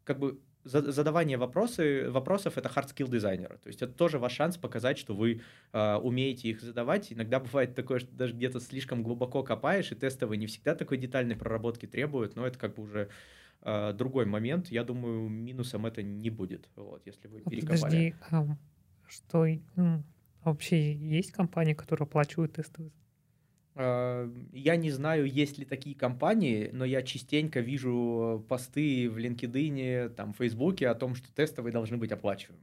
как 0.05 0.21
бы 0.21 0.39
задавание 0.65 1.37
вопросы, 1.37 2.11
вопросов— 2.11 2.55
это 2.59 2.69
hard 2.69 2.95
skill 2.95 3.11
дизайнера. 3.11 3.59
То 3.59 3.69
есть 3.69 3.83
это 3.83 3.93
тоже 3.93 4.19
ваш 4.19 4.33
шанс 4.33 4.57
показать, 4.57 4.99
что 4.99 5.15
вы 5.15 5.43
э, 5.73 5.95
умеете 5.97 6.49
их 6.49 6.63
задавать. 6.63 7.13
Иногда 7.13 7.41
бывает 7.41 7.75
такое, 7.75 7.99
что 7.99 8.11
даже 8.13 8.33
где-то 8.35 8.61
слишком 8.61 9.03
глубоко 9.03 9.43
копаешь, 9.43 9.93
и 9.93 9.95
тестовые 9.95 10.39
не 10.39 10.47
всегда 10.47 10.75
такой 10.75 10.99
детальной 10.99 11.37
проработки 11.37 11.87
требуют, 11.87 12.35
но 12.37 12.47
это 12.47 12.59
как 12.59 12.75
бы 12.75 12.83
уже 12.83 13.11
э, 13.63 13.93
другой 13.93 14.27
момент. 14.27 14.69
Я 14.69 14.85
думаю, 14.85 15.29
минусом 15.29 15.87
это 15.87 16.03
не 16.03 16.31
будет, 16.31 16.69
вот, 16.77 17.03
если 17.07 17.29
вы 17.29 17.43
а 17.45 17.51
перекопали. 17.51 17.81
Подожди, 17.81 18.15
а 18.31 18.57
что 19.07 19.47
ну, 19.77 20.03
вообще 20.43 20.95
есть 20.95 21.33
компании, 21.33 21.75
которые 21.75 22.07
оплачивают 22.07 22.55
тестовые 22.55 22.91
я 23.77 24.77
не 24.77 24.91
знаю, 24.91 25.27
есть 25.27 25.59
ли 25.59 25.65
такие 25.65 25.97
компании, 25.97 26.71
но 26.73 26.85
я 26.85 27.03
частенько 27.03 27.61
вижу 27.61 28.45
посты 28.49 29.11
в 29.11 29.19
LinkedIn, 29.19 30.11
там, 30.11 30.33
в 30.33 30.37
Фейсбуке 30.37 30.89
о 30.89 30.95
том, 30.95 31.15
что 31.17 31.33
тестовые 31.35 31.73
должны 31.73 31.97
быть 31.97 32.13
оплачиваемыми. 32.13 32.63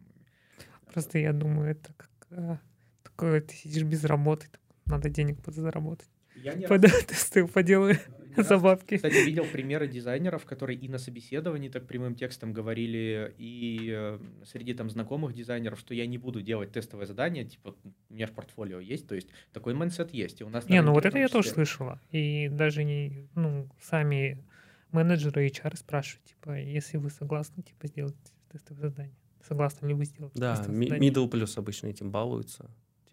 Просто 0.94 1.20
я 1.20 1.34
думаю, 1.34 1.72
это 1.72 1.94
как 1.98 2.10
а, 2.32 2.60
такое, 3.04 3.42
ты 3.42 3.54
сидишь 3.54 3.84
без 3.84 4.06
работы, 4.06 4.48
надо 4.86 5.10
денег 5.10 5.42
подзаработать. 5.42 6.10
Я 6.42 6.54
не 6.54 6.68
Под 6.68 6.82
тесты 7.08 7.48
поделаю 7.48 7.98
за 8.38 8.58
бабки. 8.58 8.96
Кстати, 8.96 9.26
видел 9.26 9.46
примеры 9.46 9.88
дизайнеров, 9.88 10.46
которые 10.46 10.80
и 10.80 10.88
на 10.88 10.98
собеседовании 10.98 11.70
так 11.70 11.88
прямым 11.88 12.16
текстом 12.16 12.54
говорили, 12.54 13.34
и 13.38 13.92
э, 13.92 14.20
среди 14.46 14.74
там 14.74 14.90
знакомых 14.90 15.34
дизайнеров, 15.34 15.80
что 15.80 15.94
я 15.94 16.06
не 16.06 16.18
буду 16.18 16.42
делать 16.42 16.72
тестовое 16.72 17.06
задание, 17.06 17.46
типа 17.46 17.76
у 18.10 18.14
меня 18.14 18.28
в 18.28 18.32
портфолио 18.32 18.80
есть, 18.80 19.08
то 19.08 19.16
есть 19.16 19.28
такой 19.54 19.74
mindset 19.74 20.14
есть. 20.14 20.42
И 20.42 20.44
у 20.44 20.50
нас 20.50 20.68
не, 20.68 20.82
ну 20.82 20.94
вот 20.94 21.06
это 21.06 21.18
я 21.18 21.28
тоже 21.28 21.50
слышала. 21.50 22.00
И 22.12 22.50
даже 22.50 22.84
не, 22.84 23.28
ну, 23.36 23.70
сами 23.82 24.44
менеджеры 24.92 25.48
HR 25.48 25.78
спрашивают, 25.78 26.26
типа, 26.26 26.60
если 26.60 26.98
вы 26.98 27.10
согласны, 27.10 27.64
типа, 27.64 27.88
сделать 27.88 28.16
тестовое 28.52 28.90
задание. 28.90 29.16
Согласны 29.48 29.88
ли 29.88 29.94
вы 29.94 30.06
сделать? 30.06 30.34
Да, 30.36 30.64
middle 30.68 31.28
плюс 31.28 31.58
обычно 31.58 31.88
этим 31.88 32.12
балуются. 32.12 32.70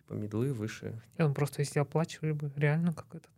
Типа, 0.08 0.18
middle 0.18 0.47
и 0.47 0.52
выше. 0.52 1.00
Я, 1.18 1.28
ну, 1.28 1.34
просто 1.34 1.60
если 1.60 1.78
оплачивали 1.78 2.32
бы, 2.32 2.50
реально 2.56 2.92
как 2.94 3.14
это 3.14 3.28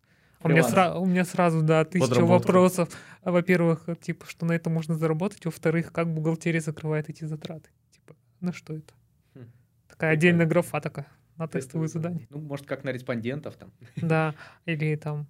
у 0.43 0.49
меня, 0.49 0.63
сра- 0.63 0.97
у 0.99 1.05
меня 1.05 1.25
сразу, 1.25 1.63
да, 1.63 1.85
тысяча 1.85 2.25
вопросов. 2.25 2.89
Во-первых, 3.23 3.87
типа, 4.01 4.25
что 4.27 4.47
на 4.47 4.53
это 4.53 4.71
можно 4.71 4.95
заработать. 4.95 5.45
Во-вторых, 5.45 5.93
как 5.93 6.09
бухгалтерия 6.09 6.61
закрывает 6.61 7.11
эти 7.11 7.25
затраты. 7.25 7.71
Типа, 7.91 8.17
на 8.41 8.53
что 8.53 8.75
это? 8.75 8.95
Хм. 9.35 9.51
Такая 9.89 10.13
отдельная 10.13 10.47
графа 10.47 10.81
такая 10.81 11.07
на 11.37 11.47
тестовые 11.47 11.89
задания. 11.89 12.27
Ну, 12.31 12.39
может, 12.39 12.67
как 12.67 12.85
на 12.85 12.91
респондентов 12.91 13.57
там. 13.57 13.73
Да, 13.97 14.35
или 14.65 14.97
там... 14.97 15.27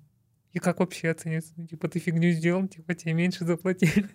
И 0.52 0.58
как 0.58 0.80
вообще 0.80 1.10
оценивается? 1.10 1.54
Ну, 1.56 1.66
типа, 1.66 1.88
ты 1.88 1.98
фигню 2.00 2.30
сделал, 2.32 2.66
типа, 2.66 2.94
тебе 2.94 3.12
меньше 3.14 3.44
заплатили. 3.44 4.08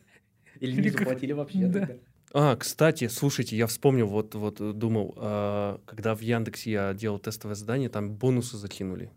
Или 0.59 0.81
не 0.81 0.89
заплатили 0.89 1.31
вообще. 1.33 1.67
Да. 1.67 1.89
А, 2.37 2.57
кстати, 2.57 3.07
слушайте, 3.07 3.55
я 3.55 3.65
вспомнил, 3.65 4.07
вот, 4.07 4.35
вот 4.35 4.77
думал, 4.77 5.13
а, 5.17 5.79
когда 5.85 6.13
в 6.15 6.19
Яндексе 6.19 6.71
я 6.71 6.93
делал 6.93 7.17
тестовое 7.17 7.55
задание, 7.55 7.87
там 7.87 8.11
бонусы 8.11 8.57
закинули 8.57 9.09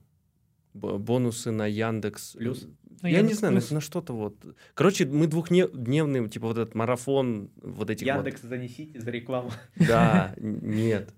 бонусы 0.78 1.50
на 1.50 1.66
Яндекс. 1.66 2.32
Плюс? 2.32 2.68
На 3.02 3.08
я 3.08 3.18
Яндекс 3.18 3.28
не 3.28 3.38
знаю, 3.38 3.54
плюс. 3.54 3.70
на, 3.70 3.80
что-то 3.80 4.12
вот. 4.12 4.36
Короче, 4.74 5.06
мы 5.06 5.26
двухдневный, 5.26 6.28
типа 6.28 6.46
вот 6.46 6.58
этот 6.58 6.74
марафон, 6.74 7.50
вот 7.56 7.90
этих 7.90 8.06
Яндекс 8.06 8.42
вот... 8.42 8.48
занесите 8.48 9.00
за 9.00 9.10
рекламу. 9.10 9.50
Да, 9.76 10.34
нет. 10.38 11.12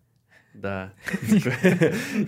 Да. 0.60 0.92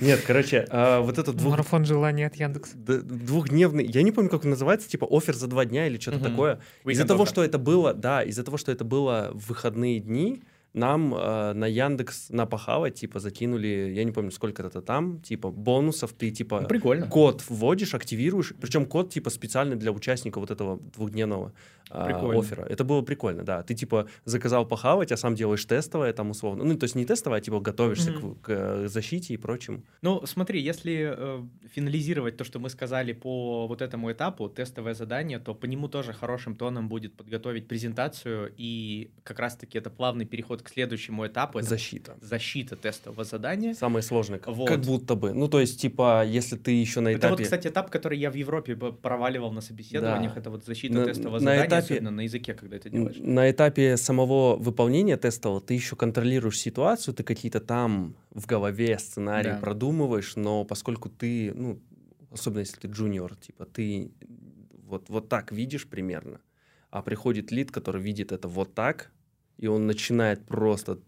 Нет, 0.00 0.22
короче, 0.26 0.66
а, 0.70 1.00
вот 1.00 1.18
этот 1.18 1.36
двух... 1.36 1.52
Марафон 1.52 1.84
желаний 1.84 2.24
от 2.24 2.34
Яндекса. 2.36 2.76
Двухдневный, 2.76 3.84
я 3.84 4.02
не 4.02 4.10
помню, 4.10 4.30
как 4.30 4.44
он 4.44 4.50
называется, 4.50 4.88
типа 4.88 5.06
офер 5.10 5.34
за 5.34 5.48
два 5.48 5.64
дня 5.64 5.86
или 5.86 5.98
что-то 5.98 6.20
такое. 6.20 6.60
Из-за 6.84 7.06
того, 7.06 7.26
что 7.26 7.44
это 7.44 7.58
было, 7.58 7.92
да, 7.92 8.22
из-за 8.22 8.42
того, 8.42 8.56
что 8.56 8.72
это 8.72 8.84
было 8.84 9.30
в 9.34 9.48
выходные 9.48 10.00
дни, 10.00 10.42
нам 10.74 11.14
э, 11.14 11.52
на 11.52 11.66
Яндекс 11.66 12.30
на 12.30 12.46
похавать, 12.46 12.94
типа, 12.94 13.20
закинули, 13.20 13.92
я 13.94 14.04
не 14.04 14.12
помню, 14.12 14.30
сколько 14.30 14.62
это 14.62 14.80
там, 14.80 15.20
типа, 15.20 15.50
бонусов, 15.50 16.12
ты, 16.12 16.30
типа, 16.30 16.60
Ну, 16.62 16.68
прикольно. 16.68 17.06
код 17.08 17.44
вводишь, 17.48 17.94
активируешь, 17.94 18.54
причем 18.60 18.86
код, 18.86 19.10
типа, 19.10 19.30
специальный 19.30 19.76
для 19.76 19.92
участника 19.92 20.40
вот 20.40 20.50
этого 20.50 20.78
двухдневного 20.78 21.52
Прикольно. 21.90 22.40
оффера. 22.40 22.62
Это 22.62 22.84
было 22.84 23.02
прикольно, 23.02 23.42
да. 23.42 23.62
Ты, 23.62 23.74
типа, 23.74 24.06
заказал 24.24 24.66
похавать, 24.66 25.12
а 25.12 25.16
сам 25.18 25.34
делаешь 25.34 25.64
тестовое 25.66 26.12
там 26.14 26.30
условно. 26.30 26.64
Ну, 26.64 26.74
то 26.78 26.84
есть 26.84 26.94
не 26.94 27.04
тестовое, 27.04 27.38
а, 27.38 27.42
типа, 27.42 27.60
готовишься 27.60 28.12
Мгм. 28.12 28.36
к, 28.36 28.40
к, 28.46 28.50
э, 28.50 28.88
защите 28.88 29.34
и 29.34 29.36
прочим. 29.36 29.84
Ну, 30.00 30.24
смотри, 30.24 30.62
если 30.62 31.14
э, 31.14 31.42
финализировать 31.74 32.36
то, 32.38 32.44
что 32.44 32.58
мы 32.60 32.70
сказали 32.70 33.12
по 33.12 33.66
вот 33.66 33.82
этому 33.82 34.10
этапу, 34.10 34.48
тестовое 34.48 34.94
задание, 34.94 35.38
то 35.38 35.54
по 35.54 35.66
нему 35.66 35.88
тоже 35.88 36.14
хорошим 36.14 36.56
тоном 36.56 36.88
будет 36.88 37.14
подготовить 37.14 37.68
презентацию, 37.68 38.52
и 38.56 39.10
как 39.22 39.38
раз-таки 39.38 39.76
это 39.76 39.90
плавный 39.90 40.24
переход 40.24 40.61
к 40.62 40.68
следующему 40.70 41.26
этапу, 41.26 41.58
это 41.58 41.68
Защита. 41.68 42.16
защита 42.20 42.76
тестового 42.76 43.24
задания. 43.24 43.74
Самое 43.74 44.02
сложное, 44.02 44.38
как, 44.38 44.54
Вот. 44.54 44.68
как 44.68 44.80
будто 44.80 45.14
бы. 45.14 45.32
Ну, 45.34 45.48
то 45.48 45.60
есть, 45.60 45.80
типа, 45.80 46.24
если 46.24 46.56
ты 46.56 46.70
еще 46.72 47.00
на 47.00 47.08
Это 47.08 47.18
этапе... 47.18 47.34
вот, 47.34 47.42
кстати, 47.42 47.68
этап, 47.68 47.90
который 47.90 48.18
я 48.18 48.30
в 48.30 48.34
Европе 48.34 48.74
проваливал 48.76 49.52
на 49.52 49.60
собеседованиях, 49.60 50.34
Да. 50.34 50.40
это 50.40 50.50
вот 50.50 50.64
защита 50.64 50.94
На- 50.94 51.04
тестового 51.04 51.34
на 51.34 51.40
задания, 51.40 51.66
этапе- 51.68 51.78
особенно 51.94 52.10
на 52.10 52.20
языке, 52.22 52.54
когда 52.54 52.76
это 52.76 52.88
делаешь. 52.90 53.16
На 53.18 53.50
этапе 53.50 53.96
самого 53.96 54.56
выполнения 54.56 55.16
тестового 55.16 55.60
ты 55.60 55.74
еще 55.74 55.96
контролируешь 55.96 56.58
ситуацию, 56.58 57.14
ты 57.14 57.22
какие-то 57.24 57.60
там 57.60 58.14
в 58.30 58.46
голове 58.46 58.98
сценарии 58.98 59.50
Да. 59.50 59.58
продумываешь, 59.58 60.36
но 60.36 60.64
поскольку 60.64 61.08
ты, 61.08 61.52
ну, 61.54 61.78
особенно 62.30 62.60
если 62.60 62.76
ты 62.78 62.88
джуниор, 62.88 63.34
типа, 63.36 63.66
ты 63.66 64.10
вот, 64.86 65.08
вот 65.08 65.28
так 65.28 65.52
видишь 65.52 65.86
примерно, 65.88 66.40
а 66.90 67.00
приходит 67.02 67.50
лид, 67.50 67.70
который 67.70 68.02
видит 68.02 68.32
это 68.32 68.48
вот 68.48 68.74
так, 68.74 69.10
и 69.58 69.66
он 69.66 69.86
начинает 69.86 70.44
просто 70.46 70.98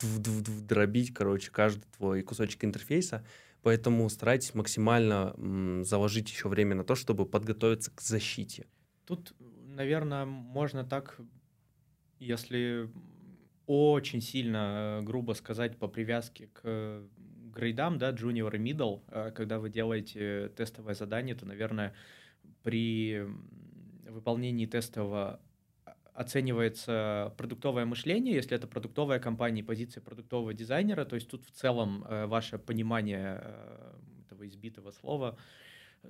дробить, 0.69 1.13
короче, 1.13 1.51
каждый 1.51 1.87
твой 1.97 2.23
кусочек 2.23 2.65
интерфейса, 2.65 3.25
поэтому 3.63 4.09
старайтесь 4.09 4.55
максимально 4.55 5.35
м, 5.37 5.85
заложить 5.85 6.31
еще 6.31 6.49
время 6.49 6.75
на 6.75 6.85
то, 6.85 6.95
чтобы 6.95 7.27
подготовиться 7.27 7.91
к 7.91 8.01
защите. 8.01 8.67
Тут, 9.07 9.35
наверное, 9.41 10.25
можно 10.25 10.85
так, 10.85 11.19
если 12.19 12.91
очень 13.67 14.21
сильно 14.21 15.01
э, 15.01 15.03
грубо 15.03 15.33
сказать 15.33 15.79
по 15.79 15.89
привязке 15.89 16.49
к 16.53 17.03
грейдам, 17.55 17.99
да, 17.99 18.11
junior 18.13 18.55
и 18.55 18.59
middle, 18.59 19.03
э, 19.09 19.31
когда 19.35 19.59
вы 19.59 19.71
делаете 19.71 20.51
тестовое 20.57 20.95
задание, 20.95 21.35
то, 21.35 21.47
наверное, 21.47 21.95
при 22.63 23.27
выполнении 24.09 24.67
тестового 24.67 25.41
оценивается 26.15 27.35
продуктовое 27.37 27.85
мышление, 27.85 28.35
если 28.35 28.57
это 28.57 28.67
продуктовая 28.67 29.19
компания, 29.19 29.61
и 29.61 29.65
позиция 29.65 30.01
продуктового 30.01 30.55
дизайнера, 30.55 31.05
то 31.05 31.17
есть 31.17 31.29
тут 31.29 31.45
в 31.45 31.51
целом 31.51 32.05
э, 32.09 32.27
ваше 32.27 32.59
понимание 32.59 33.41
э, 33.43 33.93
этого 34.27 34.47
избитого 34.47 34.93
слова 34.93 35.37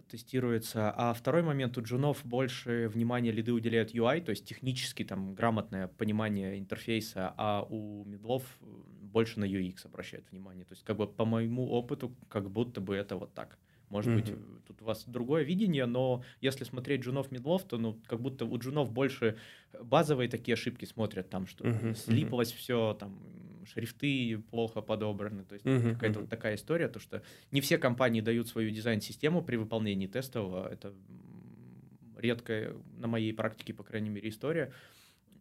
тестируется. 0.09 0.92
А 0.96 1.14
второй 1.14 1.42
момент, 1.42 1.78
у 1.78 1.82
джунов 1.82 2.24
больше 2.24 2.88
внимания 2.88 3.30
лиды 3.30 3.52
уделяют 3.52 3.94
UI, 3.94 4.20
то 4.20 4.30
есть 4.30 4.46
технически 4.46 5.05
там 5.05 5.34
грамотное 5.34 5.88
понимание 5.88 6.59
интерфейса, 6.59 7.32
а 7.36 7.62
у 7.62 8.05
медлов 8.05 8.42
э, 8.61 8.64
больше 9.00 9.40
на 9.40 9.44
UX 9.44 9.86
обращают 9.86 10.30
внимание. 10.30 10.64
То 10.64 10.72
есть 10.74 10.84
как 10.84 10.96
бы 10.96 11.07
по 11.07 11.24
моему 11.24 11.70
опыту, 11.70 12.14
как 12.28 12.50
будто 12.50 12.80
бы 12.80 12.94
это 12.94 13.16
вот 13.16 13.32
так. 13.32 13.59
Может 13.95 14.12
быть, 14.12 14.28
Мгм. 14.28 14.40
э, 14.40 14.61
тут 14.66 14.82
у 14.82 14.84
вас 14.86 15.05
другое 15.07 15.45
видение, 15.45 15.86
но 15.86 16.24
если 16.40 16.64
смотреть 16.64 17.03
джунов 17.03 17.30
медлов, 17.30 17.62
то 17.62 17.78
ну 17.78 17.97
как 18.09 18.20
будто 18.20 18.45
у 18.45 18.59
джунов 18.59 18.90
больше 18.90 19.36
базовые 19.80 20.28
такие 20.28 20.55
ошибки 20.55 20.84
смотрят, 20.84 21.30
там 21.30 21.47
что 21.47 21.62
Мгм, 21.64 21.90
мгм. 21.90 21.95
слиплось 21.95 22.51
все, 22.51 22.97
там 22.99 23.16
шрифты 23.72 24.42
плохо 24.51 24.80
подобраны, 24.80 25.45
то 25.45 25.55
есть 25.55 25.64
Мгм, 25.64 25.95
какая-то 25.95 26.18
мгм. 26.18 26.20
вот 26.22 26.28
такая 26.28 26.57
история, 26.57 26.88
то 26.88 26.99
что 26.99 27.22
не 27.53 27.61
все 27.61 27.78
компании 27.78 28.20
дают 28.20 28.49
свою 28.49 28.70
дизайн-систему 28.70 29.42
при 29.45 29.55
выполнении 29.55 30.09
тестового. 30.09 30.68
Это 30.68 30.88
м, 30.88 32.16
редкая 32.18 32.74
на 32.99 33.07
моей 33.07 33.32
практике, 33.32 33.74
по 33.74 33.84
крайней 33.84 34.11
мере, 34.11 34.28
история. 34.28 34.72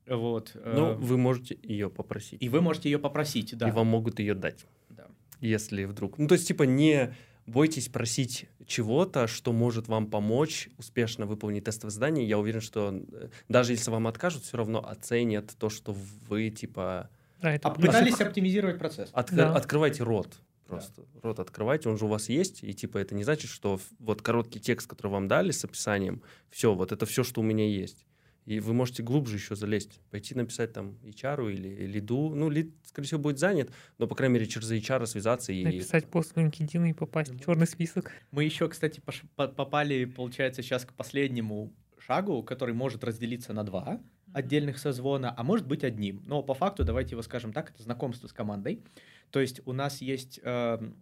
Вот. 0.05 0.51
Ну, 0.53 0.91
э, 0.91 0.95
вы 0.97 1.17
можете 1.17 1.57
ее 1.63 1.89
попросить. 1.89 2.43
И 2.43 2.49
вы 2.49 2.61
можете 2.61 2.91
ее 2.91 2.99
попросить, 2.99 3.57
да. 3.57 3.69
и 3.69 3.71
вам 3.71 3.87
могут 3.87 4.19
ее 4.19 4.35
дать, 4.35 4.67
Да. 4.91 5.07
если 5.41 5.85
вдруг. 5.85 6.19
Ну, 6.19 6.27
то 6.27 6.35
есть, 6.35 6.47
типа, 6.47 6.63
не 6.63 7.15
бойтесь 7.45 7.89
просить 7.89 8.45
чего-то, 8.65 9.27
что 9.27 9.51
может 9.51 9.87
вам 9.87 10.07
помочь 10.09 10.69
успешно 10.77 11.25
выполнить 11.25 11.63
тестовое 11.65 11.91
задание. 11.91 12.27
Я 12.27 12.39
уверен, 12.39 12.61
что 12.61 12.93
э, 13.11 13.29
даже 13.49 13.73
если 13.73 13.91
вам 13.91 14.07
откажут, 14.07 14.43
все 14.43 14.57
равно 14.57 14.79
оценят 14.87 15.55
то, 15.57 15.69
что 15.69 15.95
вы, 16.27 16.49
типа, 16.49 17.09
Да, 17.41 17.51
это 17.53 17.67
А 17.69 17.71
пытались 17.73 18.21
оптимизировать 18.21 18.79
процесс. 18.79 19.11
отк- 19.11 19.35
Да. 19.35 19.53
открывайте 19.55 20.03
рот. 20.03 20.29
Просто 20.65 21.03
рот 21.21 21.39
открывайте, 21.39 21.89
он 21.89 21.97
же 21.97 22.05
у 22.05 22.07
вас 22.07 22.29
есть, 22.29 22.63
и 22.63 22.73
типа 22.73 22.97
это 22.97 23.13
не 23.13 23.23
значит, 23.25 23.51
что 23.51 23.79
вот 23.99 24.21
короткий 24.21 24.59
текст, 24.61 24.87
который 24.87 25.11
вам 25.11 25.27
дали 25.27 25.51
с 25.51 25.63
описанием, 25.65 26.23
все, 26.49 26.73
вот 26.73 26.91
это 26.93 27.05
все, 27.05 27.23
что 27.23 27.41
у 27.41 27.43
меня 27.43 27.67
есть. 27.67 28.05
И 28.45 28.59
вы 28.59 28.73
можете 28.73 29.03
глубже 29.03 29.37
еще 29.37 29.55
залезть, 29.55 30.01
пойти 30.11 30.35
написать 30.35 30.73
там 30.73 30.97
HR 31.03 31.53
или 31.53 31.85
лиду. 31.87 32.35
Ну, 32.35 32.49
лид, 32.49 32.73
скорее 32.83 33.07
всего, 33.07 33.21
будет 33.21 33.39
занят, 33.39 33.71
но, 33.97 34.07
по 34.07 34.15
крайней 34.15 34.33
мере, 34.33 34.45
через 34.47 34.69
HR 34.71 35.05
связаться 35.05 35.53
и... 35.53 35.63
Написать 35.63 36.09
пост 36.09 36.33
в 36.35 36.37
LinkedIn 36.37 36.89
и 36.89 36.93
попасть 36.93 37.31
в 37.31 37.39
черный 37.39 37.67
список. 37.67 38.11
Мы 38.31 38.43
еще, 38.43 38.67
кстати, 38.67 38.99
пош- 38.99 39.23
по- 39.35 39.47
попали, 39.47 40.05
получается, 40.05 40.61
сейчас 40.61 40.85
к 40.85 40.93
последнему 40.93 41.73
шагу, 41.99 42.43
который 42.43 42.73
может 42.75 43.03
разделиться 43.03 43.53
на 43.53 43.63
два 43.63 44.01
отдельных 44.33 44.77
созвона, 44.79 45.33
а 45.37 45.43
может 45.43 45.67
быть 45.67 45.83
одним. 45.83 46.21
Но 46.25 46.41
по 46.43 46.53
факту, 46.53 46.83
давайте 46.83 47.11
его 47.11 47.21
скажем 47.21 47.53
так, 47.53 47.69
это 47.69 47.83
знакомство 47.83 48.27
с 48.27 48.33
командой. 48.33 48.83
То 49.29 49.39
есть 49.39 49.61
у 49.65 49.73
нас 49.73 50.01
есть 50.01 50.39
эм, 50.43 50.95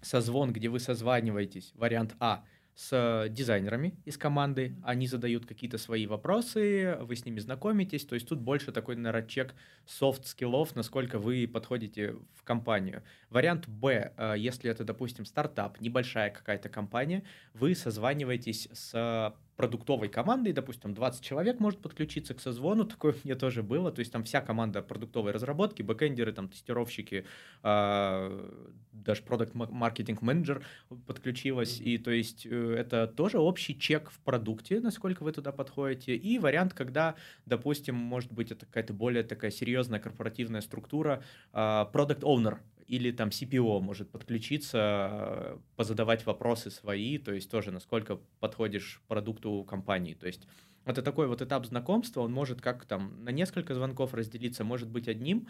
созвон, 0.00 0.52
где 0.52 0.68
вы 0.68 0.78
созваниваетесь, 0.80 1.72
вариант 1.74 2.14
А, 2.20 2.44
с 2.74 3.26
дизайнерами 3.28 3.94
из 4.04 4.16
команды, 4.16 4.76
они 4.82 5.06
задают 5.06 5.46
какие-то 5.46 5.78
свои 5.78 6.06
вопросы, 6.06 6.96
вы 7.02 7.16
с 7.16 7.24
ними 7.24 7.38
знакомитесь, 7.38 8.04
то 8.04 8.14
есть 8.14 8.26
тут 8.26 8.40
больше 8.40 8.72
такой, 8.72 8.96
наверное, 8.96 9.28
чек 9.28 9.54
софт-скиллов, 9.86 10.74
насколько 10.74 11.18
вы 11.18 11.48
подходите 11.52 12.16
в 12.34 12.42
компанию. 12.44 13.02
Вариант 13.30 13.68
Б, 13.68 14.12
э, 14.16 14.34
если 14.38 14.70
это, 14.70 14.84
допустим, 14.84 15.26
стартап, 15.26 15.80
небольшая 15.80 16.30
какая-то 16.30 16.68
компания, 16.68 17.24
вы 17.52 17.74
созваниваетесь 17.74 18.68
с 18.72 19.34
продуктовой 19.56 20.08
командой, 20.08 20.52
допустим, 20.52 20.94
20 20.94 21.22
человек 21.22 21.60
может 21.60 21.80
подключиться 21.80 22.34
к 22.34 22.40
созвону, 22.40 22.84
такое 22.86 23.14
меня 23.24 23.34
тоже 23.34 23.62
было, 23.62 23.92
то 23.92 24.00
есть 24.00 24.12
там 24.12 24.24
вся 24.24 24.40
команда 24.40 24.82
продуктовой 24.82 25.32
разработки, 25.32 25.82
бэкэндеры, 25.82 26.32
там 26.32 26.48
тестировщики, 26.48 27.24
а, 27.62 28.50
даже 28.92 29.22
продукт 29.22 29.54
маркетинг 29.54 30.22
менеджер 30.22 30.64
подключилась, 31.06 31.80
и 31.80 31.98
то 31.98 32.10
есть 32.10 32.46
э, 32.46 32.76
это 32.78 33.06
тоже 33.06 33.38
общий 33.38 33.78
чек 33.78 34.10
в 34.10 34.20
продукте, 34.20 34.80
насколько 34.80 35.22
вы 35.22 35.32
туда 35.32 35.52
подходите, 35.52 36.16
и 36.16 36.38
вариант, 36.38 36.74
когда, 36.74 37.14
допустим, 37.46 37.94
может 37.94 38.32
быть, 38.32 38.50
это 38.50 38.66
какая-то 38.66 38.92
более 38.92 39.22
такая 39.22 39.50
серьезная 39.50 40.00
корпоративная 40.00 40.60
структура, 40.60 41.22
а, 41.52 41.90
product 41.92 42.20
owner 42.20 42.58
или 42.92 43.10
там 43.10 43.30
CPO 43.30 43.80
может 43.80 44.10
подключиться, 44.10 44.78
э, 44.78 45.58
позадавать 45.76 46.26
вопросы 46.26 46.70
свои, 46.70 47.16
то 47.16 47.32
есть 47.32 47.50
тоже 47.50 47.70
насколько 47.70 48.18
подходишь 48.38 49.00
продукту 49.08 49.64
компании, 49.64 50.12
то 50.12 50.26
есть 50.26 50.46
это 50.84 51.00
такой 51.00 51.26
вот 51.26 51.40
этап 51.40 51.64
знакомства, 51.64 52.20
он 52.20 52.32
может 52.32 52.60
как 52.60 52.84
там 52.84 53.24
на 53.24 53.30
несколько 53.30 53.74
звонков 53.74 54.12
разделиться, 54.12 54.62
может 54.64 54.90
быть 54.90 55.08
одним. 55.08 55.48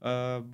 Э, 0.00 0.44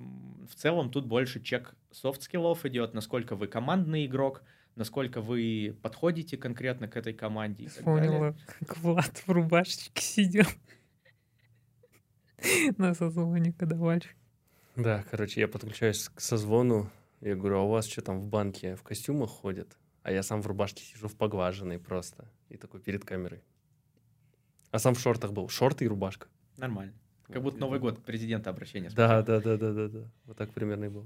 В 0.49 0.55
целом 0.55 0.89
тут 0.89 1.05
больше 1.05 1.41
чек 1.43 1.75
софт-скиллов 1.91 2.65
идет, 2.65 2.95
насколько 2.95 3.35
вы 3.35 3.47
командный 3.47 4.07
игрок, 4.07 4.41
насколько 4.75 5.21
вы 5.21 5.77
подходите 5.83 6.37
конкретно 6.37 6.87
к 6.87 6.97
этой 6.97 7.13
команде. 7.13 7.67
Вспомнила, 7.67 8.35
как 8.47 8.77
Влад 8.77 9.23
в 9.27 9.31
рубашечке 9.31 10.01
сидел 10.01 10.47
на 12.77 12.95
созвоне, 12.95 13.53
когда 13.53 13.75
мальчик. 13.75 14.15
Да, 14.75 15.03
короче, 15.11 15.41
я 15.41 15.47
подключаюсь 15.47 16.09
к 16.09 16.19
созвону, 16.21 16.89
я 17.19 17.35
говорю, 17.35 17.57
а 17.57 17.61
у 17.61 17.69
вас 17.69 17.85
что 17.87 18.01
там 18.01 18.19
в 18.19 18.27
банке 18.27 18.75
в 18.75 18.83
костюмах 18.83 19.29
ходят? 19.29 19.77
А 20.03 20.11
я 20.11 20.23
сам 20.23 20.41
в 20.41 20.47
рубашке 20.47 20.83
сижу 20.83 21.07
в 21.07 21.15
поглаженной 21.15 21.77
просто. 21.77 22.25
И 22.49 22.57
такой 22.57 22.79
перед 22.79 23.05
камерой. 23.05 23.43
А 24.71 24.79
сам 24.79 24.95
в 24.95 24.99
шортах 24.99 25.31
был. 25.31 25.47
Шорты 25.49 25.85
и 25.85 25.87
рубашка. 25.87 26.27
Нормально. 26.57 26.93
Как 27.27 27.35
Вот, 27.37 27.43
будто 27.43 27.57
Новый 27.59 27.79
так. 27.79 27.81
год 27.81 28.03
президента 28.03 28.49
обращение. 28.49 28.89
Да, 28.89 29.21
да, 29.21 29.39
да, 29.39 29.57
да, 29.57 29.71
да, 29.71 29.87
да. 29.87 30.09
Вот 30.25 30.37
так 30.37 30.49
примерно 30.51 30.85
и 30.85 30.89
было. 30.89 31.05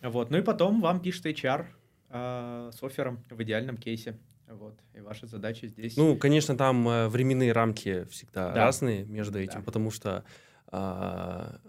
Вот. 0.00 0.30
Ну 0.30 0.38
и 0.38 0.42
потом 0.42 0.80
вам 0.80 1.00
пишет 1.00 1.26
HR 1.26 1.66
э, 2.08 2.70
с 2.72 2.82
оффером 2.82 3.22
в 3.28 3.42
идеальном 3.42 3.76
кейсе. 3.76 4.18
Вот. 4.48 4.78
И 4.94 5.00
ваша 5.00 5.26
задача 5.26 5.66
здесь... 5.66 5.96
Ну, 5.96 6.16
конечно, 6.16 6.56
там 6.56 6.88
э, 6.88 7.08
временные 7.08 7.52
рамки 7.52 8.04
всегда 8.04 8.52
Да. 8.52 8.64
разные 8.64 9.04
между 9.04 9.38
этим, 9.38 9.60
Да. 9.60 9.64
потому 9.64 9.90
что 9.90 10.24
а, 10.74 11.60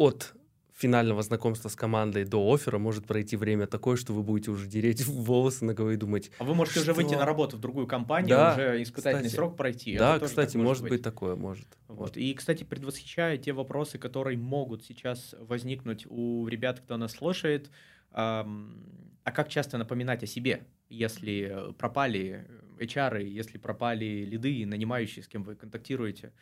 от 0.00 0.32
финального 0.74 1.22
знакомства 1.22 1.68
с 1.68 1.76
командой 1.76 2.24
до 2.24 2.38
оффера 2.54 2.78
может 2.78 3.04
пройти 3.06 3.36
время 3.36 3.66
такое, 3.66 3.96
что 3.96 4.14
вы 4.14 4.22
будете 4.22 4.50
уже 4.50 4.66
дереть 4.66 5.04
волосы 5.06 5.66
на 5.66 5.74
голове 5.74 5.96
и 5.96 5.98
думать... 5.98 6.30
А 6.38 6.44
вы 6.44 6.54
можете 6.54 6.80
что? 6.80 6.92
уже 6.92 6.94
выйти 6.94 7.14
на 7.16 7.26
работу 7.26 7.58
в 7.58 7.60
другую 7.60 7.86
компанию, 7.86 8.30
Да, 8.30 8.54
уже 8.54 8.82
испытательный 8.82 9.24
кстати. 9.24 9.34
срок 9.34 9.58
пройти. 9.58 9.98
да, 9.98 10.16
Это 10.16 10.24
кстати, 10.24 10.56
может 10.56 10.88
быть 10.88 11.02
такое, 11.02 11.36
может. 11.36 11.66
Вот. 11.86 12.16
И, 12.16 12.32
кстати, 12.32 12.64
предвосхищая 12.64 13.36
те 13.36 13.52
вопросы, 13.52 13.98
которые 13.98 14.38
могут 14.38 14.82
сейчас 14.82 15.34
возникнуть 15.38 16.06
у 16.08 16.48
ребят, 16.48 16.80
кто 16.80 16.96
нас 16.96 17.12
слушает, 17.12 17.70
ам, 18.12 18.82
а 19.24 19.32
как 19.32 19.50
часто 19.50 19.76
напоминать 19.76 20.22
о 20.22 20.26
себе, 20.26 20.62
если 20.88 21.74
пропали 21.76 22.46
HR, 22.78 23.22
если 23.22 23.58
пропали 23.58 24.24
лиды, 24.24 24.64
нанимающие, 24.64 25.22
с 25.22 25.28
кем 25.28 25.42
вы 25.42 25.56
контактируете? 25.56 26.32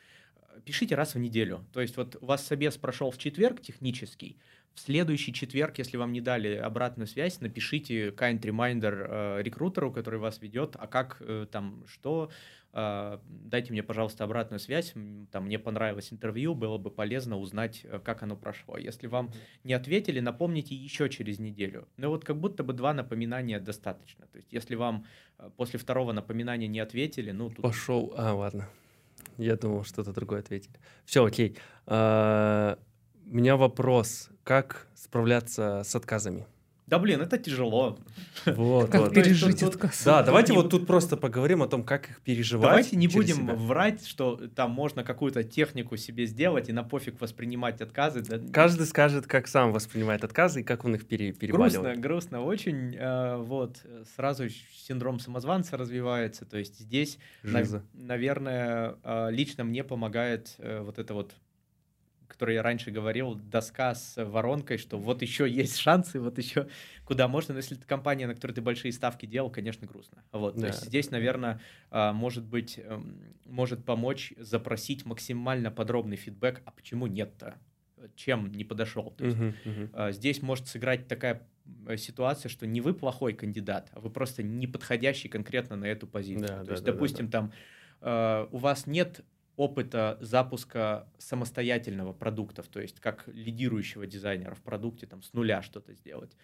Пишите 0.65 0.95
раз 0.95 1.15
в 1.15 1.19
неделю. 1.19 1.65
То 1.73 1.81
есть 1.81 1.97
вот 1.97 2.17
у 2.21 2.27
вас 2.27 2.47
собес 2.47 2.77
прошел 2.77 3.11
в 3.11 3.19
четверг 3.19 3.61
технический, 3.61 4.39
в 4.79 4.81
следующий 4.81 5.33
четверг, 5.33 5.79
если 5.79 5.97
вам 5.97 6.13
не 6.13 6.21
дали 6.21 6.55
обратную 6.55 7.09
связь, 7.09 7.41
напишите 7.41 8.11
kind 8.11 8.41
reminder 8.41 9.39
э, 9.39 9.43
рекрутеру, 9.43 9.93
который 9.93 10.21
вас 10.21 10.41
ведет, 10.41 10.77
а 10.79 10.87
как 10.87 11.17
э, 11.21 11.47
там, 11.51 11.85
что, 11.89 12.31
э, 12.73 13.19
дайте 13.29 13.73
мне, 13.73 13.83
пожалуйста, 13.83 14.23
обратную 14.23 14.61
связь, 14.61 14.95
там, 15.33 15.47
мне 15.47 15.59
понравилось 15.59 16.13
интервью, 16.13 16.55
было 16.55 16.79
бы 16.79 16.93
полезно 16.93 17.39
узнать, 17.39 17.81
э, 17.83 17.99
как 17.99 18.23
оно 18.23 18.37
прошло. 18.37 18.79
Если 18.79 19.09
вам 19.09 19.33
не 19.65 19.73
ответили, 19.73 20.21
напомните 20.21 20.77
еще 20.77 21.09
через 21.09 21.41
неделю. 21.41 21.89
Ну 21.97 22.11
вот 22.11 22.25
как 22.25 22.39
будто 22.39 22.63
бы 22.63 22.73
два 22.73 22.95
напоминания 22.95 23.59
достаточно. 23.59 24.27
То 24.27 24.39
есть 24.39 24.53
если 24.53 24.77
вам 24.77 25.07
э, 25.39 25.51
после 25.57 25.81
второго 25.81 26.13
напоминания 26.13 26.69
не 26.69 26.79
ответили, 26.79 27.33
ну 27.33 27.51
тут... 27.51 27.63
Пошел. 27.63 28.15
А, 28.17 28.33
ладно. 28.33 28.69
Я 29.37 29.57
думал, 29.57 29.85
что-то 29.85 30.13
другое 30.13 30.41
ответили. 30.41 30.75
Все, 31.05 31.25
окей. 31.25 31.57
А, 31.87 32.79
У 33.27 33.37
меня 33.37 33.57
вопрос. 33.57 34.31
Как 34.43 34.87
справляться 34.95 35.83
с 35.85 35.95
отказами? 35.95 36.47
Да 36.89 36.99
блин, 36.99 37.21
это 37.21 37.37
тяжело. 37.39 37.99
Вот, 38.47 38.91
Как 38.91 39.01
вот. 39.03 39.11
пере- 39.15 39.25
пережить 39.25 39.61
тут- 39.61 39.75
отказ? 39.75 40.03
Да, 40.05 40.23
давайте 40.23 40.53
не 40.53 40.59
вот 40.59 40.71
тут 40.71 40.87
просто 40.87 41.17
поговорим 41.19 41.63
о 41.63 41.67
том, 41.69 41.85
как 41.85 42.09
их 42.09 42.21
переживать. 42.23 42.63
Давайте 42.67 42.97
не 42.97 43.09
будем 43.09 43.37
себя. 43.37 43.55
врать, 43.55 44.07
что 44.07 44.37
там 44.55 44.71
можно 44.71 45.05
какую-то 45.05 45.45
технику 45.45 45.97
себе 45.99 46.25
сделать 46.27 46.69
и 46.69 46.73
на 46.73 46.85
пофиг 46.85 47.21
воспринимать 47.21 47.81
отказы. 47.83 48.23
Да, 48.23 48.41
Каждый 48.53 48.87
скажет, 48.87 49.27
как 49.27 49.49
сам 49.49 49.73
воспринимает 49.73 50.25
отказы 50.25 50.61
и 50.61 50.63
как 50.65 50.85
он 50.87 50.95
их 50.95 51.07
пере- 51.07 51.33
перебаливает. 51.33 51.99
Грустно, 52.01 52.01
грустно 52.01 52.41
очень. 52.45 52.95
э, 52.97 53.37
Вот, 53.37 53.79
сразу 54.17 54.49
синдром 54.49 55.21
самозванца 55.21 55.77
развивается. 55.77 56.45
То 56.47 56.57
есть 56.59 56.79
здесь, 56.79 57.19
Жиза. 57.43 57.83
наверное, 57.93 58.97
э, 59.05 59.29
лично 59.31 59.65
мне 59.65 59.85
помогает 59.85 60.55
э, 60.59 60.81
вот 60.81 60.99
это 60.99 61.13
вот 61.15 61.35
который 62.39 62.55
я 62.55 62.63
раньше 62.63 62.91
говорил, 62.93 63.35
доска 63.35 63.95
с 63.97 64.23
воронкой, 64.25 64.79
что 64.79 64.97
вот 64.99 65.23
еще 65.23 65.49
есть 65.51 65.77
шансы, 65.77 66.21
вот 66.21 66.39
еще 66.39 66.69
куда 67.05 67.27
можно. 67.29 67.53
Но 67.55 67.59
если 67.59 67.77
это 67.77 67.87
компания, 67.87 68.27
на 68.29 68.35
которой 68.35 68.53
ты 68.53 68.61
большие 68.63 68.93
ставки 68.93 69.27
делал, 69.27 69.51
конечно, 69.51 69.87
грустно. 69.89 70.25
Вот, 70.33 70.61
то 70.61 70.67
Да. 70.67 70.69
есть 70.69 70.85
здесь, 70.87 71.11
наверное, 71.11 71.61
а, 71.91 72.13
может 72.13 72.47
быть, 72.47 72.79
эм, 72.79 73.35
может 73.45 73.85
помочь 73.85 74.33
запросить 74.37 75.05
максимально 75.05 75.71
подробный 75.73 76.17
фидбэк, 76.17 76.63
а 76.65 76.71
почему 76.71 77.09
нет-то? 77.09 77.59
Чем 78.15 78.53
не 78.53 78.65
подошел? 78.65 79.11
То 79.11 79.25
есть 79.25 79.41
мгм. 79.65 79.93
а, 79.93 80.13
Здесь 80.13 80.43
может 80.43 80.69
сыграть 80.69 81.09
такая 81.09 81.49
э, 81.87 81.97
ситуация, 81.97 82.49
что 82.49 82.67
не 82.67 82.81
вы 82.81 82.95
плохой 82.95 83.35
кандидат, 83.35 83.91
а 83.93 84.01
вы 84.01 84.11
просто 84.11 84.43
не 84.43 84.67
подходящий 84.67 85.29
конкретно 85.29 85.77
на 85.77 85.87
эту 85.87 86.07
позицию. 86.07 86.45
Да, 86.45 86.65
То 86.65 86.71
да, 86.71 86.75
есть, 86.75 86.85
да, 86.85 87.07
да, 87.07 87.09
допустим, 87.09 87.29
там 87.31 87.53
э, 88.01 88.47
у 88.51 88.57
вас 88.59 88.87
нет 88.87 89.21
опыта 89.59 90.17
запуска 90.21 91.09
самостоятельного 91.19 92.13
продуктов, 92.13 92.69
то 92.69 92.81
есть 92.81 93.01
как 93.01 93.25
лидирующего 93.27 94.07
дизайнера 94.07 94.55
в 94.55 94.63
продукте 94.63 95.07
там 95.07 95.21
с 95.21 95.33
нуля 95.33 95.63
что-то 95.63 95.93
сделать, 95.95 96.37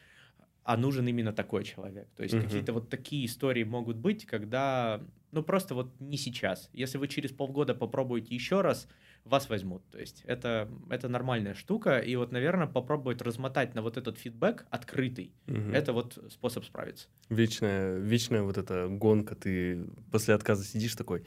а 0.65 0.77
нужен 0.77 1.07
именно 1.07 1.33
такой 1.33 1.63
человек. 1.63 2.09
То 2.17 2.25
есть 2.25 2.35
Мгм. 2.35 2.47
какие-то 2.47 2.73
вот 2.73 2.91
такие 2.91 3.25
истории 3.27 3.63
могут 3.63 3.99
быть, 3.99 4.27
когда, 4.27 5.01
ну 5.31 5.45
просто 5.45 5.75
вот 5.77 6.01
не 6.01 6.17
сейчас. 6.17 6.71
Если 6.73 6.99
вы 6.99 7.07
через 7.07 7.31
полгода 7.31 7.75
попробуете 7.75 8.35
еще 8.35 8.63
раз, 8.63 8.89
вас 9.25 9.49
возьмут. 9.49 9.89
То 9.91 10.01
есть 10.01 10.23
это, 10.27 10.69
это 10.91 11.09
нормальная 11.09 11.55
штука, 11.55 11.99
и 11.99 12.17
вот, 12.17 12.33
наверное, 12.33 12.67
попробовать 12.67 13.23
размотать 13.23 13.75
на 13.77 13.83
вот 13.83 13.97
этот 13.97 14.19
фидбэк 14.19 14.67
открытый. 14.71 15.33
Мгм. 15.47 15.73
Это 15.73 15.93
вот 15.93 16.19
способ 16.31 16.65
справиться. 16.65 17.09
Вечная, 17.29 17.97
вечная 17.99 18.43
вот 18.43 18.59
эта 18.59 18.89
гонка. 18.89 19.37
Ты 19.37 19.87
после 20.11 20.35
отказа 20.35 20.65
сидишь 20.65 20.97
такой. 20.97 21.25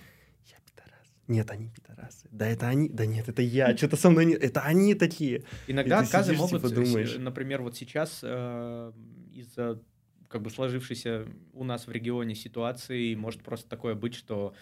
Нет, 1.28 1.52
они 1.52 1.70
пидорасы. 1.70 2.30
Да 2.32 2.48
это 2.48 2.68
они. 2.68 2.90
Да 2.90 3.06
нет, 3.06 3.28
это 3.28 3.42
я. 3.42 3.76
Что-то 3.76 3.98
со 3.98 4.10
мной 4.10 4.26
не... 4.26 4.34
Это 4.34 4.62
они 4.62 4.96
такие. 4.96 5.44
Иногда 5.68 6.00
отказы 6.00 6.34
сидишь, 6.34 6.40
могут, 6.40 6.62
типа, 6.64 6.74
думаешь. 6.74 7.18
например, 7.18 7.62
вот 7.62 7.76
сейчас 7.76 8.22
э, 8.24 8.92
из-за 9.34 9.82
как 10.30 10.42
бы 10.42 10.50
сложившейся 10.50 11.28
у 11.54 11.64
нас 11.64 11.88
в 11.88 11.92
регионе 11.92 12.36
ситуации 12.36 13.16
может 13.16 13.44
просто 13.44 13.70
такое 13.70 13.96
быть, 13.96 14.16
что 14.16 14.54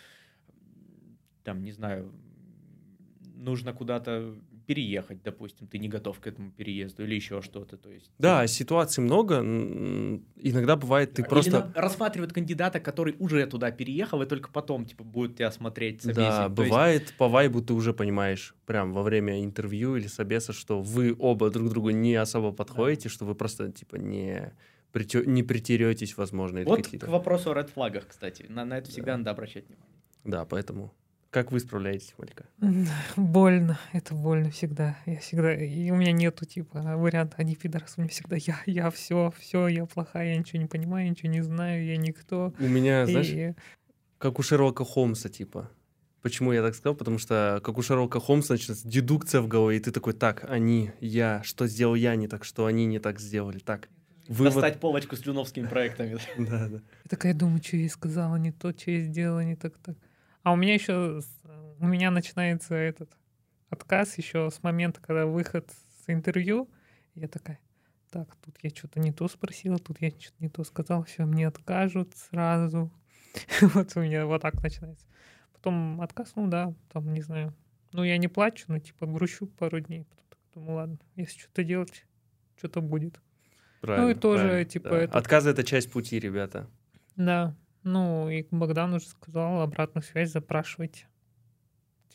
там, 1.44 1.64
не 1.64 1.72
знаю, 1.72 2.12
нужно 3.36 3.74
куда-то 3.74 4.36
переехать, 4.66 5.22
допустим, 5.24 5.68
ты 5.68 5.78
не 5.78 5.88
готов 5.88 6.20
к 6.20 6.28
этому 6.28 6.52
переезду 6.52 7.04
или 7.04 7.16
еще 7.16 7.42
что-то, 7.42 7.78
то 7.78 7.90
есть. 7.92 8.12
Да, 8.18 8.46
ситуаций 8.48 9.04
много. 9.04 9.40
Иногда 9.40 10.76
бывает, 10.76 11.14
ты 11.14 11.22
Или 11.22 11.30
просто... 11.30 11.52
на- 11.52 11.72
рассматривают 11.82 12.34
кандидата, 12.34 12.80
который 12.80 13.16
уже 13.20 13.46
туда 13.48 13.72
переехал, 13.72 14.22
и 14.22 14.26
только 14.26 14.50
потом 14.52 14.86
типа 14.86 15.04
будет 15.04 15.38
тебя 15.38 15.52
смотреть 15.52 16.02
собеседник. 16.02 16.30
Да, 16.30 16.50
То 16.50 16.62
есть- 16.62 16.72
бывает 16.72 17.14
по 17.18 17.28
вайбу 17.28 17.62
ты 17.62 17.74
уже 17.74 17.94
понимаешь, 17.94 18.56
прям 18.66 18.94
во 18.94 19.04
время 19.04 19.44
интервью 19.44 19.96
или 19.96 20.08
собеса, 20.08 20.54
что 20.54 20.82
вы 20.82 21.16
оба 21.18 21.50
друг 21.50 21.70
другу 21.70 21.90
не 21.92 22.16
особо 22.16 22.52
подходите, 22.52 23.10
что 23.10 23.26
вы 23.26 23.36
просто 23.36 23.72
типа 23.72 23.96
не, 23.98 24.54
не 25.26 25.44
притеретесь, 25.44 26.18
возможно, 26.18 26.64
Вот 26.64 26.88
к 26.88 27.08
вопросу 27.08 27.52
о 27.52 27.56
red 27.56 27.72
флагах, 27.72 28.08
кстати. 28.08 28.46
На, 28.50 28.66
на 28.66 28.78
это 28.78 28.90
всегда 28.90 29.14
Да. 29.14 29.18
надо 29.18 29.32
обращать 29.32 29.68
внимание. 29.68 29.92
Да, 30.24 30.46
поэтому. 30.46 30.94
Как 31.36 31.52
вы 31.52 31.60
справляетесь? 31.60 32.16
М, 32.62 32.88
Больно, 33.18 33.78
это 33.92 34.16
больно 34.16 34.52
всегда. 34.52 34.98
Я 35.06 35.20
всегда, 35.20 35.54
и 35.54 35.92
у 35.92 35.96
меня 35.96 36.14
нету 36.14 36.46
типа 36.46 36.80
варианта, 36.96 37.36
они 37.40 37.58
пидорасы, 37.58 37.96
у 37.98 38.04
меня 38.04 38.10
всегда 38.10 38.38
я, 38.38 38.58
я 38.66 38.90
все, 38.90 39.34
все, 39.38 39.68
я 39.68 39.86
плохая, 39.86 40.30
я 40.30 40.38
ничего 40.38 40.62
не 40.62 40.68
понимаю, 40.68 41.10
ничего 41.10 41.30
не 41.30 41.42
знаю, 41.42 41.86
я 41.86 41.98
никто. 41.98 42.54
У 42.58 42.70
меня, 42.70 43.06
знаешь, 43.06 43.28
И 43.28 43.54
как 44.18 44.40
у 44.40 44.44
Шерлока 44.44 44.86
Холмса, 44.86 45.28
типа. 45.28 45.70
Почему 46.22 46.54
я 46.54 46.62
так 46.62 46.74
сказал? 46.74 46.96
Потому 46.96 47.18
что 47.18 47.60
как 47.62 47.78
у 47.78 47.82
Шерлока 47.82 48.22
Холмса 48.22 48.54
начинается 48.54 48.88
дедукция 48.88 49.42
в 49.42 49.50
голове, 49.50 49.76
и 49.76 49.82
ты 49.82 49.92
такой, 49.92 50.14
так, 50.14 50.46
они, 50.50 50.92
я, 51.02 51.42
что 51.44 51.68
сделал 51.68 51.96
я 51.96 52.16
не 52.16 52.30
так, 52.30 52.46
что 52.46 52.66
они 52.66 52.86
не 52.86 53.00
так 53.00 53.20
сделали, 53.20 53.60
так. 53.60 53.90
Вывод. 54.30 54.54
Достать 54.54 54.80
полочку 54.80 55.18
с 55.18 55.20
джуновскими 55.20 55.68
проектами. 55.68 56.18
Да, 56.38 56.70
да. 56.70 56.78
я 56.78 57.10
такая 57.10 57.34
думаю, 57.34 57.62
что 57.62 57.76
я 57.76 57.90
сказала 57.90 58.38
не 58.38 58.54
то, 58.54 58.72
что 58.72 58.90
я 58.92 59.02
сделала 59.02 59.44
не 59.44 59.58
так, 59.58 59.78
так. 59.80 59.98
А 60.46 60.52
у 60.54 60.56
меня 60.56 60.76
еще, 60.76 61.22
у 61.80 61.88
меня 61.88 62.12
начинается 62.12 62.76
этот 62.76 63.12
отказ 63.70 64.16
еще 64.20 64.52
с 64.52 64.62
момента, 64.62 65.02
когда 65.02 65.26
выход 65.26 65.72
с 65.72 66.08
интервью. 66.08 66.70
Я 67.16 67.28
такая, 67.28 67.58
так, 68.12 68.36
тут 68.46 68.56
я 68.62 68.70
что-то 68.70 69.00
не 69.00 69.12
то 69.12 69.28
спросила, 69.28 69.80
тут 69.80 70.00
я 70.02 70.12
что-то 70.12 70.36
не 70.38 70.50
то 70.50 70.64
сказала, 70.64 71.04
все, 71.04 71.26
мне 71.26 71.48
откажут 71.48 72.16
сразу. 72.16 72.92
Вот 73.74 73.92
у 73.98 74.02
меня 74.02 74.28
вот 74.28 74.44
так 74.44 74.62
начинается. 74.62 75.08
Потом 75.52 76.00
отказ, 76.00 76.34
ну 76.36 76.48
да, 76.48 76.76
там, 76.94 77.12
не 77.12 77.22
знаю. 77.22 77.52
Ну, 77.92 78.04
я 78.04 78.20
не 78.20 78.28
плачу, 78.28 78.66
но 78.68 78.78
типа 78.78 79.08
грущу 79.08 79.48
пару 79.48 79.80
дней. 79.80 80.06
Потом 80.06 80.38
думаю, 80.54 80.76
ладно, 80.76 80.98
если 81.16 81.40
что-то 81.40 81.64
делать, 81.64 82.06
что-то 82.56 82.82
будет. 82.82 83.20
Правильно, 83.82 84.14
тоже, 84.14 84.44
правильно, 84.44 84.66
типа, 84.70 84.90
да. 84.90 84.98
это- 85.02 85.18
Отказы— 85.18 85.50
это 85.52 85.64
часть 85.64 85.92
пути, 85.92 86.20
ребята. 86.20 86.70
Да. 87.16 87.56
Ну, 87.86 88.30
и 88.30 88.46
Богдан 88.50 88.94
уже 88.96 89.06
сказал, 89.08 89.62
обратную 89.62 90.04
связь 90.04 90.32
запрашивайте. 90.32 91.08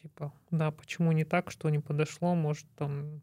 Типа, 0.03 0.33
да, 0.51 0.73
почему 0.73 1.13
не 1.13 1.25
так, 1.25 1.51
что 1.51 1.71
не 1.71 1.79
подошло, 1.79 2.35
может, 2.35 2.67
там, 2.77 3.23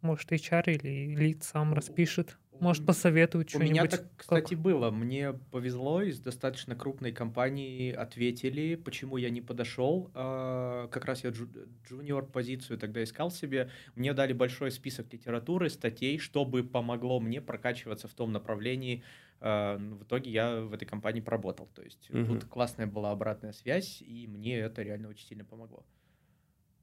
может, 0.00 0.32
HR 0.32 0.72
или 0.72 1.14
лид 1.14 1.42
сам 1.44 1.74
распишет, 1.74 2.38
может, 2.60 2.86
посоветует 2.86 3.54
У 3.54 3.58
меня 3.58 3.84
что-нибудь. 3.86 3.90
так, 3.90 4.16
кстати, 4.16 4.54
было. 4.54 4.90
Мне 4.90 5.32
повезло, 5.50 6.00
из 6.00 6.18
достаточно 6.20 6.74
крупной 6.76 7.12
компании 7.12 7.92
ответили, 7.92 8.76
почему 8.76 9.18
я 9.18 9.28
не 9.30 9.40
подошел. 9.42 10.10
А, 10.14 10.86
Как 10.88 11.04
раз 11.04 11.24
я 11.24 11.30
джу- 11.30 11.68
джуниор 11.86 12.24
позицию 12.24 12.78
тогда 12.78 13.02
искал 13.02 13.30
себе. 13.30 13.68
Мне 13.96 14.14
дали 14.14 14.32
большой 14.32 14.70
список 14.70 15.12
литературы, 15.12 15.68
статей, 15.68 16.18
чтобы 16.18 16.62
помогло 16.64 17.20
мне 17.20 17.40
прокачиваться 17.42 18.06
в 18.08 18.14
том 18.14 18.32
направлении. 18.32 19.02
А, 19.42 19.78
ну, 19.78 19.96
В 19.96 20.04
итоге 20.04 20.30
я 20.30 20.60
в 20.62 20.72
этой 20.72 20.86
компании 20.86 21.20
поработал. 21.20 21.66
То 21.68 21.82
есть 21.82 22.12
Мгм. 22.12 22.40
тут 22.40 22.44
классная 22.44 22.86
была 22.86 23.10
обратная 23.12 23.52
связь, 23.52 24.00
и 24.02 24.26
мне 24.28 24.58
это 24.58 24.82
реально 24.82 25.08
очень 25.08 25.26
сильно 25.26 25.44
помогло. 25.44 25.86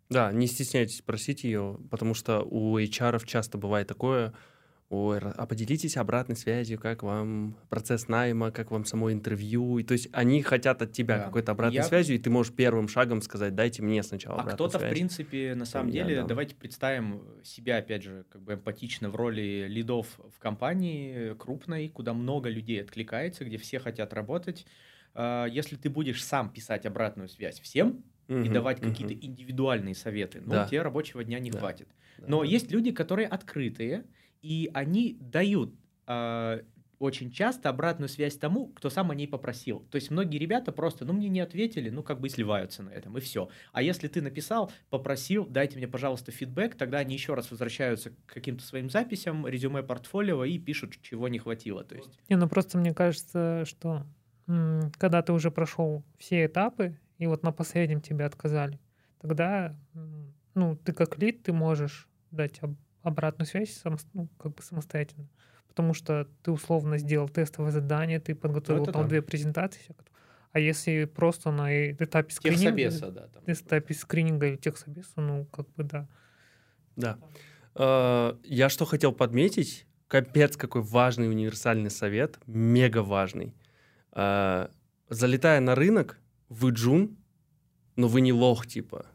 Да, 0.10 0.32
не 0.32 0.48
стесняйтесь 0.48 1.02
просить 1.02 1.44
ее, 1.44 1.80
потому 1.92 2.14
что 2.16 2.42
у 2.42 2.78
HR 2.80 3.24
часто 3.26 3.58
бывает 3.60 3.88
такое, 3.88 4.34
ой, 4.90 5.20
а 5.20 5.46
поделитесь 5.46 5.98
обратной 5.98 6.36
связью, 6.36 6.80
как 6.80 7.04
вам 7.04 7.56
процесс 7.70 8.08
найма, 8.08 8.52
как 8.52 8.72
вам 8.72 8.86
само 8.86 9.12
интервью. 9.12 9.78
И, 9.78 9.84
то 9.84 9.94
есть 9.94 10.10
они 10.12 10.42
хотят 10.42 10.82
от 10.82 10.92
тебя 10.92 11.18
да. 11.18 11.26
какой-то 11.26 11.52
обратной 11.52 11.78
Я... 11.78 11.84
связью, 11.84 12.16
и 12.16 12.20
ты 12.20 12.30
можешь 12.30 12.54
первым 12.54 12.88
шагом 12.88 13.22
сказать, 13.22 13.54
дайте 13.54 13.84
мне 13.84 14.02
сначала 14.02 14.42
А 14.42 14.44
кто-то, 14.46 14.80
в 14.80 14.90
принципе, 14.90 15.54
на 15.56 15.66
самом 15.66 15.92
деле, 15.92 16.18
дам. 16.18 16.28
давайте 16.28 16.56
представим 16.56 17.22
себя, 17.44 17.78
опять 17.78 18.04
же, 18.04 18.26
как 18.30 18.42
бы 18.42 18.54
эмпатично 18.54 19.10
в 19.10 19.16
роли 19.16 19.68
лидов 19.68 20.20
в 20.36 20.40
компании 20.40 21.36
крупной, 21.36 21.90
куда 21.90 22.14
много 22.14 22.50
людей 22.50 22.82
откликается, 22.82 23.46
где 23.46 23.58
все 23.58 23.80
хотят 23.80 24.14
работать. 24.14 24.66
А, 25.14 25.46
если 25.46 25.76
ты 25.76 25.90
будешь 25.90 26.24
сам 26.24 26.50
писать 26.50 26.86
обратную 26.86 27.30
связь 27.30 27.60
всем, 27.60 28.04
и 28.28 28.48
давать 28.48 28.80
какие-то 28.80 29.14
индивидуальные 29.16 29.96
советы. 29.96 30.40
Ну, 30.46 30.52
да. 30.52 30.68
тебе 30.68 30.84
рабочего 30.84 31.24
дня 31.24 31.40
не 31.40 31.50
да. 31.50 31.58
хватит. 31.58 31.88
Да. 32.20 32.26
Но 32.28 32.44
есть 32.44 32.70
люди, 32.70 32.92
которые 32.92 33.28
открытые, 33.28 34.06
и 34.42 34.70
они 34.74 35.18
дают 35.20 35.74
э, 36.08 36.62
очень 37.00 37.32
часто 37.32 37.70
обратную 37.70 38.10
связь 38.10 38.38
тому, 38.38 38.68
кто 38.68 38.90
сам 38.90 39.10
о 39.12 39.16
ней 39.16 39.28
попросил. 39.28 39.80
То 39.90 39.96
есть 39.96 40.12
многие 40.12 40.38
ребята 40.38 40.72
просто, 40.72 41.06
ну, 41.06 41.14
мне 41.14 41.30
не 41.30 41.40
ответили, 41.40 41.90
ну, 41.90 42.04
как 42.04 42.20
бы 42.20 42.28
и 42.28 42.30
сливаются 42.30 42.84
на 42.84 42.90
этом, 42.90 43.18
и 43.18 43.22
все. 43.22 43.50
А 43.72 43.82
если 43.82 44.08
ты 44.08 44.22
написал, 44.22 44.72
попросил, 44.90 45.46
дайте 45.46 45.78
мне, 45.78 45.88
пожалуйста, 45.88 46.32
фидбэк, 46.32 46.76
тогда 46.76 47.00
они 47.00 47.14
еще 47.14 47.34
раз 47.34 47.50
возвращаются 47.52 48.12
к 48.12 48.16
каким-то 48.26 48.64
своим 48.64 48.90
записям, 48.90 49.48
резюме, 49.48 49.82
портфолио 49.82 50.44
и 50.44 50.60
пишут, 50.60 51.02
чего 51.02 51.30
не 51.30 51.40
хватило. 51.40 51.84
То 51.84 51.96
есть... 51.96 52.20
Не, 52.28 52.36
ну, 52.36 52.50
просто 52.50 52.78
мне 52.78 52.94
кажется, 52.94 53.64
что 53.66 54.06
когда 54.98 55.22
ты 55.22 55.32
уже 55.32 55.52
прошел 55.52 56.04
все 56.18 56.46
этапы, 56.46 56.98
и 57.18 57.28
вот 57.28 57.44
на 57.44 57.52
последнем 57.52 58.02
тебе 58.02 58.26
отказали, 58.26 58.80
тогда, 59.22 59.78
ну, 60.54 60.76
ты 60.76 60.92
как 60.92 61.18
лид, 61.18 61.44
ты 61.44 61.54
можешь 61.54 62.10
дать 62.32 62.60
обратную 63.04 63.48
связь 63.48 63.74
сам, 63.74 63.98
ну, 64.14 64.28
как 64.38 64.56
бы 64.56 64.62
самостоятельно. 64.62 65.28
Потому 65.68 65.94
что 65.94 66.28
ты 66.44 66.52
условно 66.52 66.98
сделал 66.98 67.30
тестовое 67.30 67.72
задание, 67.72 68.20
ты 68.20 68.36
подготовил 68.36 68.86
ну, 68.86 68.92
там 68.92 69.04
да. 69.04 69.08
две 69.08 69.22
презентации. 69.22 69.96
А 70.52 70.60
если 70.60 71.06
просто 71.06 71.52
на 71.52 71.92
этапе 71.92 72.34
скрининга... 72.34 72.76
Техсобеса, 72.76 73.12
да. 73.12 73.28
Там. 73.28 73.44
Этапе 73.46 73.94
скрининга 73.94 74.48
или 74.48 74.56
техсобеса, 74.56 75.22
ну, 75.22 75.46
как 75.46 75.72
бы 75.76 75.84
да. 75.84 76.08
Да. 76.96 77.20
А, 77.76 78.38
я 78.44 78.70
что 78.70 78.86
хотел 78.86 79.14
подметить, 79.14 79.86
капец 80.08 80.58
какой 80.58 80.82
важный 80.82 81.30
универсальный 81.30 81.92
совет, 81.92 82.40
мега 82.48 83.04
важный. 83.04 83.54
А, 84.12 84.72
залетая 85.10 85.60
на 85.60 85.76
рынок, 85.76 86.20
вы 86.50 86.72
джун, 86.72 87.18
но 87.96 88.08
вы 88.08 88.22
не 88.22 88.34
лох, 88.34 88.66
типа. 88.66 89.06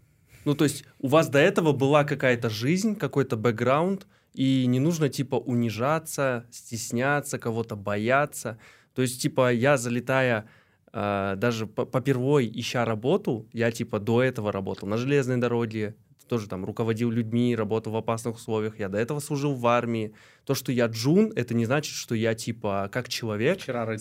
Ну, 0.45 0.55
то 0.55 0.65
есть 0.65 0.85
у 0.99 1.09
вас 1.09 1.29
до 1.29 1.39
этого 1.39 1.73
была 1.73 2.05
какая-то 2.05 2.51
жизнь, 2.51 2.97
какой-то 2.97 3.37
бэкграунд, 3.37 4.07
и 4.35 4.67
не 4.67 4.81
нужно, 4.81 5.09
типа, 5.09 5.37
унижаться, 5.37 6.45
стесняться, 6.51 7.39
кого-то 7.39 7.77
бояться. 7.77 8.59
То 8.95 9.03
есть, 9.03 9.23
типа, 9.23 9.53
я, 9.53 9.77
залетая 9.77 10.49
э, 10.93 11.35
даже 11.37 11.67
по 11.67 11.85
попервой, 11.85 12.51
ища 12.53 12.85
работу, 12.85 13.49
я, 13.53 13.71
типа, 13.71 14.01
до 14.01 14.23
этого 14.23 14.51
работал 14.53 14.89
на 14.89 14.97
железной 14.97 15.37
дороге, 15.37 15.95
тоже 16.29 16.49
там 16.49 16.65
руководил 16.65 17.11
людьми, 17.11 17.55
работал 17.55 17.93
в 17.93 17.97
опасных 17.97 18.37
условиях. 18.37 18.79
Я 18.79 18.89
до 18.89 18.99
этого 18.99 19.21
служил 19.21 19.55
в 19.55 19.67
армии. 19.67 20.15
То, 20.45 20.55
что 20.55 20.73
я 20.73 20.87
джун, 20.87 21.33
это 21.37 21.55
не 21.55 21.67
значит, 21.67 21.95
что 21.95 22.15
я, 22.15 22.35
типа, 22.35 22.89
как 22.93 23.09
человек, 23.09 23.61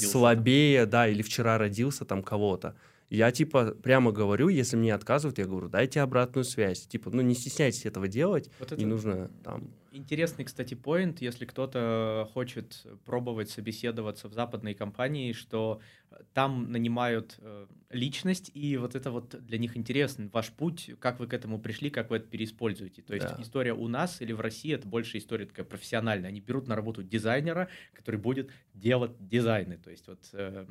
слабее, 0.10 0.86
да, 0.86 1.08
или 1.08 1.22
вчера 1.22 1.58
родился 1.58 2.06
там 2.06 2.24
кого-то. 2.24 2.76
Я, 3.10 3.32
типа, 3.32 3.76
прямо 3.82 4.12
говорю, 4.12 4.48
если 4.48 4.76
мне 4.76 4.94
отказывают, 4.94 5.38
я 5.38 5.46
говорю, 5.46 5.70
дайте 5.70 6.02
обратную 6.02 6.44
связь. 6.44 6.88
Типа, 6.88 7.10
ну, 7.12 7.22
не 7.22 7.36
стесняйтесь 7.36 7.86
этого 7.86 8.08
делать, 8.08 8.50
вот 8.60 8.72
это 8.72 8.80
не 8.82 8.86
нужно 8.86 9.30
там... 9.44 9.70
Интересный, 9.96 10.44
кстати, 10.44 10.74
поинт, 10.74 11.22
если 11.22 11.46
кто-то 11.46 12.28
хочет 12.34 12.84
пробовать 13.06 13.52
собеседоваться 13.52 14.28
в 14.28 14.34
западной 14.34 14.74
компании, 14.74 15.34
что 15.34 15.82
там 16.34 16.72
нанимают 16.72 17.36
э, 17.38 17.68
личность, 17.92 18.50
и 18.56 18.76
вот 18.78 18.96
это 18.96 19.12
вот 19.12 19.36
для 19.46 19.60
них 19.60 19.78
интересно, 19.78 20.32
ваш 20.34 20.50
путь, 20.50 20.90
как 21.00 21.20
вы 21.20 21.28
к 21.28 21.34
этому 21.36 21.60
пришли, 21.60 21.92
как 21.92 22.10
вы 22.10 22.18
это 22.18 22.28
переиспользуете. 22.28 23.04
То 23.04 23.14
есть 23.14 23.28
да. 23.28 23.38
история 23.40 23.76
у 23.76 23.88
нас 23.88 24.20
или 24.20 24.32
в 24.32 24.42
России 24.42 24.74
это 24.74 24.88
больше 24.88 25.20
история 25.20 25.46
такая 25.46 25.66
профессиональная. 25.66 26.30
Они 26.30 26.42
берут 26.42 26.68
на 26.68 26.76
работу 26.76 27.04
дизайнера, 27.04 27.70
который 27.94 28.20
будет 28.20 28.50
делать 28.74 29.12
дизайны. 29.20 29.78
То 29.78 29.92
есть 29.92 30.08
вот 30.08 30.28
э, 30.34 30.66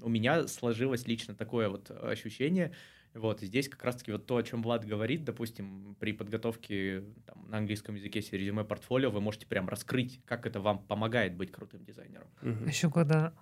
у 0.00 0.08
меня 0.08 0.48
сложилось 0.48 1.06
лично 1.06 1.34
такое 1.34 1.68
вот 1.68 1.90
ощущение, 1.90 2.72
вот, 3.14 3.42
и 3.42 3.46
здесь 3.46 3.68
как 3.68 3.84
раз-таки 3.84 4.12
вот 4.12 4.26
то, 4.26 4.36
о 4.36 4.42
чем 4.42 4.62
Влад 4.62 4.84
говорит, 4.84 5.24
допустим, 5.24 5.96
при 6.00 6.12
подготовке 6.12 7.04
там, 7.26 7.48
на 7.48 7.58
английском 7.58 7.94
языке 7.94 8.20
себе 8.20 8.38
резюме 8.38 8.64
портфолио, 8.64 9.10
вы 9.10 9.20
можете 9.20 9.46
прям 9.46 9.68
раскрыть, 9.68 10.20
как 10.24 10.46
это 10.46 10.60
вам 10.60 10.80
помогает 10.84 11.34
быть 11.36 11.52
крутым 11.52 11.84
дизайнером. 11.84 12.26
Угу. 12.42 12.64
Еще 12.66 12.90
когда 12.90 13.32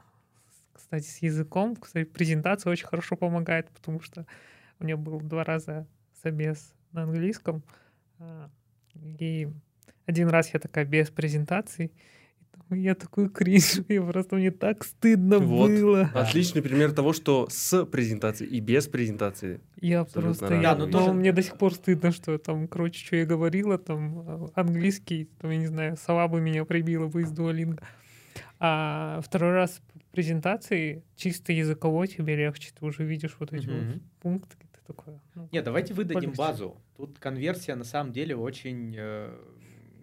кстати, 0.73 1.07
с 1.07 1.23
языком, 1.23 1.77
кстати, 1.77 2.07
презентация 2.07 2.71
очень 2.71 2.87
хорошо 2.87 3.17
помогает, 3.17 3.71
потому 3.71 4.01
что 4.01 4.27
у 4.79 4.85
меня 4.85 4.97
был 4.99 5.21
два 5.21 5.45
раза 5.45 5.87
собес 6.23 6.75
на 6.93 7.05
английском, 7.05 7.63
а, 8.19 8.51
и 8.95 9.49
один 10.05 10.29
раз 10.29 10.53
я 10.53 10.61
такая 10.61 10.85
без 10.85 11.11
презентации, 11.11 11.93
я 12.75 12.95
такой 12.95 13.29
кринж, 13.29 13.81
я 13.89 14.03
просто 14.03 14.37
мне 14.37 14.51
так 14.51 14.85
стыдно 14.85 15.39
вот. 15.39 15.71
было. 15.71 16.11
Отличный 16.15 16.63
пример 16.63 16.93
того, 16.93 17.13
что 17.13 17.47
с 17.51 17.85
презентацией 17.87 18.51
и 18.51 18.61
без 18.61 18.89
презентации. 18.89 19.61
Я 19.81 20.05
просто, 20.05 20.55
я, 20.61 20.75
ну, 20.75 20.91
тоже... 20.91 21.13
мне 21.13 21.33
до 21.33 21.43
сих 21.43 21.57
пор 21.57 21.75
стыдно, 21.75 22.13
что 22.13 22.39
там, 22.39 22.69
короче, 22.69 23.05
что 23.05 23.17
я 23.17 23.27
говорила, 23.27 23.79
там 23.79 24.25
а, 24.27 24.51
английский, 24.55 25.29
там, 25.41 25.51
я 25.51 25.57
не 25.57 25.67
знаю, 25.67 25.97
сова 25.97 26.29
бы 26.29 26.41
меня 26.41 26.65
прибила 26.65 27.09
бы 27.09 27.23
из 27.23 27.31
дуалинга. 27.31 27.83
А 28.59 29.21
второй 29.25 29.53
раз 29.53 29.81
презентации 30.13 31.03
чисто 31.17 31.53
языковой 31.53 32.07
тебе 32.07 32.37
легче, 32.37 32.71
ты 32.79 32.85
уже 32.85 33.03
видишь 33.05 33.37
вот 33.41 33.53
эти 33.53 33.67
mm-hmm. 33.67 33.93
вот 33.93 34.03
пункты. 34.21 34.57
Ты 34.73 34.79
такой, 34.87 35.15
ну, 35.35 35.49
Нет, 35.51 35.65
давайте 35.65 35.95
выдадим 35.95 36.21
полегче. 36.21 36.39
базу. 36.39 36.77
Тут 36.97 37.19
конверсия 37.19 37.75
на 37.75 37.85
самом 37.85 38.13
деле 38.13 38.37
очень, 38.37 38.95
э, 38.97 39.37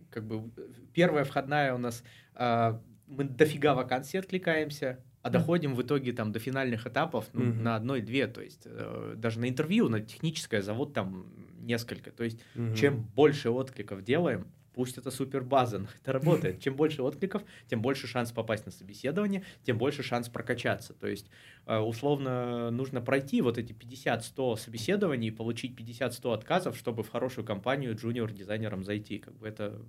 как 0.09 0.25
бы, 0.25 0.49
первая 0.93 1.23
входная 1.23 1.73
у 1.73 1.77
нас, 1.77 2.03
э, 2.35 2.79
мы 3.07 3.23
дофига 3.23 3.73
вакансий 3.73 4.17
откликаемся, 4.17 5.03
а 5.21 5.29
доходим 5.29 5.75
в 5.75 5.81
итоге 5.81 6.13
там 6.13 6.31
до 6.31 6.39
финальных 6.39 6.87
этапов 6.87 7.25
ну, 7.33 7.43
mm-hmm. 7.43 7.61
на 7.61 7.75
одной-две, 7.75 8.27
то 8.27 8.41
есть 8.41 8.63
э, 8.65 9.15
даже 9.17 9.39
на 9.39 9.49
интервью, 9.49 9.89
на 9.89 9.99
техническое 9.99 10.61
зовут 10.61 10.93
там 10.93 11.27
несколько, 11.59 12.11
то 12.11 12.23
есть 12.23 12.39
mm-hmm. 12.55 12.75
чем 12.75 13.03
больше 13.15 13.49
откликов 13.49 14.03
делаем, 14.03 14.47
Пусть 14.79 14.97
это 14.97 15.11
супер 15.11 15.43
база, 15.43 15.79
но 15.79 15.87
это 16.01 16.13
работает. 16.13 16.61
Чем 16.61 16.77
больше 16.77 17.03
откликов, 17.03 17.43
тем 17.67 17.81
больше 17.81 18.07
шанс 18.07 18.31
попасть 18.31 18.65
на 18.65 18.71
собеседование, 18.71 19.43
тем 19.65 19.77
больше 19.77 20.03
шанс 20.03 20.29
прокачаться. 20.29 20.93
То 20.93 21.07
есть, 21.07 21.29
э, 21.65 21.77
условно, 21.77 22.71
нужно 22.71 23.01
пройти 23.01 23.41
вот 23.41 23.57
эти 23.57 23.73
50-100 23.73 24.55
собеседований 24.55 25.27
и 25.27 25.31
получить 25.31 25.75
50-100 25.75 26.31
отказов, 26.31 26.77
чтобы 26.77 27.03
в 27.03 27.09
хорошую 27.09 27.43
компанию 27.43 27.93
джуниор-дизайнером 27.93 28.85
зайти. 28.85 29.19
Как 29.19 29.37
бы 29.37 29.49
это 29.49 29.81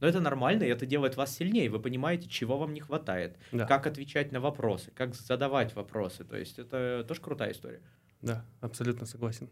но 0.00 0.08
это 0.08 0.18
нормально, 0.18 0.64
и 0.64 0.68
это 0.68 0.84
делает 0.84 1.16
вас 1.16 1.32
сильнее. 1.32 1.70
Вы 1.70 1.78
понимаете, 1.78 2.28
чего 2.28 2.58
вам 2.58 2.74
не 2.74 2.80
хватает, 2.80 3.36
да. 3.52 3.66
как 3.66 3.86
отвечать 3.86 4.32
на 4.32 4.40
вопросы, 4.40 4.90
как 4.96 5.14
задавать 5.14 5.76
вопросы. 5.76 6.24
То 6.24 6.36
есть 6.36 6.58
это 6.58 7.04
тоже 7.06 7.20
крутая 7.20 7.52
история. 7.52 7.82
Да, 8.20 8.44
абсолютно 8.60 9.06
согласен. 9.06 9.48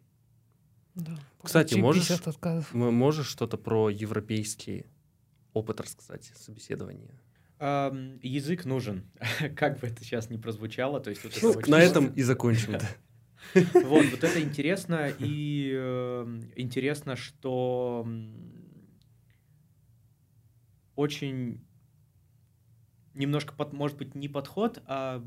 Да. 0.94 1.18
Кстати, 1.42 1.74
можешь, 1.74 2.10
можешь 2.72 3.26
что-то 3.26 3.56
про 3.56 3.88
европейский 3.88 4.86
опыт 5.52 5.80
рассказать, 5.80 6.32
собеседование? 6.36 7.18
Um, 7.58 8.18
язык 8.22 8.64
нужен, 8.64 9.04
как 9.56 9.78
бы 9.78 9.86
это 9.86 10.02
сейчас 10.02 10.30
не 10.30 10.38
прозвучало. 10.38 11.00
То 11.00 11.10
есть 11.10 11.22
вот 11.22 11.32
ну, 11.40 11.52
это 11.52 11.70
на 11.70 11.80
этом 11.80 12.06
и 12.08 12.22
закончим. 12.22 12.78
Вот, 13.54 14.06
вот 14.06 14.22
это 14.22 14.40
интересно, 14.40 15.12
и 15.18 15.72
э, 15.74 16.40
интересно, 16.54 17.16
что 17.16 18.06
очень 20.94 21.60
немножко, 23.14 23.52
под, 23.52 23.72
может 23.72 23.98
быть, 23.98 24.14
не 24.14 24.28
подход, 24.28 24.80
а 24.86 25.24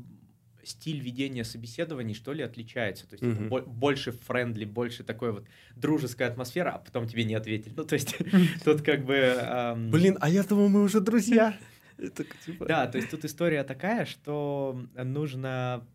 стиль 0.66 1.00
ведения 1.00 1.44
собеседований, 1.44 2.14
что 2.14 2.32
ли, 2.32 2.42
отличается. 2.42 3.06
То 3.06 3.14
есть 3.14 3.24
mm-hmm. 3.24 3.58
это 3.58 3.68
больше 3.68 4.12
френдли, 4.12 4.64
больше 4.64 5.04
такой 5.04 5.32
вот 5.32 5.46
дружеская 5.76 6.28
атмосфера, 6.28 6.70
а 6.70 6.78
потом 6.78 7.06
тебе 7.06 7.24
не 7.24 7.34
ответили. 7.34 7.72
Ну, 7.76 7.84
то 7.84 7.94
есть 7.94 8.16
тут 8.64 8.82
как 8.82 9.04
бы... 9.04 9.14
Эм... 9.14 9.90
Блин, 9.90 10.18
а 10.20 10.28
я 10.28 10.42
думал, 10.42 10.68
мы 10.68 10.82
уже 10.82 11.00
друзья. 11.00 11.56
Это, 11.98 12.24
типа... 12.44 12.66
Да, 12.66 12.86
то 12.86 12.98
есть 12.98 13.10
тут 13.10 13.24
история 13.24 13.64
такая, 13.64 14.04
что 14.04 14.78
нужно 14.94 15.86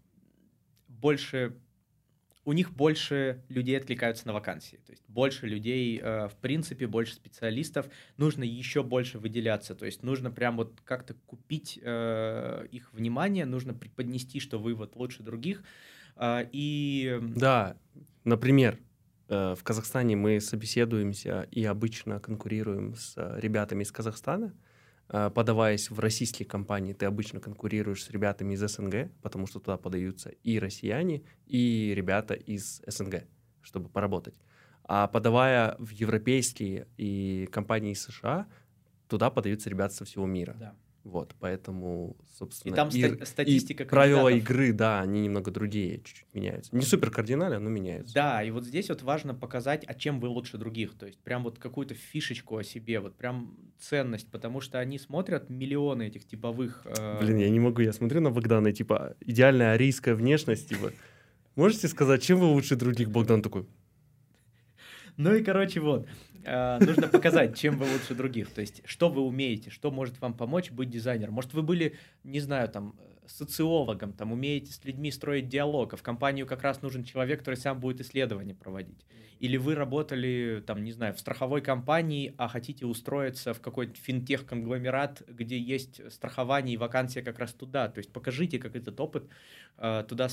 больше 0.88 1.56
у 2.44 2.54
них 2.54 2.72
больше 2.72 3.44
людей 3.50 3.78
откликаются 3.78 4.26
на 4.28 4.34
вакансии. 4.34 4.80
То 4.86 4.92
есть 4.92 5.04
больше 5.08 5.46
людей, 5.46 6.00
э, 6.02 6.28
в 6.28 6.36
принципе, 6.36 6.88
больше 6.88 7.14
специалистов. 7.14 7.88
Нужно 8.18 8.44
еще 8.44 8.84
больше 8.84 9.20
выделяться. 9.20 9.76
То 9.76 9.86
есть 9.86 10.02
нужно 10.02 10.32
прям 10.32 10.58
вот 10.58 10.80
как-то 10.84 11.14
купить 11.14 11.80
э, 11.82 12.68
их 12.72 12.94
внимание, 12.94 13.46
нужно 13.46 13.74
преподнести, 13.74 14.40
что 14.40 14.58
вы 14.58 14.74
вот 14.74 14.96
лучше 14.96 15.22
других. 15.22 15.64
Э, 16.16 16.48
и... 16.52 17.20
Да, 17.22 17.78
например, 18.24 18.80
э, 19.28 19.56
в 19.56 19.64
Казахстане 19.64 20.16
мы 20.16 20.42
собеседуемся 20.42 21.48
и 21.52 21.64
обычно 21.64 22.20
конкурируем 22.20 22.96
с 22.96 23.16
ребятами 23.38 23.84
из 23.84 23.92
Казахстана. 23.92 24.54
Э, 25.12 25.30
подаваясь 25.30 25.92
в 25.92 26.00
российские 26.00 26.48
компании, 26.48 26.94
ты 26.94 27.06
обычно 27.06 27.40
конкурируешь 27.40 28.04
с 28.04 28.10
ребятами 28.10 28.54
из 28.54 28.62
СНГ, 28.62 29.12
потому 29.22 29.46
что 29.46 29.60
туда 29.60 29.78
подаются 29.78 30.30
и 30.30 30.60
россияне, 30.60 31.24
и 31.46 31.94
ребята 31.96 32.34
из 32.34 32.82
СНГ, 32.88 33.26
чтобы 33.62 33.90
поработать. 33.90 34.36
А 34.84 35.08
подавая 35.08 35.76
в 35.78 35.92
европейские 35.92 36.88
и 36.98 37.48
компании 37.52 37.92
из 37.92 38.02
США, 38.04 38.48
туда 39.08 39.30
подаются 39.30 39.70
ребята 39.70 39.94
со 39.94 40.06
всего 40.06 40.26
мира. 40.26 40.56
Да. 40.60 40.76
Вот, 41.04 41.36
поэтому, 41.40 42.16
собственно... 42.38 42.74
И 42.74 42.76
там 42.76 42.92
ста- 42.92 43.26
статистика 43.26 43.84
и 43.84 43.88
правила 43.88 44.30
игры, 44.30 44.72
да, 44.72 45.02
они 45.02 45.22
немного 45.22 45.50
другие, 45.50 45.98
чуть-чуть 46.04 46.28
меняются. 46.34 46.76
Не 46.76 46.84
супер 46.84 47.10
кардинально, 47.10 47.58
но 47.60 47.70
меняются. 47.72 48.14
Да, 48.14 48.44
и 48.44 48.52
вот 48.52 48.66
здесь 48.66 48.90
вот 48.90 49.02
важно 49.02 49.34
показать, 49.34 49.84
а 49.88 49.96
чем 49.96 50.20
вы 50.20 50.28
лучше 50.28 50.60
других. 50.60 50.94
То 50.94 51.08
есть 51.08 51.18
прям 51.20 51.44
вот 51.44 51.58
какую-то 51.58 51.96
фишечку 51.96 52.58
о 52.58 52.64
себе, 52.64 53.00
вот 53.00 53.16
прям 53.16 53.58
ценность, 53.80 54.30
потому 54.30 54.62
что 54.62 54.78
они 54.80 55.00
смотрят 55.00 55.50
миллионы 55.50 56.04
этих 56.08 56.26
типовых... 56.26 56.84
э, 56.86 57.20
Блин, 57.20 57.38
я 57.38 57.50
не 57.50 57.60
могу, 57.60 57.82
я 57.82 57.94
смотрю 57.94 58.22
на 58.22 58.30
Богдана, 58.30 58.72
типа, 58.72 59.16
идеальная 59.22 59.74
арийская 59.74 60.14
внешность, 60.14 60.70
типа, 60.70 60.92
можете 61.56 61.88
сказать, 61.88 62.22
чем 62.22 62.40
вы 62.40 62.46
лучше 62.46 62.76
других? 62.76 63.10
Богдан 63.10 63.42
такой, 63.42 63.66
Ну 65.18 65.36
и, 65.36 65.44
короче, 65.44 65.80
вот. 65.80 66.08
э, 66.44 66.80
Нужно 66.80 67.08
показать, 67.08 67.58
чем 67.58 67.78
вы 67.78 67.86
лучше 67.92 68.16
других. 68.16 68.50
То 68.52 68.62
есть, 68.62 68.82
что 68.86 69.10
вы 69.10 69.22
умеете, 69.22 69.70
что 69.70 69.92
может 69.92 70.20
вам 70.22 70.34
помочь 70.34 70.72
быть 70.72 70.90
дизайнером. 70.90 71.34
Может, 71.34 71.54
вы 71.54 71.62
были, 71.62 71.96
не 72.24 72.40
знаю, 72.40 72.70
там, 72.70 72.96
социологом, 73.28 74.14
там, 74.14 74.32
умеете 74.32 74.72
с 74.72 74.84
людьми 74.84 75.12
строить 75.12 75.48
диалог, 75.48 75.94
а 75.94 75.98
в 75.98 76.04
компанию 76.04 76.46
как 76.46 76.64
раз 76.64 76.82
нужен 76.82 77.04
человек, 77.04 77.40
который 77.40 77.56
сам 77.56 77.80
будет 77.80 78.02
исследования 78.02 78.56
проводить. 78.56 79.06
Или 79.42 79.58
вы 79.58 79.74
работали, 79.74 80.64
там, 80.68 80.84
не 80.84 80.92
знаю, 80.92 81.16
в 81.16 81.20
страховой 81.20 81.62
компании, 81.62 82.36
а 82.38 82.48
хотите 82.48 82.86
устроиться 82.86 83.56
в 83.56 83.60
какой-то 83.60 83.96
финтех-конгломерат, 83.96 85.24
где 85.28 85.58
есть 85.58 86.00
страхование 86.14 86.76
и 86.76 86.78
вакансия 86.78 87.24
как 87.24 87.40
раз 87.40 87.52
туда. 87.52 87.90
То 87.90 87.98
есть 87.98 88.14
покажите, 88.14 88.60
как 88.60 88.76
этот 88.76 89.00
опыт 89.00 89.28
э, 89.78 90.04
туда 90.08 90.30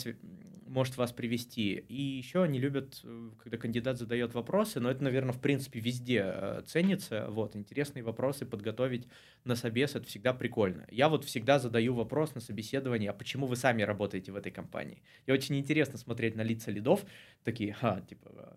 может 0.66 0.98
вас 0.98 1.12
привести. 1.12 1.84
И 1.88 2.02
еще 2.02 2.42
они 2.42 2.58
любят, 2.58 3.00
э, 3.02 3.30
когда 3.42 3.56
кандидат 3.56 3.96
задает 3.96 4.34
вопросы, 4.34 4.78
но 4.78 4.90
это, 4.90 5.02
наверное, 5.02 5.32
в 5.32 5.40
принципе 5.40 5.80
везде 5.80 6.24
э, 6.26 6.62
ценится. 6.66 7.28
Вот, 7.30 7.56
интересные 7.56 8.02
вопросы 8.02 8.44
подготовить 8.44 9.08
на 9.44 9.56
собес, 9.56 9.94
это 9.94 10.06
всегда 10.06 10.34
прикольно. 10.34 10.86
Я 10.90 11.08
вот 11.08 11.24
всегда 11.24 11.58
задаю 11.58 11.94
вопрос 11.94 12.34
на 12.34 12.42
собеседовании, 12.78 13.08
а 13.08 13.12
почему 13.12 13.46
вы 13.46 13.56
сами 13.56 13.82
работаете 13.82 14.32
в 14.32 14.36
этой 14.36 14.52
компании? 14.52 15.02
И 15.26 15.32
очень 15.32 15.56
интересно 15.56 15.98
смотреть 15.98 16.36
на 16.36 16.42
лица 16.42 16.70
лидов, 16.70 17.04
такие, 17.44 17.72
ха, 17.72 18.00
типа, 18.08 18.56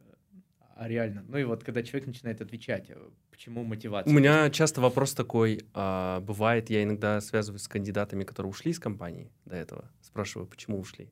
а 0.76 0.88
реально. 0.88 1.24
Ну 1.28 1.38
и 1.38 1.44
вот, 1.44 1.64
когда 1.64 1.84
человек 1.84 2.08
начинает 2.08 2.42
отвечать, 2.42 2.90
э, 2.90 2.96
почему 3.30 3.64
мотивация? 3.64 4.12
У 4.12 4.18
меня 4.18 4.50
часто 4.50 4.82
вопрос 4.82 5.14
такой, 5.14 5.60
а, 5.74 6.20
бывает, 6.22 6.70
я 6.70 6.84
иногда 6.84 7.22
связываюсь 7.22 7.64
с 7.64 7.68
кандидатами, 7.68 8.24
которые 8.24 8.50
ушли 8.50 8.72
из 8.72 8.80
компании 8.80 9.32
до 9.46 9.56
этого, 9.56 9.84
спрашиваю, 10.02 10.48
почему 10.48 10.80
ушли. 10.80 11.10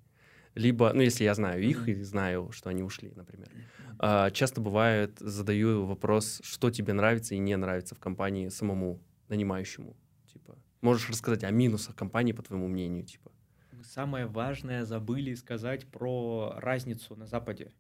Либо, 0.55 0.91
ну, 0.93 1.01
если 1.01 1.23
я 1.23 1.35
знаю 1.35 1.61
их 1.61 1.87
и 1.87 2.03
знаю, 2.03 2.51
что 2.51 2.69
они 2.69 2.83
ушли, 2.83 3.11
например. 3.15 3.49
А, 3.99 4.31
часто 4.31 4.61
бывает, 4.61 5.19
задаю 5.19 5.85
вопрос, 5.85 6.41
что 6.43 6.71
тебе 6.71 6.93
нравится 6.93 7.35
и 7.35 7.39
не 7.39 7.55
нравится 7.55 7.93
в 7.93 7.99
компании 7.99 8.49
самому 8.49 8.99
нанимающему. 9.29 9.95
Можешь 10.81 11.09
рассказать 11.09 11.43
о 11.43 11.51
минусах 11.51 11.95
компании, 11.95 12.31
по 12.31 12.41
твоему 12.41 12.67
мнению, 12.67 13.03
типа. 13.03 13.31
Самое 13.83 14.25
важное 14.25 14.85
забыли 14.85 15.33
сказать 15.35 15.87
про 15.87 16.53
разницу 16.57 17.15
на 17.15 17.25
Западе. 17.25 17.73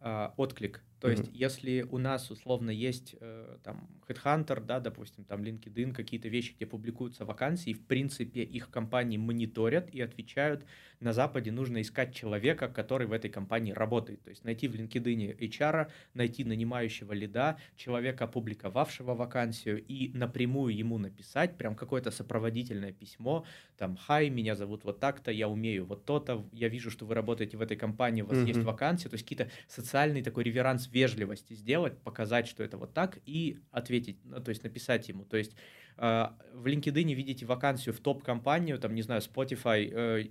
А, 0.00 0.34
отклик. 0.36 0.82
То 0.98 1.10
есть, 1.10 1.28
Мгм. 1.28 1.32
если 1.32 1.82
у 1.82 1.98
нас 1.98 2.30
условно 2.30 2.70
есть 2.70 3.14
э, 3.20 3.58
там 3.62 4.00
Headhunter, 4.08 4.60
да, 4.64 4.80
допустим, 4.80 5.24
там 5.24 5.42
LinkedIn, 5.42 5.92
какие-то 5.92 6.28
вещи, 6.28 6.54
где 6.54 6.64
публикуются 6.66 7.24
вакансии, 7.26 7.74
в 7.74 7.86
принципе, 7.86 8.42
их 8.42 8.70
компании 8.70 9.18
мониторят 9.18 9.90
и 9.90 10.00
отвечают. 10.00 10.64
На 11.00 11.12
Западе 11.12 11.52
нужно 11.52 11.82
искать 11.82 12.14
человека, 12.14 12.68
который 12.68 13.06
в 13.06 13.12
этой 13.12 13.30
компании 13.30 13.72
работает. 13.72 14.22
То 14.22 14.30
есть 14.30 14.44
найти 14.44 14.68
в 14.68 14.74
LinkedIn 14.74 15.36
HR, 15.38 15.90
найти 16.14 16.44
нанимающего 16.44 17.12
лида, 17.12 17.58
человека, 17.76 18.24
опубликовавшего 18.24 19.14
вакансию, 19.14 19.84
и 19.84 20.10
напрямую 20.16 20.74
ему 20.74 20.98
написать 20.98 21.58
прям 21.58 21.76
какое-то 21.76 22.10
сопроводительное 22.10 22.92
письмо, 22.92 23.44
там, 23.76 23.96
хай, 23.96 24.30
меня 24.30 24.54
зовут 24.54 24.84
вот 24.84 25.00
так-то, 25.00 25.30
я 25.30 25.48
умею 25.48 25.86
вот 25.86 26.04
то-то, 26.04 26.48
я 26.52 26.68
вижу, 26.68 26.90
что 26.90 27.06
вы 27.06 27.14
работаете 27.14 27.56
в 27.56 27.60
этой 27.60 27.76
компании, 27.76 28.22
у 28.22 28.26
вас 28.26 28.44
есть 28.44 28.62
Мгм. 28.62 28.64
вакансия, 28.64 29.08
то 29.08 29.14
есть 29.14 29.24
какие-то 29.24 29.50
социальный 29.68 30.22
такой 30.22 30.44
реверанс 30.44 30.85
вежливости 30.88 31.54
сделать, 31.54 31.98
показать, 31.98 32.46
что 32.46 32.62
это 32.62 32.76
вот 32.76 32.94
так, 32.94 33.18
и 33.26 33.58
ответить, 33.70 34.18
ну, 34.24 34.40
то 34.40 34.50
есть 34.50 34.62
написать 34.64 35.08
ему. 35.08 35.24
То 35.24 35.36
есть 35.36 35.54
э, 35.96 36.26
в 36.52 36.66
LinkedIn 36.66 37.14
видите 37.14 37.46
вакансию 37.46 37.94
в 37.94 38.00
топ-компанию, 38.00 38.78
там, 38.78 38.94
не 38.94 39.02
знаю, 39.02 39.20
Spotify, 39.20 39.90
э, 39.90 40.28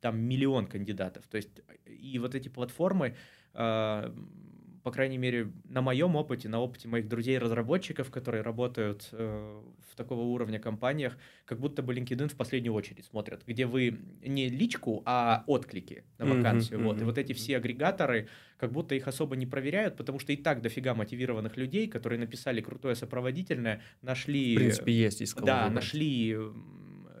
там 0.00 0.18
миллион 0.20 0.66
кандидатов. 0.66 1.26
То 1.26 1.36
есть 1.36 1.60
и 1.86 2.18
вот 2.18 2.34
эти 2.34 2.48
платформы, 2.48 3.16
э, 3.54 4.14
по 4.86 4.92
крайней 4.92 5.18
мере, 5.18 5.50
на 5.68 5.82
моем 5.82 6.14
опыте, 6.14 6.48
на 6.48 6.60
опыте 6.60 6.86
моих 6.86 7.08
друзей-разработчиков, 7.08 8.08
которые 8.12 8.44
работают 8.44 9.08
э, 9.10 9.62
в 9.90 9.96
такого 9.96 10.20
уровня 10.20 10.60
компаниях, 10.60 11.18
как 11.44 11.58
будто 11.58 11.82
бы 11.82 11.92
LinkedIn 11.92 12.28
в 12.28 12.36
последнюю 12.36 12.72
очередь 12.72 13.04
смотрят, 13.04 13.42
где 13.44 13.66
вы 13.66 13.98
не 14.24 14.48
личку, 14.48 15.02
а 15.04 15.42
отклики 15.48 16.04
на 16.18 16.26
вакансию. 16.26 16.78
вот. 16.84 16.92
И 16.92 16.96
мгм, 16.98 17.06
вот 17.06 17.18
эти 17.18 17.32
все 17.32 17.56
агрегаторы, 17.56 18.28
как 18.58 18.70
будто 18.70 18.94
их 18.94 19.08
особо 19.08 19.34
не 19.34 19.44
проверяют, 19.44 19.96
потому 19.96 20.20
что 20.20 20.32
и 20.32 20.36
так 20.36 20.62
дофига 20.62 20.94
мотивированных 20.94 21.56
людей, 21.56 21.88
которые 21.88 22.20
написали 22.20 22.60
крутое 22.60 22.94
сопроводительное, 22.94 23.82
нашли... 24.02 24.54
В 24.54 24.58
принципе, 24.58 24.92
есть 24.92 25.20
из 25.20 25.34
кого 25.34 25.48
Да, 25.48 25.64
выбрать. 25.64 25.74
нашли 25.74 26.38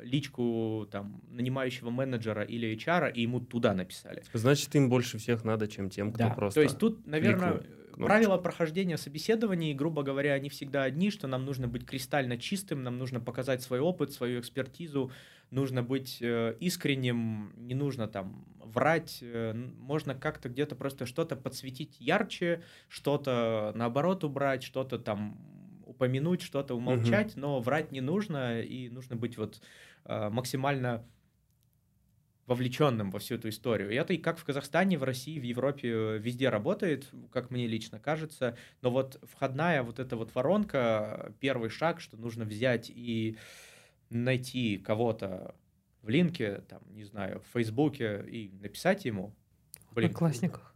личку 0.06 0.88
там 0.90 1.20
нанимающего 1.30 1.90
менеджера 1.90 2.42
или 2.42 2.74
HR 2.76 3.12
и 3.12 3.22
ему 3.22 3.40
туда 3.40 3.74
написали. 3.74 4.22
Значит, 4.32 4.74
им 4.74 4.88
больше 4.88 5.18
всех 5.18 5.44
надо, 5.44 5.68
чем 5.68 5.90
тем, 5.90 6.12
кто 6.12 6.24
Да, 6.24 6.30
просто... 6.30 6.60
то 6.60 6.62
есть 6.62 6.78
тут, 6.78 7.06
наверное, 7.06 7.58
кнопочку. 7.96 8.04
правила 8.04 8.36
прохождения 8.38 8.96
собеседований, 8.96 9.74
грубо 9.74 10.02
говоря, 10.02 10.34
они 10.34 10.48
всегда 10.48 10.84
одни, 10.84 11.10
что 11.10 11.26
нам 11.26 11.44
нужно 11.44 11.68
быть 11.68 11.84
кристально 11.84 12.38
чистым, 12.38 12.82
нам 12.82 12.98
нужно 12.98 13.20
показать 13.20 13.62
свой 13.62 13.80
опыт, 13.80 14.12
свою 14.12 14.40
экспертизу, 14.40 15.10
нужно 15.50 15.82
быть 15.82 16.18
э, 16.20 16.56
искренним, 16.60 17.52
не 17.56 17.74
нужно 17.74 18.08
там 18.08 18.46
врать, 18.62 19.18
э, 19.22 19.54
можно 19.78 20.14
как-то 20.14 20.48
где-то 20.48 20.74
просто 20.74 21.06
что-то 21.06 21.36
подсветить 21.36 21.96
ярче, 22.00 22.62
что-то 22.88 23.72
наоборот 23.74 24.24
убрать, 24.24 24.62
что-то 24.62 24.98
там 24.98 25.38
упомянуть, 25.86 26.42
что-то 26.42 26.74
умолчать, 26.74 27.36
но 27.36 27.60
врать 27.60 27.92
не 27.92 28.00
нужно, 28.00 28.60
и 28.60 28.88
нужно 28.88 29.16
быть 29.16 29.38
вот 29.38 29.62
максимально 30.08 31.04
вовлеченным 32.46 33.10
во 33.10 33.18
всю 33.18 33.34
эту 33.34 33.48
историю. 33.48 33.90
И 33.90 33.94
это 33.96 34.12
и 34.12 34.18
как 34.18 34.38
в 34.38 34.44
Казахстане, 34.44 34.98
в 34.98 35.02
России, 35.02 35.38
в 35.38 35.42
Европе 35.42 35.90
э, 35.90 36.18
везде 36.18 36.48
работает, 36.48 37.08
как 37.32 37.50
мне 37.50 37.66
лично 37.66 37.98
кажется. 37.98 38.56
Но 38.82 38.90
вот 38.90 39.20
входная 39.24 39.82
вот 39.82 39.98
эта 39.98 40.16
вот 40.16 40.34
воронка, 40.34 41.32
первый 41.40 41.70
шаг, 41.70 42.00
что 42.00 42.16
нужно 42.16 42.44
взять 42.44 42.90
и 42.94 43.36
найти 44.10 44.78
кого-то 44.78 45.56
в 46.02 46.08
линке, 46.08 46.62
там, 46.68 46.82
не 46.90 47.04
знаю, 47.04 47.40
в 47.40 47.52
Фейсбуке 47.52 48.24
и 48.28 48.52
написать 48.60 49.04
ему. 49.04 49.34
В 49.90 49.94
Блин, 49.94 50.06
Одноклассниках. 50.06 50.72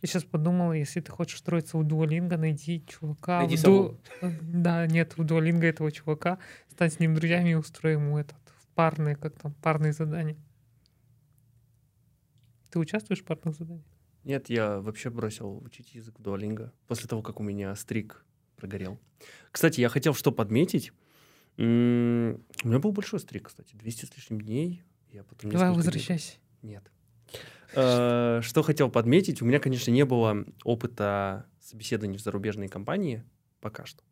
Я 0.00 0.08
сейчас 0.08 0.24
подумала, 0.24 0.72
если 0.72 1.00
ты 1.00 1.10
хочешь 1.10 1.38
строиться 1.38 1.76
в 1.76 1.82
Duolingo, 1.82 2.36
найди 2.36 2.84
чувака. 2.86 3.40
Найди. 3.40 3.62
Ду- 3.62 3.98
Да, 4.22 4.86
нет, 4.86 5.16
в 5.18 5.22
Duolingo 5.22 5.64
этого 5.64 5.90
чувака. 5.92 6.38
Стань 6.70 6.90
с 6.90 6.98
ним 6.98 7.14
друзьями 7.14 7.50
и 7.50 7.54
устрой 7.54 7.94
ему 7.94 8.18
этот 8.18 8.36
парные, 8.74 9.16
как 9.16 9.38
там, 9.38 9.54
парные 9.62 9.92
задания. 9.92 10.36
Ты 12.70 12.78
участвуешь 12.78 13.22
в 13.22 13.24
парных 13.24 13.54
заданиях? 13.56 13.86
Нет, 14.24 14.48
я 14.48 14.80
вообще 14.80 15.10
бросил 15.10 15.58
учить 15.64 15.94
язык 15.94 16.18
в 16.18 16.22
Duolingo 16.22 16.70
после 16.86 17.08
того, 17.08 17.22
как 17.22 17.40
у 17.40 17.42
меня 17.42 17.74
стрик 17.76 18.24
прогорел. 18.56 18.98
Кстати, 19.50 19.80
я 19.80 19.88
хотел 19.88 20.14
что 20.14 20.32
подметить. 20.32 20.92
М, 21.56 22.40
У 22.64 22.68
меня 22.68 22.78
был 22.78 22.92
большой 22.92 23.20
стрик, 23.20 23.48
кстати, 23.48 23.76
200 23.76 24.06
с 24.06 24.16
лишним 24.16 24.40
дней. 24.40 24.82
Я 25.10 25.22
потом 25.24 25.50
Давай 25.50 25.68
несколько 25.68 25.82
дней- 25.82 25.86
возвращайся. 25.92 26.32
Нет. 26.62 26.90
Э, 27.76 28.40
Что 28.42 28.62
хотел 28.62 28.90
подметить, 28.90 29.42
у 29.42 29.44
меня, 29.44 29.60
конечно, 29.60 29.90
не 29.90 30.04
было 30.04 30.44
опыта 30.64 31.46
собеседований 31.60 32.18
в 32.18 32.22
зарубежные 32.22 32.68
компании 32.68 33.24
пока 33.60 33.84
что. 33.86 34.02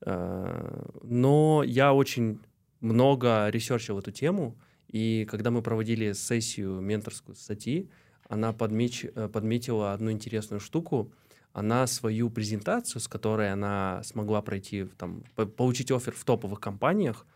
Э, 0.00 0.82
Но 1.02 1.62
я 1.64 1.92
очень 1.92 2.40
много 2.80 3.48
research 3.48 3.88
ил 3.88 3.98
эту 3.98 4.12
тему, 4.12 4.58
и 4.88 5.26
когда 5.30 5.50
мы 5.50 5.62
проводили 5.62 6.12
сессию 6.12 6.80
менторскую 6.80 7.36
с 7.36 7.40
Сати, 7.40 7.88
она 8.28 8.52
подмеч- 8.52 9.12
э, 9.14 9.28
подметила 9.28 9.92
одну 9.92 10.10
интересную 10.10 10.60
штуку. 10.60 11.12
Она 11.52 11.86
свою 11.86 12.30
презентацию, 12.30 13.00
с 13.00 13.08
которой 13.08 13.52
она 13.52 14.02
смогла 14.04 14.40
пройти, 14.40 14.84
там, 14.96 15.24
по- 15.34 15.46
получить 15.46 15.90
оффер 15.90 16.14
в 16.14 16.24
топовых 16.24 16.60
компаниях, 16.60 17.26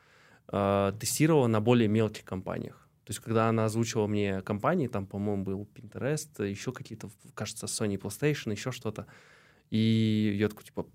э, 0.49 0.92
тестировала 1.01 1.49
на 1.49 1.61
более 1.61 1.88
мелких 1.88 2.24
компаниях. 2.24 2.88
То 3.05 3.11
есть, 3.11 3.20
когда 3.20 3.49
она 3.49 3.66
озвучила 3.66 4.07
мне 4.07 4.40
компании, 4.40 4.88
там, 4.88 5.07
по-моему, 5.07 5.45
был 5.45 5.68
Pinterest, 5.74 6.47
еще 6.47 6.72
какие-то, 6.72 7.11
кажется, 7.34 7.66
Sony 7.66 7.99
PlayStation, 8.01 8.53
еще 8.53 8.72
что-то. 8.72 9.07
И 9.70 10.36
я 10.38 10.49
такой, 10.49 10.64
типа, 10.64 10.86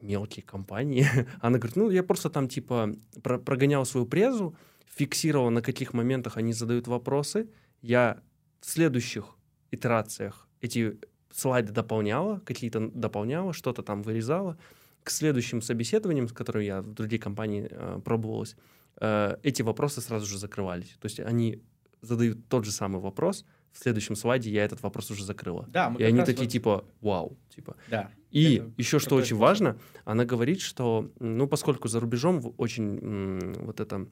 мелкие 0.00 0.44
компании. 0.44 1.06
Она 1.40 1.58
говорит, 1.58 1.76
ну, 1.76 1.90
я 1.90 2.02
просто 2.02 2.30
там, 2.30 2.48
типа, 2.48 2.94
про 3.22 3.38
прогонял 3.38 3.84
свою 3.84 4.06
презу, 4.06 4.56
фиксировал, 4.86 5.50
на 5.50 5.62
каких 5.62 5.92
моментах 5.92 6.36
они 6.36 6.52
задают 6.52 6.88
вопросы. 6.88 7.48
Я 7.82 8.20
в 8.60 8.66
следующих 8.66 9.36
итерациях 9.70 10.48
эти 10.60 10.98
слайды 11.30 11.72
дополняла, 11.72 12.40
какие-то 12.40 12.90
дополняла, 12.94 13.52
что-то 13.52 13.82
там 13.82 14.02
вырезала. 14.02 14.56
К 15.02 15.10
следующим 15.10 15.62
собеседованиям, 15.62 16.28
с 16.28 16.32
которыми 16.32 16.64
я 16.64 16.82
в 16.82 16.92
другие 16.92 17.20
компании 17.20 17.68
э, 17.70 18.00
пробовалась, 18.04 18.56
э, 19.00 19.36
эти 19.42 19.62
вопросы 19.62 20.00
сразу 20.00 20.26
же 20.26 20.38
закрывались. 20.38 20.96
То 20.98 21.06
есть 21.06 21.20
они 21.20 21.62
задают 22.00 22.48
тот 22.48 22.64
же 22.64 22.72
самый 22.72 23.00
вопрос, 23.00 23.44
в 23.76 23.82
следующем 23.82 24.16
слайде 24.16 24.50
я 24.50 24.64
этот 24.64 24.82
вопрос 24.82 25.10
уже 25.10 25.24
закрыла. 25.24 25.66
Да, 25.68 25.94
и 25.98 26.02
они 26.02 26.20
такие 26.20 26.44
вот... 26.44 26.52
типа, 26.52 26.84
вау, 27.00 27.36
типа. 27.54 27.76
Да. 27.90 28.10
И 28.30 28.62
еще 28.76 28.98
что 28.98 29.16
очень 29.16 29.36
способ. 29.36 29.42
важно, 29.42 29.78
она 30.04 30.24
говорит, 30.24 30.60
что, 30.60 31.10
ну, 31.20 31.46
поскольку 31.46 31.88
за 31.88 32.00
рубежом 32.00 32.54
очень 32.56 33.54
вот 33.60 33.80
это, 33.80 34.08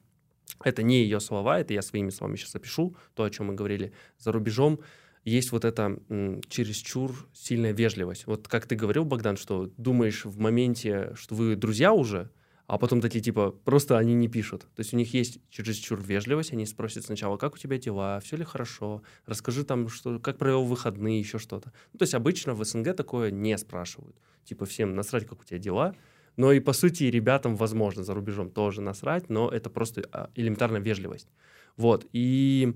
это 0.63 0.83
не 0.83 1.03
ее 1.03 1.19
слова, 1.19 1.59
это 1.59 1.73
я 1.73 1.83
своими 1.83 2.11
словами 2.11 2.37
сейчас 2.37 2.55
опишу, 2.55 2.95
то, 3.15 3.25
о 3.25 3.31
чем 3.31 3.47
мы 3.47 3.55
говорили, 3.55 3.93
за 4.19 4.33
рубежом 4.33 4.81
есть 5.25 5.53
вот 5.53 5.65
эта 5.65 5.99
м, 6.11 6.43
чересчур 6.49 7.27
сильная 7.33 7.73
вежливость. 7.73 8.27
Вот 8.27 8.47
как 8.47 8.67
ты 8.67 8.77
говорил, 8.77 9.07
Богдан, 9.07 9.39
что 9.39 9.71
думаешь 9.79 10.27
в 10.27 10.39
моменте, 10.39 11.13
что 11.15 11.35
вы 11.35 11.57
друзья 11.57 11.95
уже, 11.95 12.31
а 12.67 12.79
потом 12.79 13.01
такие 13.01 13.23
типа 13.23 13.51
просто 13.51 13.99
они 13.99 14.15
не 14.15 14.29
пишут. 14.29 14.63
То 14.75 14.81
есть 14.81 14.95
у 14.95 14.97
них 14.97 15.13
есть 15.13 15.41
чересчур 15.51 16.01
вежливость, 16.01 16.53
они 16.53 16.65
спросят 16.67 17.05
сначала, 17.05 17.37
как 17.37 17.55
у 17.55 17.59
тебя 17.59 17.79
дела, 17.79 18.21
все 18.21 18.37
ли 18.37 18.45
хорошо, 18.45 19.03
расскажи 19.27 19.65
там, 19.65 19.89
что, 19.89 20.19
как 20.19 20.39
провел 20.39 20.65
выходные, 20.65 21.19
еще 21.19 21.39
что-то. 21.39 21.73
Ну, 21.93 21.99
то 21.99 22.05
есть 22.05 22.15
обычно 22.15 22.55
в 22.55 22.65
СНГ 22.65 22.97
такое 22.97 23.31
не 23.31 23.57
спрашивают. 23.59 24.17
Типа 24.45 24.65
всем 24.65 24.95
насрать, 24.95 25.27
как 25.27 25.41
у 25.41 25.45
тебя 25.45 25.59
дела. 25.59 25.95
Но 26.37 26.53
и 26.53 26.61
по 26.61 26.73
сути 26.73 27.05
ребятам, 27.05 27.55
возможно, 27.55 28.03
за 28.03 28.15
рубежом 28.15 28.51
тоже 28.51 28.81
насрать, 28.81 29.29
но 29.29 29.49
это 29.49 29.71
просто 29.71 30.03
а, 30.11 30.31
элементарная 30.35 30.81
вежливость. 30.81 31.29
Вот. 31.77 32.07
И 32.13 32.75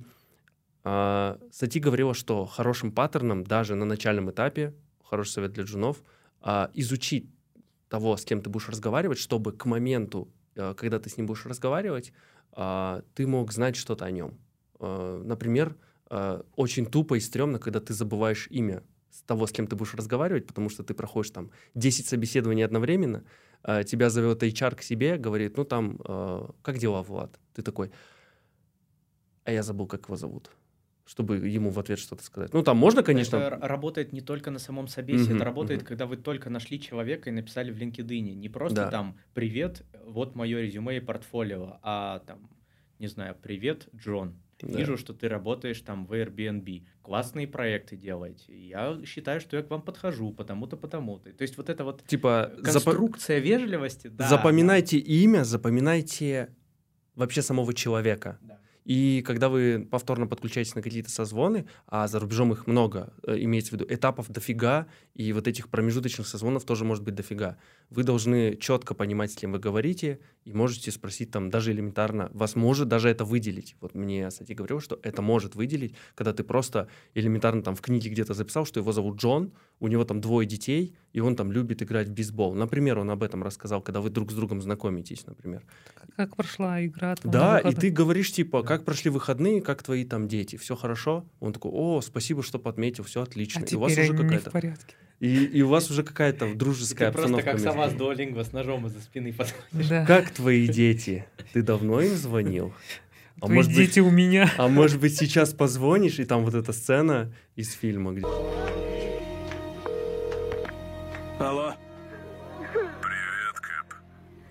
а, 0.85 1.39
Сати 1.51 1.81
говорила, 1.81 2.15
что 2.15 2.47
хорошим 2.47 2.93
паттерном 2.93 3.43
даже 3.43 3.75
на 3.75 3.85
начальном 3.85 4.31
этапе, 4.31 4.75
хороший 5.03 5.31
совет 5.31 5.53
для 5.53 5.65
джунов, 5.65 6.03
а, 6.41 6.71
изучить 6.75 7.29
того, 7.89 8.17
с 8.17 8.25
кем 8.25 8.43
ты 8.43 8.51
будешь 8.51 8.69
разговаривать, 8.69 9.19
чтобы 9.19 9.53
к 9.53 9.65
моменту, 9.65 10.29
а, 10.57 10.75
когда 10.75 10.99
ты 10.99 11.11
с 11.11 11.17
ним 11.17 11.27
будешь 11.27 11.47
разговаривать, 11.47 12.13
а, 12.53 13.03
ты 13.15 13.27
мог 13.27 13.53
знать 13.53 13.77
что-то 13.77 14.05
о 14.05 14.11
нем. 14.11 14.39
А, 14.81 15.23
например, 15.23 15.77
а, 16.07 16.45
очень 16.57 16.87
тупо 16.87 17.15
и 17.15 17.21
стрёмно, 17.21 17.59
когда 17.59 17.81
ты 17.81 17.95
забываешь 17.95 18.49
имя 18.51 18.83
того, 19.27 19.47
с 19.47 19.53
кем 19.53 19.67
ты 19.67 19.77
будешь 19.77 19.95
разговаривать, 19.95 20.47
потому 20.47 20.71
что 20.71 20.83
ты 20.83 20.95
проходишь 20.95 21.33
там 21.33 21.51
10 21.75 22.07
собеседований 22.07 22.65
одновременно, 22.65 23.25
тебя 23.85 24.11
зовет 24.11 24.43
HR 24.45 24.77
к 24.77 24.83
себе, 24.83 25.19
говорит, 25.19 25.57
ну 25.57 25.65
там, 25.65 25.99
как 26.63 26.79
дела, 26.79 27.03
Влад? 27.03 27.39
Ты 27.53 27.63
такой, 27.63 27.91
а 29.43 29.51
я 29.51 29.65
забыл, 29.65 29.87
как 29.87 30.05
его 30.05 30.17
зовут 30.17 30.51
чтобы 31.09 31.39
ему 31.39 31.71
в 31.71 31.79
ответ 31.79 31.99
что-то 31.99 32.23
сказать. 32.23 32.53
Ну, 32.53 32.63
там 32.63 32.77
можно, 32.77 33.03
конечно... 33.03 33.39
Это 33.39 33.57
работает 33.67 34.13
не 34.13 34.21
только 34.21 34.51
на 34.51 34.59
самом 34.59 34.89
собесе, 34.89 35.31
mm-hmm, 35.31 35.37
это 35.37 35.45
работает, 35.45 35.81
mm-hmm. 35.81 35.87
когда 35.87 36.05
вы 36.05 36.19
только 36.19 36.51
нашли 36.51 36.79
человека 36.79 37.31
и 37.31 37.33
написали 37.33 37.71
в 37.71 37.79
LinkedIn. 37.79 38.35
Не 38.35 38.49
просто 38.51 38.77
да. 38.77 38.91
там 38.91 39.17
«Привет, 39.33 39.87
вот 40.05 40.35
мое 40.35 40.61
резюме 40.61 40.99
и 40.99 41.01
портфолио», 41.01 41.79
а 41.83 42.19
там, 42.27 42.51
не 42.99 43.07
знаю, 43.07 43.35
«Привет, 43.41 43.89
Джон». 43.97 44.35
Да. 44.61 44.77
Вижу, 44.77 44.99
что 44.99 45.15
ты 45.15 45.29
работаешь 45.29 45.81
там 45.81 46.05
в 46.05 46.13
Airbnb, 46.13 46.85
классные 47.01 47.47
проекты 47.47 47.97
делаете. 47.97 48.53
Я 48.59 49.01
считаю, 49.07 49.41
что 49.41 49.57
я 49.57 49.63
к 49.63 49.71
вам 49.71 49.81
подхожу, 49.81 50.33
потому-то, 50.33 50.77
потому-то. 50.77 51.33
То 51.33 51.43
есть 51.43 51.57
вот 51.57 51.71
это 51.71 51.85
вот 51.85 52.05
типа 52.05 52.53
конструкция 52.63 53.37
зап... 53.37 53.47
вежливости. 53.47 54.09
Да, 54.09 54.29
запоминайте 54.29 54.99
да. 54.99 55.07
имя, 55.07 55.45
запоминайте 55.45 56.55
вообще 57.15 57.41
самого 57.41 57.73
человека. 57.73 58.39
Да. 58.43 58.59
И 58.89 59.23
когда 59.27 59.51
вы 59.51 59.87
повторно 59.91 60.27
подключаетесь 60.27 60.75
на 60.75 60.81
какие-то 60.81 61.11
созвоны, 61.11 61.67
а 61.87 62.09
за 62.09 62.19
рубежом 62.21 62.55
их 62.55 62.67
много, 62.67 63.13
э, 63.23 63.37
имеется 63.41 63.71
в 63.71 63.73
виду 63.75 63.85
этапов 63.87 64.31
дофига, 64.31 64.87
и 65.15 65.35
вот 65.35 65.47
этих 65.47 65.69
промежуточных 65.69 66.27
созвонов 66.27 66.65
тоже 66.65 66.87
может 66.87 67.05
быть 67.05 67.15
дофига. 67.15 67.59
Вы 67.91 68.03
должны 68.03 68.57
четко 68.57 68.95
понимать, 68.95 69.31
с 69.33 69.35
кем 69.35 69.53
вы 69.53 69.59
говорите, 69.59 70.21
и 70.47 70.55
можете 70.55 70.91
спросить 70.91 71.31
там 71.31 71.51
даже 71.51 71.73
элементарно, 71.73 72.31
вас 72.33 72.57
может 72.57 72.89
даже 72.89 73.11
это 73.11 73.27
выделить. 73.27 73.77
Вот 73.83 73.95
мне, 73.95 74.27
кстати, 74.31 74.53
говорил, 74.53 74.81
что 74.81 74.99
это 75.03 75.21
может 75.21 75.55
выделить, 75.55 75.95
когда 76.15 76.33
ты 76.33 76.43
просто 76.43 76.89
элементарно 77.13 77.63
там 77.63 77.77
в 77.77 77.83
книге 77.83 78.09
где-то 78.09 78.33
записал, 78.33 78.65
что 78.65 78.81
его 78.81 78.93
зовут 78.93 79.21
Джон, 79.21 79.53
у 79.81 79.89
него 79.89 80.05
там 80.05 80.23
двое 80.23 80.49
детей, 80.49 80.97
и 81.13 81.21
он 81.21 81.37
там 81.37 81.53
любит 81.53 81.83
играть 81.83 82.09
в 82.09 82.13
бейсбол. 82.13 82.55
Например, 82.55 82.99
он 82.99 83.11
об 83.11 83.23
этом 83.23 83.43
рассказал, 83.43 83.83
когда 83.83 84.01
вы 84.01 84.09
друг 84.09 84.31
с 84.31 84.35
другом 84.35 84.63
знакомитесь, 84.63 85.27
например. 85.27 85.67
Как 86.17 86.37
прошла 86.37 86.85
игра? 86.85 87.17
Да, 87.23 87.59
и 87.59 87.75
ты 87.75 87.91
говоришь, 87.91 88.33
типа, 88.33 88.63
как 88.63 88.78
прошли 88.85 89.11
выходные, 89.11 89.61
как 89.61 89.83
твои 89.83 90.05
там 90.05 90.29
дети, 90.29 90.57
все 90.57 90.77
хорошо? 90.77 91.27
Он 91.41 91.53
такой, 91.53 91.71
о, 91.73 92.01
спасибо, 92.01 92.43
что 92.43 92.59
подметил, 92.59 93.05
все 93.05 93.23
отлично. 93.23 93.63
А 93.63 93.65
и 93.65 93.75
у 93.75 93.81
вас 93.81 93.93
уже 93.93 94.17
какая-то... 94.17 94.51
в 94.51 94.53
порядке. 94.53 94.95
И, 95.21 95.45
и 95.45 95.63
у 95.63 95.69
вас 95.69 95.91
уже 95.91 96.05
какая-то 96.05 96.55
дружеская 96.55 97.11
Ты 97.11 97.19
обстановка. 97.19 97.51
просто 97.51 97.65
как 97.65 97.73
сама 97.73 97.91
с 97.91 97.93
Дуолингва 97.95 98.45
с 98.45 98.53
ножом 98.53 98.87
из-за 98.87 99.01
спины 99.01 99.33
подходишь. 99.33 99.89
Да. 99.89 100.07
Как 100.07 100.31
твои 100.31 100.69
дети? 100.69 101.25
Ты 101.53 101.63
давно 101.63 102.01
им 102.01 102.15
звонил? 102.15 102.73
А 103.41 103.47
Твои 103.47 103.57
может 103.57 103.73
дети 103.73 104.01
быть, 104.01 104.09
у 104.09 104.11
меня. 104.11 104.51
А 104.59 104.69
может 104.69 105.01
быть 105.01 105.17
сейчас 105.17 105.53
позвонишь, 105.53 106.19
и 106.19 106.25
там 106.25 106.45
вот 106.45 106.55
эта 106.55 106.73
сцена 106.73 107.33
из 107.57 107.73
фильма, 107.73 108.13
где... 108.13 108.27
Алло? 111.39 111.75
Привет, 112.73 113.55
Кэп. 113.61 113.95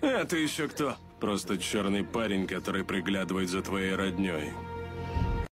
Это 0.02 0.36
еще 0.36 0.68
кто? 0.68 0.96
Просто 1.20 1.58
черный 1.58 2.04
парень, 2.04 2.46
который 2.46 2.84
приглядывает 2.84 3.48
за 3.48 3.62
твоей 3.62 3.94
родней. 3.94 4.52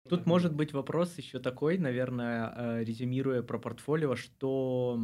Тут 0.08 0.26
может 0.26 0.54
быть 0.54 0.72
вопрос 0.72 1.16
еще 1.16 1.38
такой, 1.38 1.78
наверное, 1.78 2.52
э, 2.54 2.84
резюмируя 2.84 3.42
про 3.42 3.58
портфолио, 3.58 4.16
что 4.16 4.98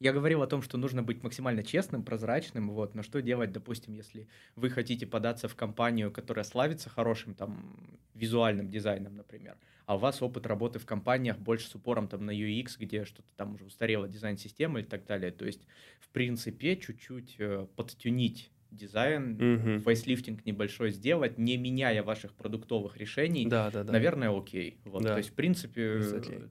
я 0.00 0.12
говорил 0.12 0.42
о 0.42 0.46
том, 0.46 0.62
что 0.62 0.78
нужно 0.78 1.02
быть 1.02 1.22
максимально 1.22 1.62
честным, 1.62 2.04
прозрачным, 2.04 2.70
вот, 2.70 2.94
но 2.94 3.02
что 3.02 3.20
делать, 3.20 3.52
допустим, 3.52 3.94
если 3.94 4.28
вы 4.56 4.70
хотите 4.70 5.06
податься 5.06 5.46
в 5.46 5.56
компанию, 5.56 6.10
которая 6.10 6.44
славится 6.44 6.88
хорошим 6.88 7.34
там 7.34 8.00
визуальным 8.14 8.70
дизайном, 8.70 9.16
например, 9.16 9.56
а 9.86 9.96
у 9.96 9.98
вас 9.98 10.22
опыт 10.22 10.46
работы 10.46 10.78
в 10.78 10.86
компаниях 10.86 11.38
больше 11.38 11.68
с 11.68 11.74
упором 11.74 12.08
там 12.08 12.24
на 12.26 12.30
UX, 12.30 12.76
где 12.78 13.04
что-то 13.04 13.28
там 13.36 13.54
уже 13.54 13.64
устарело 13.64 14.08
дизайн-система 14.08 14.80
и 14.80 14.84
так 14.84 15.04
далее, 15.04 15.32
то 15.32 15.44
есть, 15.44 15.66
в 16.00 16.08
принципе, 16.08 16.76
чуть-чуть 16.76 17.36
э, 17.38 17.66
подтюнить 17.76 18.50
дизайн, 18.70 19.34
угу. 19.34 19.80
фейслифтинг 19.80 20.44
небольшой 20.44 20.90
сделать, 20.90 21.38
не 21.38 21.56
меняя 21.56 22.02
ваших 22.02 22.34
продуктовых 22.34 22.96
решений, 22.96 23.46
да, 23.46 23.70
да, 23.70 23.84
да. 23.84 23.92
наверное, 23.92 24.36
окей. 24.36 24.78
Вот, 24.84 25.02
да. 25.02 25.12
То 25.12 25.18
есть, 25.18 25.30
в 25.30 25.34
принципе, 25.34 26.02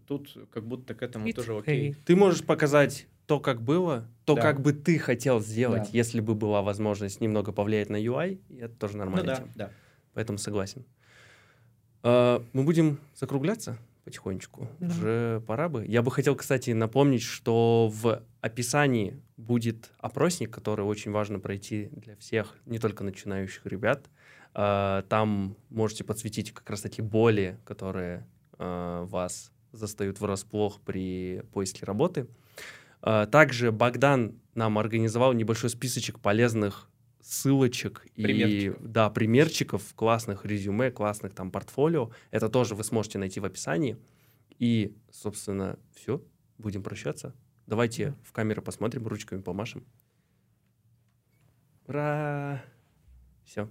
тут 0.07 0.35
как 0.51 0.65
будто 0.65 0.93
к 0.93 1.01
этому 1.01 1.27
It's 1.27 1.33
тоже 1.33 1.57
окей. 1.57 1.95
Ты 2.05 2.15
можешь 2.15 2.43
показать 2.43 3.07
то, 3.27 3.39
как 3.39 3.61
было, 3.61 4.07
то, 4.25 4.35
да. 4.35 4.41
как 4.41 4.61
бы 4.61 4.73
ты 4.73 4.97
хотел 4.97 5.41
сделать, 5.41 5.83
да. 5.83 5.89
если 5.91 6.21
бы 6.21 6.33
была 6.33 6.61
возможность 6.61 7.21
немного 7.21 7.51
повлиять 7.51 7.89
на 7.89 8.01
UI, 8.01 8.39
и 8.49 8.57
это 8.57 8.75
тоже 8.75 8.97
нормально. 8.97 9.37
Ну, 9.39 9.51
да, 9.55 9.65
да. 9.65 9.71
Поэтому 10.13 10.37
согласен. 10.37 10.85
Uh, 12.03 12.45
мы 12.53 12.63
будем 12.63 12.99
закругляться 13.15 13.77
потихонечку. 14.07 14.69
Да. 14.79 14.87
Уже 14.87 15.43
пора 15.45 15.67
бы. 15.67 15.85
Я 15.85 16.01
бы 16.01 16.11
хотел, 16.11 16.37
кстати, 16.37 16.71
напомнить, 16.71 17.21
что 17.21 17.91
в 17.93 18.23
описании 18.39 19.21
будет 19.35 19.91
опросник, 19.99 20.49
который 20.49 20.85
очень 20.85 21.11
важно 21.11 21.39
пройти 21.39 21.89
для 21.91 22.15
всех, 22.15 22.55
не 22.65 22.79
только 22.79 23.03
начинающих 23.03 23.65
ребят. 23.65 24.09
А, 24.53 25.01
там 25.09 25.57
можете 25.69 26.05
подсветить 26.05 26.53
как 26.53 26.69
раз 26.69 26.81
таки 26.81 27.01
боли, 27.01 27.59
которые 27.65 28.25
а, 28.57 29.03
вас 29.03 29.51
застают 29.73 30.21
врасплох 30.21 30.79
при 30.79 31.43
поиске 31.51 31.85
работы. 31.85 32.27
А, 33.01 33.25
также 33.25 33.73
Богдан 33.73 34.39
нам 34.55 34.77
организовал 34.77 35.33
небольшой 35.33 35.69
списочек 35.69 36.21
полезных 36.21 36.89
ссылочек 37.27 38.05
и 38.15 38.73
да, 38.79 39.09
примерчиков 39.09 39.93
классных 39.95 40.45
резюме, 40.45 40.91
классных 40.91 41.33
там 41.33 41.51
портфолио. 41.51 42.11
Это 42.31 42.47
тоже 42.49 42.73
вы 42.73 42.83
сможете 42.83 43.19
найти 43.19 43.39
в 43.39 43.45
описании. 43.45 43.97
И, 44.59 44.95
собственно, 45.11 45.77
все. 45.93 46.23
Будем 46.57 46.83
прощаться. 46.83 47.35
Давайте 47.65 48.15
в 48.23 48.31
камеру 48.31 48.61
посмотрим, 48.61 49.05
ручками 49.05 49.41
помашем. 49.41 49.85
Ура! 51.85 52.63
Все. 53.43 53.69